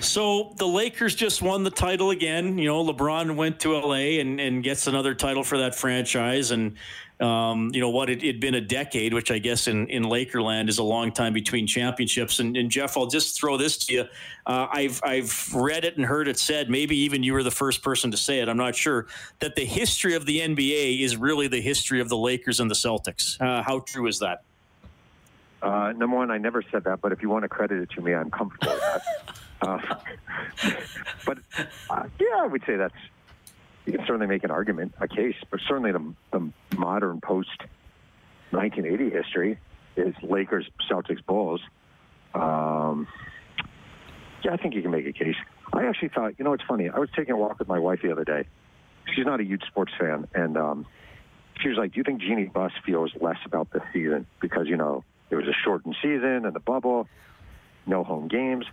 So 0.01 0.53
the 0.57 0.67
Lakers 0.67 1.13
just 1.13 1.41
won 1.41 1.63
the 1.63 1.71
title 1.71 2.11
again. 2.11 2.57
You 2.57 2.69
know, 2.69 2.85
LeBron 2.85 3.35
went 3.35 3.59
to 3.61 3.77
LA 3.77 4.19
and, 4.21 4.39
and 4.39 4.63
gets 4.63 4.87
another 4.87 5.13
title 5.13 5.43
for 5.43 5.57
that 5.57 5.75
franchise. 5.75 6.51
And, 6.51 6.77
um, 7.19 7.71
you 7.73 7.81
know 7.81 7.89
what, 7.89 8.09
it 8.09 8.21
had 8.21 8.39
been 8.39 8.55
a 8.55 8.61
decade, 8.61 9.13
which 9.13 9.29
I 9.29 9.39
guess 9.39 9.67
in, 9.67 9.87
in 9.87 10.03
Lakerland 10.03 10.69
is 10.69 10.77
a 10.77 10.83
long 10.83 11.11
time 11.11 11.33
between 11.33 11.67
championships. 11.67 12.39
And, 12.39 12.55
and 12.55 12.71
Jeff, 12.71 12.95
I'll 12.95 13.07
just 13.07 13.37
throw 13.37 13.57
this 13.57 13.77
to 13.87 13.93
you. 13.93 14.05
Uh, 14.45 14.67
I've, 14.71 15.01
I've 15.03 15.53
read 15.53 15.83
it 15.83 15.97
and 15.97 16.05
heard 16.05 16.29
it 16.29 16.39
said, 16.39 16.69
maybe 16.69 16.95
even 16.99 17.21
you 17.21 17.33
were 17.33 17.43
the 17.43 17.51
first 17.51 17.83
person 17.83 18.09
to 18.11 18.17
say 18.17 18.39
it, 18.39 18.47
I'm 18.47 18.57
not 18.57 18.75
sure, 18.75 19.07
that 19.39 19.55
the 19.55 19.65
history 19.65 20.15
of 20.15 20.25
the 20.25 20.39
NBA 20.39 21.01
is 21.01 21.17
really 21.17 21.49
the 21.49 21.61
history 21.61 21.99
of 21.99 22.07
the 22.07 22.17
Lakers 22.17 22.61
and 22.61 22.71
the 22.71 22.75
Celtics. 22.75 23.39
Uh, 23.41 23.63
how 23.63 23.79
true 23.79 24.07
is 24.07 24.19
that? 24.19 24.43
Uh, 25.61 25.93
number 25.95 26.15
one, 26.15 26.31
I 26.31 26.37
never 26.37 26.63
said 26.71 26.85
that, 26.85 27.01
but 27.01 27.11
if 27.11 27.21
you 27.21 27.29
want 27.29 27.43
to 27.43 27.49
credit 27.49 27.81
it 27.81 27.89
to 27.91 28.01
me, 28.01 28.13
I'm 28.13 28.31
comfortable 28.31 28.73
with 28.73 28.81
that. 28.81 29.01
Uh, 29.61 29.77
but 31.25 31.37
uh, 31.89 32.03
yeah, 32.17 32.37
I 32.37 32.47
would 32.47 32.63
say 32.65 32.77
that's 32.77 32.95
you 33.85 33.91
can 33.91 34.05
certainly 34.05 34.25
make 34.25 34.45
an 34.45 34.51
argument, 34.51 34.93
a 35.01 35.07
case, 35.07 35.35
but 35.51 35.59
certainly 35.67 35.91
the, 35.91 36.13
the 36.31 36.77
modern 36.77 37.19
post 37.19 37.49
1980 38.51 39.09
history 39.09 39.59
is 39.97 40.15
Lakers, 40.23 40.69
Celtics, 40.89 41.25
Bulls. 41.25 41.59
Um, 42.33 43.07
yeah, 44.43 44.53
I 44.53 44.57
think 44.57 44.75
you 44.75 44.81
can 44.81 44.91
make 44.91 45.07
a 45.07 45.11
case. 45.11 45.35
I 45.73 45.85
actually 45.85 46.09
thought, 46.09 46.35
you 46.37 46.45
know, 46.45 46.53
it's 46.53 46.63
funny. 46.67 46.89
I 46.89 46.97
was 46.97 47.09
taking 47.15 47.33
a 47.33 47.37
walk 47.37 47.59
with 47.59 47.67
my 47.67 47.79
wife 47.79 47.99
the 48.01 48.11
other 48.11 48.23
day. 48.23 48.45
She's 49.13 49.25
not 49.25 49.39
a 49.39 49.43
huge 49.43 49.63
sports 49.67 49.91
fan, 49.99 50.27
and 50.33 50.57
um, 50.57 50.85
she 51.61 51.69
was 51.69 51.77
like, 51.77 51.93
"Do 51.93 51.97
you 51.97 52.03
think 52.03 52.21
Jeanie 52.21 52.45
Buss 52.45 52.71
feels 52.85 53.11
less 53.19 53.37
about 53.43 53.71
this 53.71 53.81
season 53.91 54.27
because 54.39 54.67
you 54.67 54.77
know 54.77 55.03
it 55.29 55.35
was 55.35 55.47
a 55.47 55.53
shortened 55.53 55.95
season 56.01 56.45
and 56.45 56.53
the 56.53 56.59
bubble, 56.59 57.07
no 57.85 58.03
home 58.03 58.27
games?" 58.27 58.65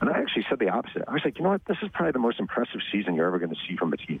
And 0.00 0.10
I 0.10 0.18
actually 0.18 0.44
said 0.48 0.58
the 0.58 0.68
opposite. 0.68 1.04
I 1.06 1.12
was 1.12 1.22
like, 1.24 1.38
you 1.38 1.44
know 1.44 1.50
what? 1.50 1.64
This 1.64 1.76
is 1.80 1.88
probably 1.94 2.10
the 2.10 2.18
most 2.18 2.40
impressive 2.40 2.80
season 2.90 3.14
you're 3.14 3.26
ever 3.28 3.38
going 3.38 3.54
to 3.54 3.60
see 3.68 3.76
from 3.76 3.92
a 3.92 3.96
team. 3.96 4.20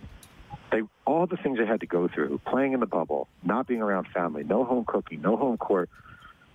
They 0.70 0.82
all 1.04 1.26
the 1.26 1.36
things 1.36 1.58
they 1.58 1.66
had 1.66 1.80
to 1.80 1.86
go 1.86 2.06
through, 2.06 2.40
playing 2.46 2.72
in 2.72 2.78
the 2.78 2.86
bubble, 2.86 3.26
not 3.42 3.66
being 3.66 3.82
around 3.82 4.06
family, 4.14 4.44
no 4.44 4.64
home 4.64 4.84
cooking, 4.86 5.20
no 5.22 5.36
home 5.36 5.56
court, 5.56 5.90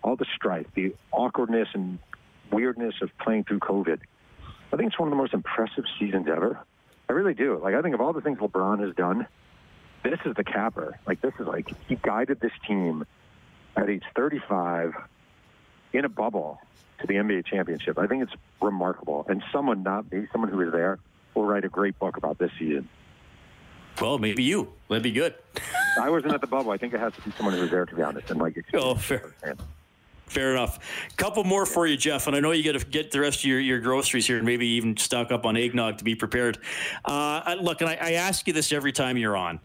all 0.01 0.15
the 0.15 0.25
strife, 0.33 0.67
the 0.75 0.95
awkwardness 1.11 1.67
and 1.73 1.99
weirdness 2.51 2.95
of 3.01 3.09
playing 3.17 3.43
through 3.43 3.59
COVID. 3.59 3.99
I 4.71 4.77
think 4.77 4.91
it's 4.91 4.99
one 4.99 5.09
of 5.09 5.11
the 5.11 5.17
most 5.17 5.33
impressive 5.33 5.83
seasons 5.99 6.27
ever. 6.29 6.59
I 7.09 7.13
really 7.13 7.33
do. 7.33 7.59
Like 7.61 7.75
I 7.75 7.81
think 7.81 7.95
of 7.95 8.01
all 8.01 8.13
the 8.13 8.21
things 8.21 8.39
LeBron 8.39 8.79
has 8.79 8.95
done, 8.95 9.27
this 10.03 10.19
is 10.25 10.35
the 10.35 10.43
capper. 10.45 10.97
Like 11.05 11.21
this 11.21 11.33
is 11.37 11.47
like 11.47 11.69
he 11.87 11.95
guided 11.95 12.39
this 12.39 12.53
team 12.65 13.05
at 13.75 13.89
age 13.89 14.03
35 14.15 14.93
in 15.93 16.05
a 16.05 16.09
bubble 16.09 16.59
to 16.99 17.07
the 17.07 17.15
NBA 17.15 17.45
championship. 17.45 17.97
I 17.97 18.07
think 18.07 18.23
it's 18.23 18.33
remarkable. 18.61 19.25
And 19.29 19.43
someone, 19.51 19.83
not 19.83 20.11
me, 20.11 20.27
someone 20.31 20.49
who 20.49 20.57
was 20.57 20.71
there, 20.71 20.99
will 21.33 21.45
write 21.45 21.65
a 21.65 21.69
great 21.69 21.97
book 21.99 22.17
about 22.17 22.37
this 22.37 22.51
season. 22.57 22.89
Well, 24.01 24.17
maybe 24.17 24.43
you. 24.43 24.73
That'd 24.89 25.03
be 25.03 25.11
good. 25.11 25.35
I 26.01 26.09
wasn't 26.09 26.33
at 26.33 26.41
the 26.41 26.47
bubble. 26.47 26.71
I 26.71 26.77
think 26.77 26.93
it 26.93 26.99
has 26.99 27.13
to 27.13 27.21
be 27.21 27.31
someone 27.31 27.55
who 27.55 27.61
was 27.61 27.71
there, 27.71 27.85
to 27.85 27.95
be 27.95 28.01
honest. 28.01 28.29
And 28.29 28.39
like, 28.39 28.63
oh, 28.73 28.95
fair. 28.95 29.33
Fair 30.27 30.51
enough. 30.51 30.79
Couple 31.15 31.43
more 31.45 31.65
for 31.65 31.87
you, 31.87 31.95
Jeff, 31.95 32.27
and 32.27 32.35
I 32.35 32.41
know 32.41 32.51
you 32.51 32.63
got 32.63 32.77
to 32.77 32.85
get 32.85 33.11
the 33.11 33.21
rest 33.21 33.39
of 33.39 33.45
your, 33.45 33.61
your 33.61 33.79
groceries 33.79 34.27
here, 34.27 34.37
and 34.37 34.45
maybe 34.45 34.67
even 34.67 34.97
stock 34.97 35.31
up 35.31 35.45
on 35.45 35.55
eggnog 35.55 35.99
to 35.99 36.03
be 36.03 36.15
prepared. 36.15 36.57
Uh, 37.05 37.55
look, 37.61 37.79
and 37.79 37.89
I, 37.89 37.97
I 37.99 38.11
ask 38.13 38.45
you 38.45 38.53
this 38.53 38.73
every 38.73 38.91
time 38.91 39.17
you're 39.17 39.37
on. 39.37 39.61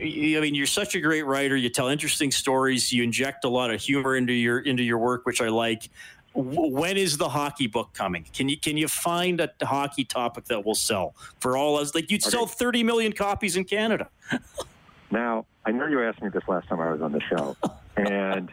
I 0.00 0.40
mean, 0.40 0.54
you're 0.54 0.66
such 0.66 0.94
a 0.94 1.00
great 1.00 1.24
writer. 1.24 1.56
You 1.56 1.68
tell 1.68 1.88
interesting 1.88 2.30
stories. 2.32 2.92
You 2.92 3.04
inject 3.04 3.44
a 3.44 3.48
lot 3.48 3.72
of 3.72 3.80
humor 3.80 4.16
into 4.16 4.32
your 4.32 4.58
into 4.58 4.82
your 4.82 4.98
work, 4.98 5.24
which 5.24 5.40
I 5.40 5.48
like 5.48 5.88
when 6.34 6.96
is 6.96 7.16
the 7.16 7.28
hockey 7.28 7.68
book 7.68 7.90
coming? 7.94 8.26
Can 8.32 8.48
you 8.48 8.58
can 8.58 8.76
you 8.76 8.88
find 8.88 9.40
a 9.40 9.50
hockey 9.62 10.04
topic 10.04 10.46
that 10.46 10.64
will 10.64 10.74
sell 10.74 11.14
for 11.38 11.56
all 11.56 11.78
us? 11.78 11.94
Like 11.94 12.10
you'd 12.10 12.24
okay. 12.24 12.30
sell 12.30 12.46
30 12.46 12.82
million 12.82 13.12
copies 13.12 13.56
in 13.56 13.64
Canada. 13.64 14.08
now 15.10 15.46
I 15.64 15.70
know 15.70 15.86
you 15.86 16.02
asked 16.02 16.22
me 16.22 16.28
this 16.28 16.42
last 16.48 16.68
time 16.68 16.80
I 16.80 16.90
was 16.90 17.00
on 17.00 17.12
the 17.12 17.20
show, 17.20 17.56
and 17.96 18.50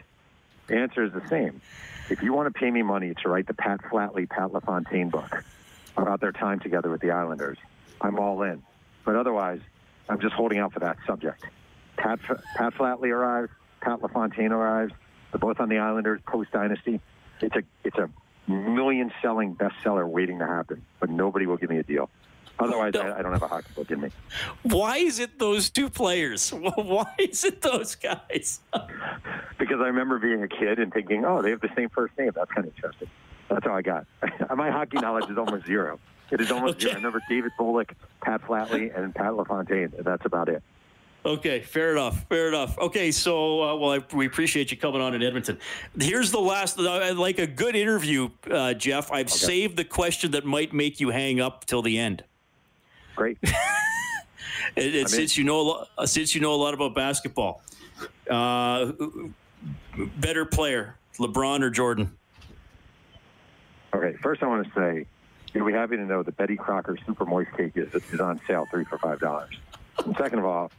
the 0.68 0.76
answer 0.76 1.02
is 1.04 1.12
the 1.12 1.26
same. 1.28 1.60
If 2.08 2.22
you 2.22 2.32
want 2.32 2.52
to 2.52 2.58
pay 2.58 2.70
me 2.70 2.82
money 2.82 3.14
to 3.22 3.28
write 3.28 3.46
the 3.46 3.54
Pat 3.54 3.80
Flatley, 3.82 4.28
Pat 4.28 4.52
LaFontaine 4.52 5.08
book 5.08 5.44
about 5.96 6.20
their 6.20 6.32
time 6.32 6.60
together 6.60 6.90
with 6.90 7.00
the 7.00 7.10
Islanders, 7.10 7.58
I'm 8.00 8.18
all 8.18 8.42
in. 8.42 8.62
But 9.04 9.16
otherwise, 9.16 9.60
I'm 10.08 10.20
just 10.20 10.34
holding 10.34 10.58
out 10.58 10.72
for 10.72 10.80
that 10.80 10.96
subject. 11.06 11.44
Pat, 11.96 12.20
Pat 12.56 12.74
Flatley 12.74 13.10
arrives, 13.10 13.50
Pat 13.80 14.02
LaFontaine 14.02 14.52
arrives. 14.52 14.92
They're 15.30 15.38
both 15.38 15.60
on 15.60 15.68
the 15.68 15.78
Islanders 15.78 16.20
post 16.26 16.50
dynasty 16.52 17.00
it's 17.42 17.56
a 17.56 17.62
it's 17.84 17.98
a 17.98 18.08
million 18.50 19.12
selling 19.20 19.54
bestseller 19.54 20.08
waiting 20.08 20.38
to 20.38 20.46
happen, 20.46 20.84
but 21.00 21.10
nobody 21.10 21.46
will 21.46 21.56
give 21.56 21.70
me 21.70 21.78
a 21.78 21.82
deal. 21.82 22.08
Otherwise, 22.58 22.94
no. 22.94 23.00
I, 23.00 23.18
I, 23.18 23.22
don't 23.22 23.32
have 23.32 23.42
a 23.42 23.48
hockey 23.48 23.68
book 23.74 23.90
in 23.90 24.00
me. 24.00 24.10
Why 24.62 24.98
is 24.98 25.18
it 25.18 25.38
those 25.38 25.70
two 25.70 25.88
players? 25.88 26.50
Why 26.74 27.12
is 27.18 27.44
it 27.44 27.62
those 27.62 27.94
guys? 27.94 28.60
because 29.58 29.80
I 29.80 29.86
remember 29.86 30.18
being 30.18 30.42
a 30.42 30.48
kid 30.48 30.78
and 30.78 30.92
thinking, 30.92 31.24
oh, 31.24 31.40
they 31.40 31.50
have 31.50 31.60
the 31.60 31.70
same 31.74 31.88
first 31.88 32.16
name. 32.18 32.30
That's 32.34 32.52
kind 32.52 32.66
of 32.66 32.74
interesting. 32.76 33.08
That's 33.48 33.66
all 33.66 33.74
I 33.74 33.82
got. 33.82 34.06
My 34.56 34.70
hockey 34.70 34.98
knowledge 34.98 35.30
is 35.30 35.38
almost 35.38 35.66
zero. 35.66 35.98
It 36.32 36.40
is 36.40 36.50
almost 36.50 36.76
okay. 36.76 36.92
I 36.92 36.94
remember 36.94 37.22
David 37.28 37.52
Volek, 37.60 37.90
Pat 38.22 38.40
Flatley, 38.42 38.96
and 38.98 39.14
Pat 39.14 39.36
LaFontaine, 39.36 39.92
and 39.96 40.04
that's 40.04 40.24
about 40.24 40.48
it. 40.48 40.62
Okay, 41.26 41.60
fair 41.60 41.92
enough. 41.92 42.26
Fair 42.28 42.48
enough. 42.48 42.76
Okay, 42.78 43.12
so 43.12 43.62
uh, 43.62 43.76
well, 43.76 43.90
I, 43.92 44.16
we 44.16 44.26
appreciate 44.26 44.70
you 44.70 44.78
coming 44.78 45.02
on 45.02 45.14
in 45.14 45.22
Edmonton. 45.22 45.58
Here's 46.00 46.30
the 46.30 46.40
last, 46.40 46.78
uh, 46.78 47.14
like 47.14 47.38
a 47.38 47.46
good 47.46 47.76
interview, 47.76 48.30
uh, 48.50 48.72
Jeff. 48.72 49.12
I've 49.12 49.26
okay. 49.26 49.36
saved 49.36 49.76
the 49.76 49.84
question 49.84 50.30
that 50.30 50.46
might 50.46 50.72
make 50.72 51.00
you 51.00 51.10
hang 51.10 51.38
up 51.38 51.66
till 51.66 51.82
the 51.82 51.98
end. 51.98 52.24
Great. 53.14 53.36
it, 53.42 54.94
it, 54.94 55.08
since 55.10 55.36
you 55.36 55.44
know, 55.44 55.86
uh, 55.98 56.06
since 56.06 56.34
you 56.34 56.40
know 56.40 56.54
a 56.54 56.56
lot 56.56 56.72
about 56.72 56.94
basketball, 56.94 57.62
uh, 58.30 58.90
better 60.16 60.46
player, 60.46 60.96
LeBron 61.18 61.60
or 61.60 61.68
Jordan? 61.68 62.10
Okay, 63.94 64.16
first 64.22 64.42
I 64.42 64.46
want 64.46 64.66
to 64.66 64.72
say, 64.74 65.06
you'll 65.54 65.66
be 65.66 65.72
happy 65.72 65.96
to 65.96 66.04
know 66.04 66.22
that 66.22 66.36
Betty 66.36 66.56
Crocker 66.56 66.96
Super 67.06 67.24
Moist 67.24 67.52
Cake 67.56 67.72
is, 67.76 67.92
is 67.94 68.20
on 68.20 68.40
sale 68.46 68.66
three 68.70 68.84
for 68.84 68.98
five 68.98 69.20
dollars. 69.20 69.54
Second 70.16 70.38
of 70.38 70.44
all, 70.44 70.70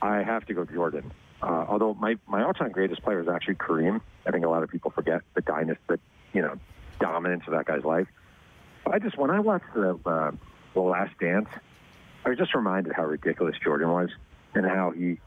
I 0.00 0.22
have 0.22 0.46
to 0.46 0.54
go 0.54 0.64
Jordan. 0.64 1.12
Uh, 1.42 1.66
although 1.68 1.94
my, 1.94 2.16
my 2.26 2.42
all-time 2.42 2.72
greatest 2.72 3.02
player 3.02 3.20
is 3.20 3.28
actually 3.28 3.56
Kareem. 3.56 4.00
I 4.26 4.30
think 4.30 4.46
a 4.46 4.48
lot 4.48 4.62
of 4.62 4.70
people 4.70 4.90
forget 4.90 5.20
the 5.34 5.42
dynasty, 5.42 5.82
the 5.88 6.00
you 6.32 6.40
know 6.40 6.56
dominance 7.00 7.44
of 7.46 7.52
that 7.52 7.66
guy's 7.66 7.84
life. 7.84 8.08
I 8.86 8.98
just 8.98 9.18
when 9.18 9.30
I 9.30 9.40
watched 9.40 9.72
the 9.74 9.98
uh, 10.06 10.30
the 10.72 10.80
Last 10.80 11.18
Dance, 11.18 11.48
I 12.24 12.30
was 12.30 12.38
just 12.38 12.54
reminded 12.54 12.92
how 12.94 13.04
ridiculous 13.04 13.56
Jordan 13.62 13.90
was 13.90 14.10
and 14.54 14.64
how 14.64 14.90
he. 14.90 15.20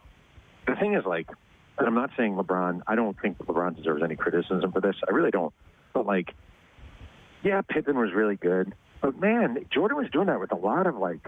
The 0.66 0.76
thing 0.76 0.96
is, 0.96 1.06
like, 1.06 1.30
and 1.78 1.88
I'm 1.88 1.94
not 1.94 2.12
saying 2.18 2.36
LeBron. 2.36 2.82
I 2.88 2.96
don't 2.96 3.20
think 3.20 3.38
LeBron 3.38 3.76
deserves 3.78 4.04
any 4.04 4.16
criticism 4.16 4.72
for 4.72 4.82
this. 4.82 4.96
I 5.08 5.12
really 5.12 5.32
don't. 5.32 5.54
But 5.94 6.06
like, 6.06 6.34
yeah, 7.48 7.62
Pippen 7.62 7.98
was 7.98 8.14
really 8.14 8.36
good, 8.36 8.74
but 9.02 9.20
man, 9.20 9.66
Jordan 9.72 9.98
was 9.98 10.10
doing 10.12 10.28
that 10.28 10.40
with 10.40 10.52
a 10.52 10.56
lot 10.56 10.86
of 10.86 10.96
like, 10.96 11.26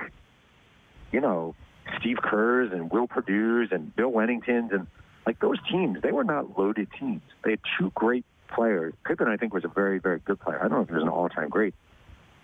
you 1.12 1.22
know, 1.22 1.56
Steve 2.00 2.18
Kerr's 2.22 2.72
and 2.72 2.92
Will 2.92 3.08
Perdue's 3.08 3.70
and 3.72 3.96
Bill 3.96 4.12
Wennington's 4.12 4.72
and 4.72 4.86
like 5.26 5.40
those 5.40 5.58
teams, 5.72 6.02
they 6.02 6.12
were 6.12 6.24
not 6.24 6.58
loaded 6.58 6.90
teams. 7.00 7.22
They 7.44 7.52
had 7.52 7.60
two 7.78 7.92
great 7.96 8.26
players. 8.48 8.94
Pippen, 9.06 9.28
I 9.28 9.38
think, 9.38 9.54
was 9.54 9.64
a 9.64 9.70
very, 9.70 10.00
very 10.00 10.20
good 10.20 10.40
player. 10.40 10.58
I 10.60 10.64
don't 10.64 10.72
know 10.72 10.82
if 10.82 10.90
he 10.90 10.96
was 10.96 11.04
an 11.04 11.10
all-time 11.10 11.50
great. 11.50 11.74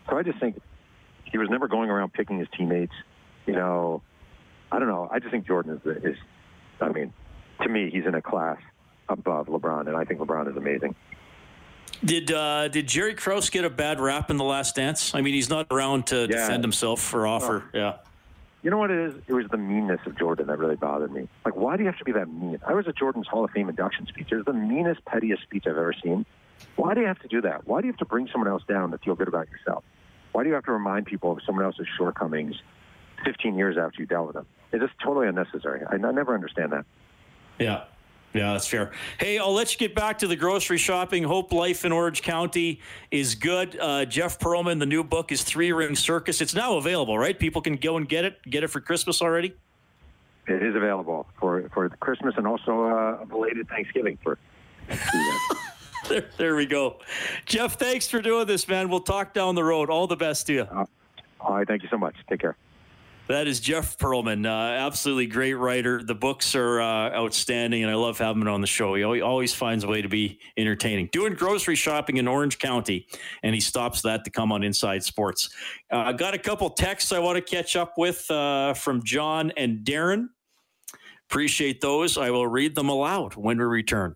So 0.09 0.17
I 0.17 0.23
just 0.23 0.39
think 0.39 0.59
he 1.25 1.38
was 1.38 1.49
never 1.49 1.67
going 1.67 1.89
around 1.89 2.13
picking 2.13 2.39
his 2.39 2.47
teammates. 2.55 2.93
You 3.45 3.53
know, 3.53 4.01
I 4.71 4.79
don't 4.79 4.88
know. 4.88 5.09
I 5.11 5.19
just 5.19 5.31
think 5.31 5.47
Jordan 5.47 5.81
is, 5.83 6.03
is 6.03 6.17
I 6.79 6.89
mean, 6.89 7.13
to 7.61 7.69
me, 7.69 7.89
he's 7.91 8.05
in 8.05 8.15
a 8.15 8.21
class 8.21 8.57
above 9.09 9.47
LeBron, 9.47 9.88
and 9.88 9.95
I 9.97 10.05
think 10.05 10.19
LeBron 10.19 10.49
is 10.49 10.57
amazing. 10.57 10.95
Did 12.03 12.31
uh, 12.31 12.67
did 12.67 12.87
Jerry 12.87 13.13
Krause 13.13 13.49
get 13.49 13.65
a 13.65 13.69
bad 13.69 13.99
rap 13.99 14.29
in 14.29 14.37
the 14.37 14.43
Last 14.43 14.75
Dance? 14.75 15.15
I 15.15 15.21
mean, 15.21 15.33
he's 15.33 15.49
not 15.49 15.67
around 15.71 16.07
to 16.07 16.21
yeah. 16.21 16.27
defend 16.27 16.63
himself 16.63 17.01
for 17.01 17.21
or 17.21 17.27
offer. 17.27 17.63
Oh. 17.65 17.77
Yeah. 17.77 17.97
You 18.63 18.71
know 18.71 18.79
what 18.79 18.89
it 18.89 18.97
is? 18.97 19.13
It 19.27 19.33
was 19.33 19.45
the 19.51 19.57
meanness 19.57 19.99
of 20.07 20.17
Jordan 20.17 20.47
that 20.47 20.57
really 20.57 20.75
bothered 20.75 21.11
me. 21.11 21.27
Like, 21.45 21.55
why 21.55 21.77
do 21.77 21.83
you 21.83 21.87
have 21.87 21.99
to 21.99 22.03
be 22.03 22.11
that 22.13 22.27
mean? 22.27 22.59
I 22.65 22.73
was 22.73 22.87
at 22.87 22.97
Jordan's 22.97 23.27
Hall 23.27 23.45
of 23.45 23.51
Fame 23.51 23.69
induction 23.69 24.07
speech. 24.07 24.29
It 24.31 24.37
was 24.37 24.45
the 24.45 24.53
meanest, 24.53 25.05
pettiest 25.05 25.43
speech 25.43 25.65
I've 25.67 25.77
ever 25.77 25.93
seen. 26.03 26.25
Why 26.75 26.95
do 26.95 27.01
you 27.01 27.05
have 27.07 27.19
to 27.19 27.27
do 27.27 27.41
that? 27.41 27.67
Why 27.67 27.81
do 27.81 27.87
you 27.87 27.93
have 27.93 27.99
to 27.99 28.05
bring 28.05 28.27
someone 28.31 28.49
else 28.49 28.63
down 28.67 28.89
to 28.89 28.97
feel 28.97 29.13
good 29.13 29.27
about 29.27 29.49
yourself? 29.49 29.83
Why 30.31 30.41
do 30.41 30.49
you 30.49 30.55
have 30.55 30.65
to 30.65 30.71
remind 30.71 31.05
people 31.05 31.31
of 31.31 31.39
someone 31.45 31.63
else's 31.63 31.85
shortcomings 31.95 32.55
15 33.23 33.55
years 33.55 33.77
after 33.77 34.01
you 34.01 34.07
dealt 34.07 34.27
with 34.27 34.35
them? 34.35 34.47
It's 34.71 34.83
just 34.83 34.99
totally 34.99 35.27
unnecessary. 35.27 35.81
I, 35.87 35.93
I 35.95 36.11
never 36.11 36.33
understand 36.33 36.71
that. 36.71 36.85
Yeah. 37.59 37.83
Yeah, 38.36 38.51
that's 38.51 38.67
fair. 38.67 38.91
Hey, 39.17 39.38
I'll 39.38 39.53
let 39.53 39.71
you 39.71 39.79
get 39.79 39.95
back 39.95 40.19
to 40.19 40.27
the 40.27 40.36
grocery 40.36 40.77
shopping. 40.77 41.23
Hope 41.23 41.53
life 41.53 41.86
in 41.86 41.93
Orange 41.93 42.21
County 42.21 42.81
is 43.09 43.33
good. 43.33 43.79
Uh, 43.79 44.03
Jeff 44.03 44.39
Pearlman, 44.39 44.77
the 44.77 44.86
new 44.86 45.05
book 45.05 45.31
is 45.31 45.41
Three 45.41 45.71
Ring 45.71 45.95
Circus. 45.95 46.41
It's 46.41 46.53
now 46.53 46.75
available, 46.75 47.17
right? 47.17 47.39
People 47.39 47.61
can 47.61 47.77
go 47.77 47.95
and 47.95 48.09
get 48.09 48.25
it. 48.25 48.38
Get 48.43 48.65
it 48.65 48.67
for 48.67 48.81
Christmas 48.81 49.21
already. 49.21 49.55
It 50.47 50.61
is 50.61 50.75
available 50.75 51.27
for 51.39 51.69
for 51.73 51.88
Christmas 51.88 52.36
and 52.36 52.45
also 52.45 52.83
uh, 52.83 53.21
a 53.21 53.25
belated 53.25 53.69
Thanksgiving 53.69 54.19
for. 54.21 54.38
there, 56.09 56.29
there 56.38 56.55
we 56.57 56.65
go. 56.65 56.99
Jeff, 57.45 57.79
thanks 57.79 58.09
for 58.09 58.21
doing 58.21 58.47
this, 58.47 58.67
man. 58.67 58.89
We'll 58.89 58.99
talk 58.99 59.33
down 59.33 59.55
the 59.55 59.63
road. 59.63 59.89
All 59.89 60.07
the 60.07 60.17
best 60.17 60.45
to 60.47 60.53
you. 60.53 60.61
Uh, 60.63 60.86
all 61.39 61.55
right, 61.55 61.65
thank 61.65 61.83
you 61.83 61.89
so 61.89 61.97
much. 61.97 62.15
Take 62.29 62.41
care. 62.41 62.57
That 63.28 63.47
is 63.47 63.59
Jeff 63.59 63.97
Pearlman, 63.97 64.45
uh, 64.45 64.49
absolutely 64.49 65.26
great 65.26 65.55
writer. 65.55 66.03
The 66.03 66.13
books 66.13 66.53
are 66.53 66.80
uh, 66.80 67.09
outstanding, 67.09 67.82
and 67.82 67.91
I 67.91 67.95
love 67.95 68.19
having 68.19 68.43
him 68.43 68.47
on 68.47 68.61
the 68.61 68.67
show. 68.67 68.93
He 68.93 69.03
always 69.03 69.51
finds 69.51 69.84
a 69.84 69.88
way 69.88 70.03
to 70.03 70.07
be 70.07 70.39
entertaining. 70.57 71.09
Doing 71.11 71.34
grocery 71.34 71.76
shopping 71.76 72.17
in 72.17 72.28
Orange 72.28 72.59
County, 72.59 73.07
and 73.41 73.55
he 73.55 73.61
stops 73.61 74.03
that 74.03 74.26
to 74.26 74.30
come 74.30 74.51
on 74.51 74.61
Inside 74.61 75.03
Sports. 75.03 75.49
Uh, 75.91 75.97
I 75.97 76.13
got 76.13 76.36
a 76.36 76.38
couple 76.38 76.69
texts 76.69 77.11
I 77.11 77.17
want 77.17 77.36
to 77.38 77.41
catch 77.41 77.76
up 77.76 77.93
with 77.97 78.30
uh, 78.30 78.76
from 78.76 79.03
John 79.03 79.51
and 79.57 79.80
Darren. 79.80 80.28
Appreciate 81.28 81.82
those. 81.82 82.19
I 82.19 82.30
will 82.30 82.45
read 82.45 82.76
them 82.76 82.89
aloud 82.89 83.36
when 83.36 83.57
we 83.57 83.63
return. 83.63 84.15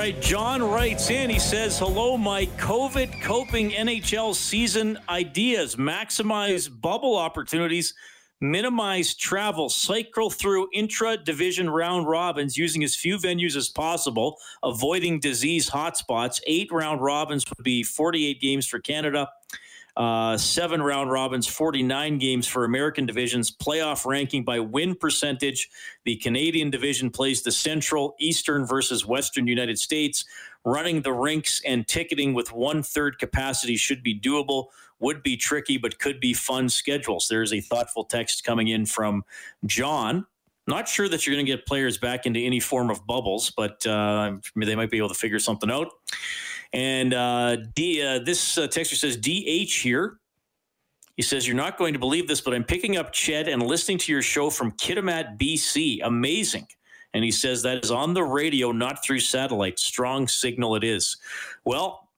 Right, 0.00 0.22
John 0.22 0.62
writes 0.62 1.10
in. 1.10 1.28
He 1.28 1.38
says, 1.38 1.78
Hello, 1.78 2.16
my 2.16 2.46
COVID 2.56 3.20
coping 3.20 3.70
NHL 3.72 4.34
season 4.34 4.98
ideas. 5.10 5.76
Maximize 5.76 6.70
bubble 6.80 7.18
opportunities, 7.18 7.92
minimize 8.40 9.14
travel, 9.14 9.68
cycle 9.68 10.30
through 10.30 10.68
intra 10.72 11.18
division 11.18 11.68
round 11.68 12.08
robins 12.08 12.56
using 12.56 12.82
as 12.82 12.96
few 12.96 13.18
venues 13.18 13.56
as 13.56 13.68
possible, 13.68 14.38
avoiding 14.62 15.20
disease 15.20 15.68
hotspots. 15.68 16.40
Eight 16.46 16.72
round 16.72 17.02
robins 17.02 17.44
would 17.54 17.62
be 17.62 17.82
48 17.82 18.40
games 18.40 18.66
for 18.66 18.78
Canada. 18.78 19.28
Uh, 19.96 20.36
seven 20.36 20.82
round 20.82 21.10
robins, 21.10 21.46
49 21.46 22.18
games 22.18 22.46
for 22.46 22.64
American 22.64 23.06
divisions, 23.06 23.50
playoff 23.50 24.06
ranking 24.06 24.44
by 24.44 24.60
win 24.60 24.94
percentage. 24.94 25.68
The 26.04 26.16
Canadian 26.16 26.70
division 26.70 27.10
plays 27.10 27.42
the 27.42 27.52
Central, 27.52 28.14
Eastern 28.18 28.66
versus 28.66 29.06
Western 29.06 29.46
United 29.46 29.78
States. 29.78 30.24
Running 30.64 31.02
the 31.02 31.12
rinks 31.12 31.62
and 31.66 31.86
ticketing 31.86 32.34
with 32.34 32.52
one 32.52 32.82
third 32.82 33.18
capacity 33.18 33.76
should 33.76 34.02
be 34.02 34.18
doable, 34.18 34.66
would 35.00 35.22
be 35.22 35.36
tricky, 35.36 35.78
but 35.78 35.98
could 35.98 36.20
be 36.20 36.34
fun 36.34 36.68
schedules. 36.68 37.28
There's 37.28 37.52
a 37.52 37.60
thoughtful 37.60 38.04
text 38.04 38.44
coming 38.44 38.68
in 38.68 38.86
from 38.86 39.24
John. 39.64 40.26
Not 40.66 40.88
sure 40.88 41.08
that 41.08 41.26
you're 41.26 41.34
going 41.34 41.46
to 41.46 41.50
get 41.50 41.66
players 41.66 41.98
back 41.98 42.26
into 42.26 42.38
any 42.38 42.60
form 42.60 42.90
of 42.90 43.06
bubbles, 43.06 43.50
but 43.50 43.84
uh, 43.86 44.34
they 44.54 44.76
might 44.76 44.90
be 44.90 44.98
able 44.98 45.08
to 45.08 45.14
figure 45.14 45.38
something 45.38 45.70
out. 45.70 45.88
And 46.72 47.14
uh, 47.14 47.56
D, 47.74 48.02
uh, 48.02 48.20
this 48.20 48.56
uh, 48.56 48.68
texter 48.68 48.96
says 48.96 49.16
DH 49.16 49.82
here. 49.82 50.18
He 51.16 51.22
says, 51.22 51.46
You're 51.46 51.56
not 51.56 51.76
going 51.76 51.92
to 51.94 51.98
believe 51.98 52.28
this, 52.28 52.40
but 52.40 52.54
I'm 52.54 52.64
picking 52.64 52.96
up 52.96 53.12
CHED 53.12 53.48
and 53.48 53.62
listening 53.62 53.98
to 53.98 54.12
your 54.12 54.22
show 54.22 54.50
from 54.50 54.72
Kitimat, 54.72 55.38
BC. 55.38 56.00
Amazing. 56.02 56.66
And 57.12 57.24
he 57.24 57.32
says 57.32 57.62
that 57.62 57.84
is 57.84 57.90
on 57.90 58.14
the 58.14 58.22
radio, 58.22 58.70
not 58.70 59.04
through 59.04 59.20
satellite. 59.20 59.78
Strong 59.80 60.28
signal 60.28 60.76
it 60.76 60.84
is. 60.84 61.16
Well, 61.64 62.08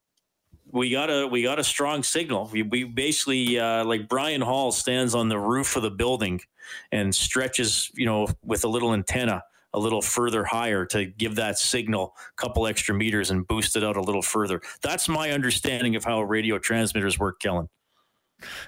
we 0.71 0.89
got 0.91 1.09
a 1.09 1.27
we 1.27 1.43
got 1.43 1.59
a 1.59 1.63
strong 1.63 2.03
signal. 2.03 2.49
We, 2.51 2.63
we 2.63 2.83
basically 2.83 3.59
uh, 3.59 3.85
like 3.85 4.07
Brian 4.07 4.41
Hall 4.41 4.71
stands 4.71 5.15
on 5.15 5.29
the 5.29 5.37
roof 5.39 5.75
of 5.75 5.83
the 5.83 5.91
building 5.91 6.41
and 6.91 7.13
stretches, 7.13 7.91
you 7.95 8.05
know, 8.05 8.27
with 8.43 8.63
a 8.63 8.67
little 8.67 8.93
antenna 8.93 9.43
a 9.73 9.79
little 9.79 10.01
further 10.01 10.43
higher 10.43 10.85
to 10.87 11.05
give 11.05 11.35
that 11.35 11.57
signal 11.57 12.15
a 12.37 12.41
couple 12.41 12.67
extra 12.67 12.93
meters 12.93 13.31
and 13.31 13.47
boost 13.47 13.75
it 13.75 13.83
out 13.83 13.97
a 13.97 14.01
little 14.01 14.21
further. 14.21 14.61
That's 14.81 15.07
my 15.09 15.31
understanding 15.31 15.95
of 15.95 16.03
how 16.03 16.21
radio 16.21 16.59
transmitters 16.59 17.17
work, 17.17 17.39
Kellen. 17.39 17.69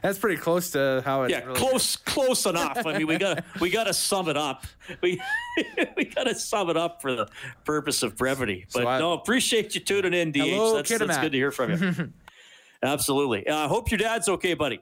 That's 0.01 0.17
pretty 0.17 0.37
close 0.37 0.71
to 0.71 1.01
how 1.05 1.23
it. 1.23 1.31
Yeah, 1.31 1.43
really 1.43 1.59
close, 1.59 1.95
close 1.95 2.45
enough. 2.45 2.85
I 2.85 2.97
mean, 2.97 3.07
we 3.07 3.17
got 3.17 3.43
we 3.59 3.69
got 3.69 3.85
to 3.85 3.93
sum 3.93 4.29
it 4.29 4.37
up. 4.37 4.65
We 5.01 5.21
we 5.97 6.05
got 6.05 6.23
to 6.25 6.35
sum 6.35 6.69
it 6.69 6.77
up 6.77 7.01
for 7.01 7.13
the 7.13 7.27
purpose 7.65 8.03
of 8.03 8.15
brevity. 8.15 8.65
But 8.73 8.83
so 8.83 8.87
I, 8.87 8.99
no, 8.99 9.13
appreciate 9.13 9.75
you 9.75 9.81
tuning 9.81 10.13
in, 10.13 10.31
DH. 10.31 10.37
Hello, 10.37 10.75
that's, 10.75 10.89
that's 10.89 11.17
good 11.17 11.31
to 11.31 11.37
hear 11.37 11.51
from 11.51 11.71
you. 11.71 12.13
Absolutely. 12.83 13.47
I 13.47 13.65
uh, 13.65 13.67
hope 13.67 13.91
your 13.91 13.97
dad's 13.97 14.29
okay, 14.29 14.53
buddy. 14.53 14.79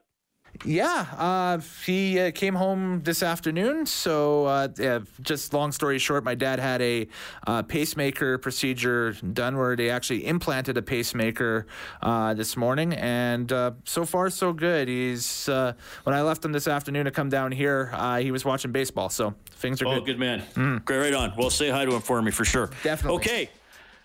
Yeah, 0.65 1.05
uh, 1.17 1.59
he 1.85 2.19
uh, 2.19 2.31
came 2.31 2.55
home 2.55 3.01
this 3.03 3.21
afternoon. 3.23 3.85
So, 3.85 4.45
uh, 4.45 4.67
yeah, 4.77 4.99
just 5.21 5.53
long 5.53 5.71
story 5.71 5.99
short, 5.99 6.23
my 6.23 6.35
dad 6.35 6.59
had 6.59 6.81
a 6.81 7.07
uh, 7.45 7.63
pacemaker 7.63 8.37
procedure 8.37 9.13
done 9.13 9.57
where 9.57 9.75
they 9.75 9.89
actually 9.89 10.25
implanted 10.25 10.77
a 10.77 10.81
pacemaker 10.81 11.67
uh, 12.01 12.33
this 12.33 12.55
morning, 12.55 12.93
and 12.93 13.51
uh, 13.51 13.71
so 13.83 14.05
far 14.05 14.29
so 14.29 14.53
good. 14.53 14.87
He's 14.87 15.47
when 15.47 16.15
I 16.15 16.21
left 16.21 16.45
him 16.45 16.51
this 16.51 16.67
afternoon 16.67 17.05
to 17.05 17.11
come 17.11 17.29
down 17.29 17.51
here, 17.51 17.91
he 18.21 18.31
was 18.31 18.45
watching 18.45 18.71
baseball, 18.71 19.09
so 19.09 19.33
things 19.51 19.81
are 19.81 19.87
oh, 19.87 19.95
good. 19.95 20.01
Oh, 20.01 20.05
good 20.05 20.19
man. 20.19 20.43
Mm. 20.53 20.85
Great, 20.85 20.99
right 20.99 21.13
on. 21.13 21.33
Well, 21.37 21.49
say 21.49 21.69
hi 21.69 21.85
to 21.85 21.93
him 21.93 22.01
for 22.01 22.21
me 22.21 22.31
for 22.31 22.45
sure. 22.45 22.69
Definitely. 22.83 23.17
Okay. 23.17 23.49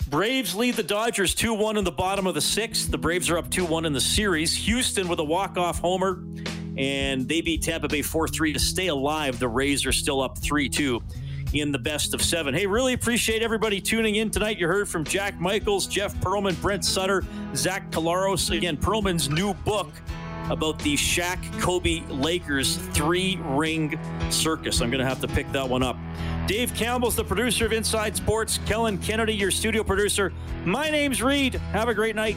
Braves 0.07 0.55
lead 0.55 0.75
the 0.77 0.83
Dodgers 0.83 1.35
2 1.35 1.53
1 1.55 1.77
in 1.77 1.85
the 1.85 1.93
bottom 1.93 2.27
of 2.27 2.35
the 2.35 2.41
sixth. 2.41 2.91
The 2.91 2.99
Braves 2.99 3.29
are 3.31 3.39
up 3.39 3.51
2 3.51 3.65
1 3.65 3.85
in 3.85 3.93
the 3.93 4.01
series. 4.01 4.55
Houston 4.57 5.09
with 5.09 5.19
a 5.19 5.25
walk 5.25 5.59
off 5.59 5.81
homer, 5.81 6.25
and 6.79 7.29
they 7.29 7.41
beat 7.41 7.63
Tampa 7.63 7.89
Bay 7.89 8.03
4 8.03 8.29
3 8.29 8.53
to 8.55 8.59
stay 8.59 8.87
alive. 8.87 9.39
The 9.39 9.49
Rays 9.49 9.85
are 9.85 9.93
still 9.93 10.23
up 10.23 10.39
3 10.39 10.69
2 10.69 11.03
in 11.53 11.73
the 11.73 11.79
best 11.79 12.15
of 12.15 12.23
seven. 12.23 12.55
Hey, 12.55 12.67
really 12.67 12.93
appreciate 12.93 13.43
everybody 13.43 13.81
tuning 13.81 14.17
in 14.17 14.31
tonight. 14.31 14.59
You 14.59 14.67
heard 14.67 14.89
from 14.89 15.05
Jack 15.05 15.41
Michaels, 15.41 15.87
Jeff 15.87 16.15
Pearlman, 16.21 16.61
Brent 16.61 16.85
Sutter, 16.85 17.25
Zach 17.55 17.91
Collaros. 17.91 18.55
Again, 18.55 18.77
Pearlman's 18.77 19.29
new 19.29 19.55
book 19.55 19.91
about 20.51 20.79
the 20.81 20.95
Shaq 20.95 21.39
Kobe 21.61 22.03
Lakers 22.09 22.77
three 22.77 23.39
ring 23.43 23.99
circus. 24.31 24.81
I'm 24.81 24.91
going 24.91 25.01
to 25.01 25.07
have 25.07 25.21
to 25.21 25.29
pick 25.29 25.51
that 25.53 25.69
one 25.69 25.83
up. 25.83 25.97
Dave 26.47 26.75
Campbell's 26.75 27.15
the 27.15 27.25
producer 27.25 27.67
of 27.67 27.73
Inside 27.73 28.17
Sports. 28.17 28.59
Kellen 28.67 28.99
Kennedy, 28.99 29.35
your 29.35 29.51
studio 29.51 29.85
producer. 29.85 30.33
My 30.65 30.91
name's 30.91 31.23
Reid. 31.23 31.55
Have 31.55 31.89
a 31.89 31.95
great 31.95 32.17
night. 32.17 32.37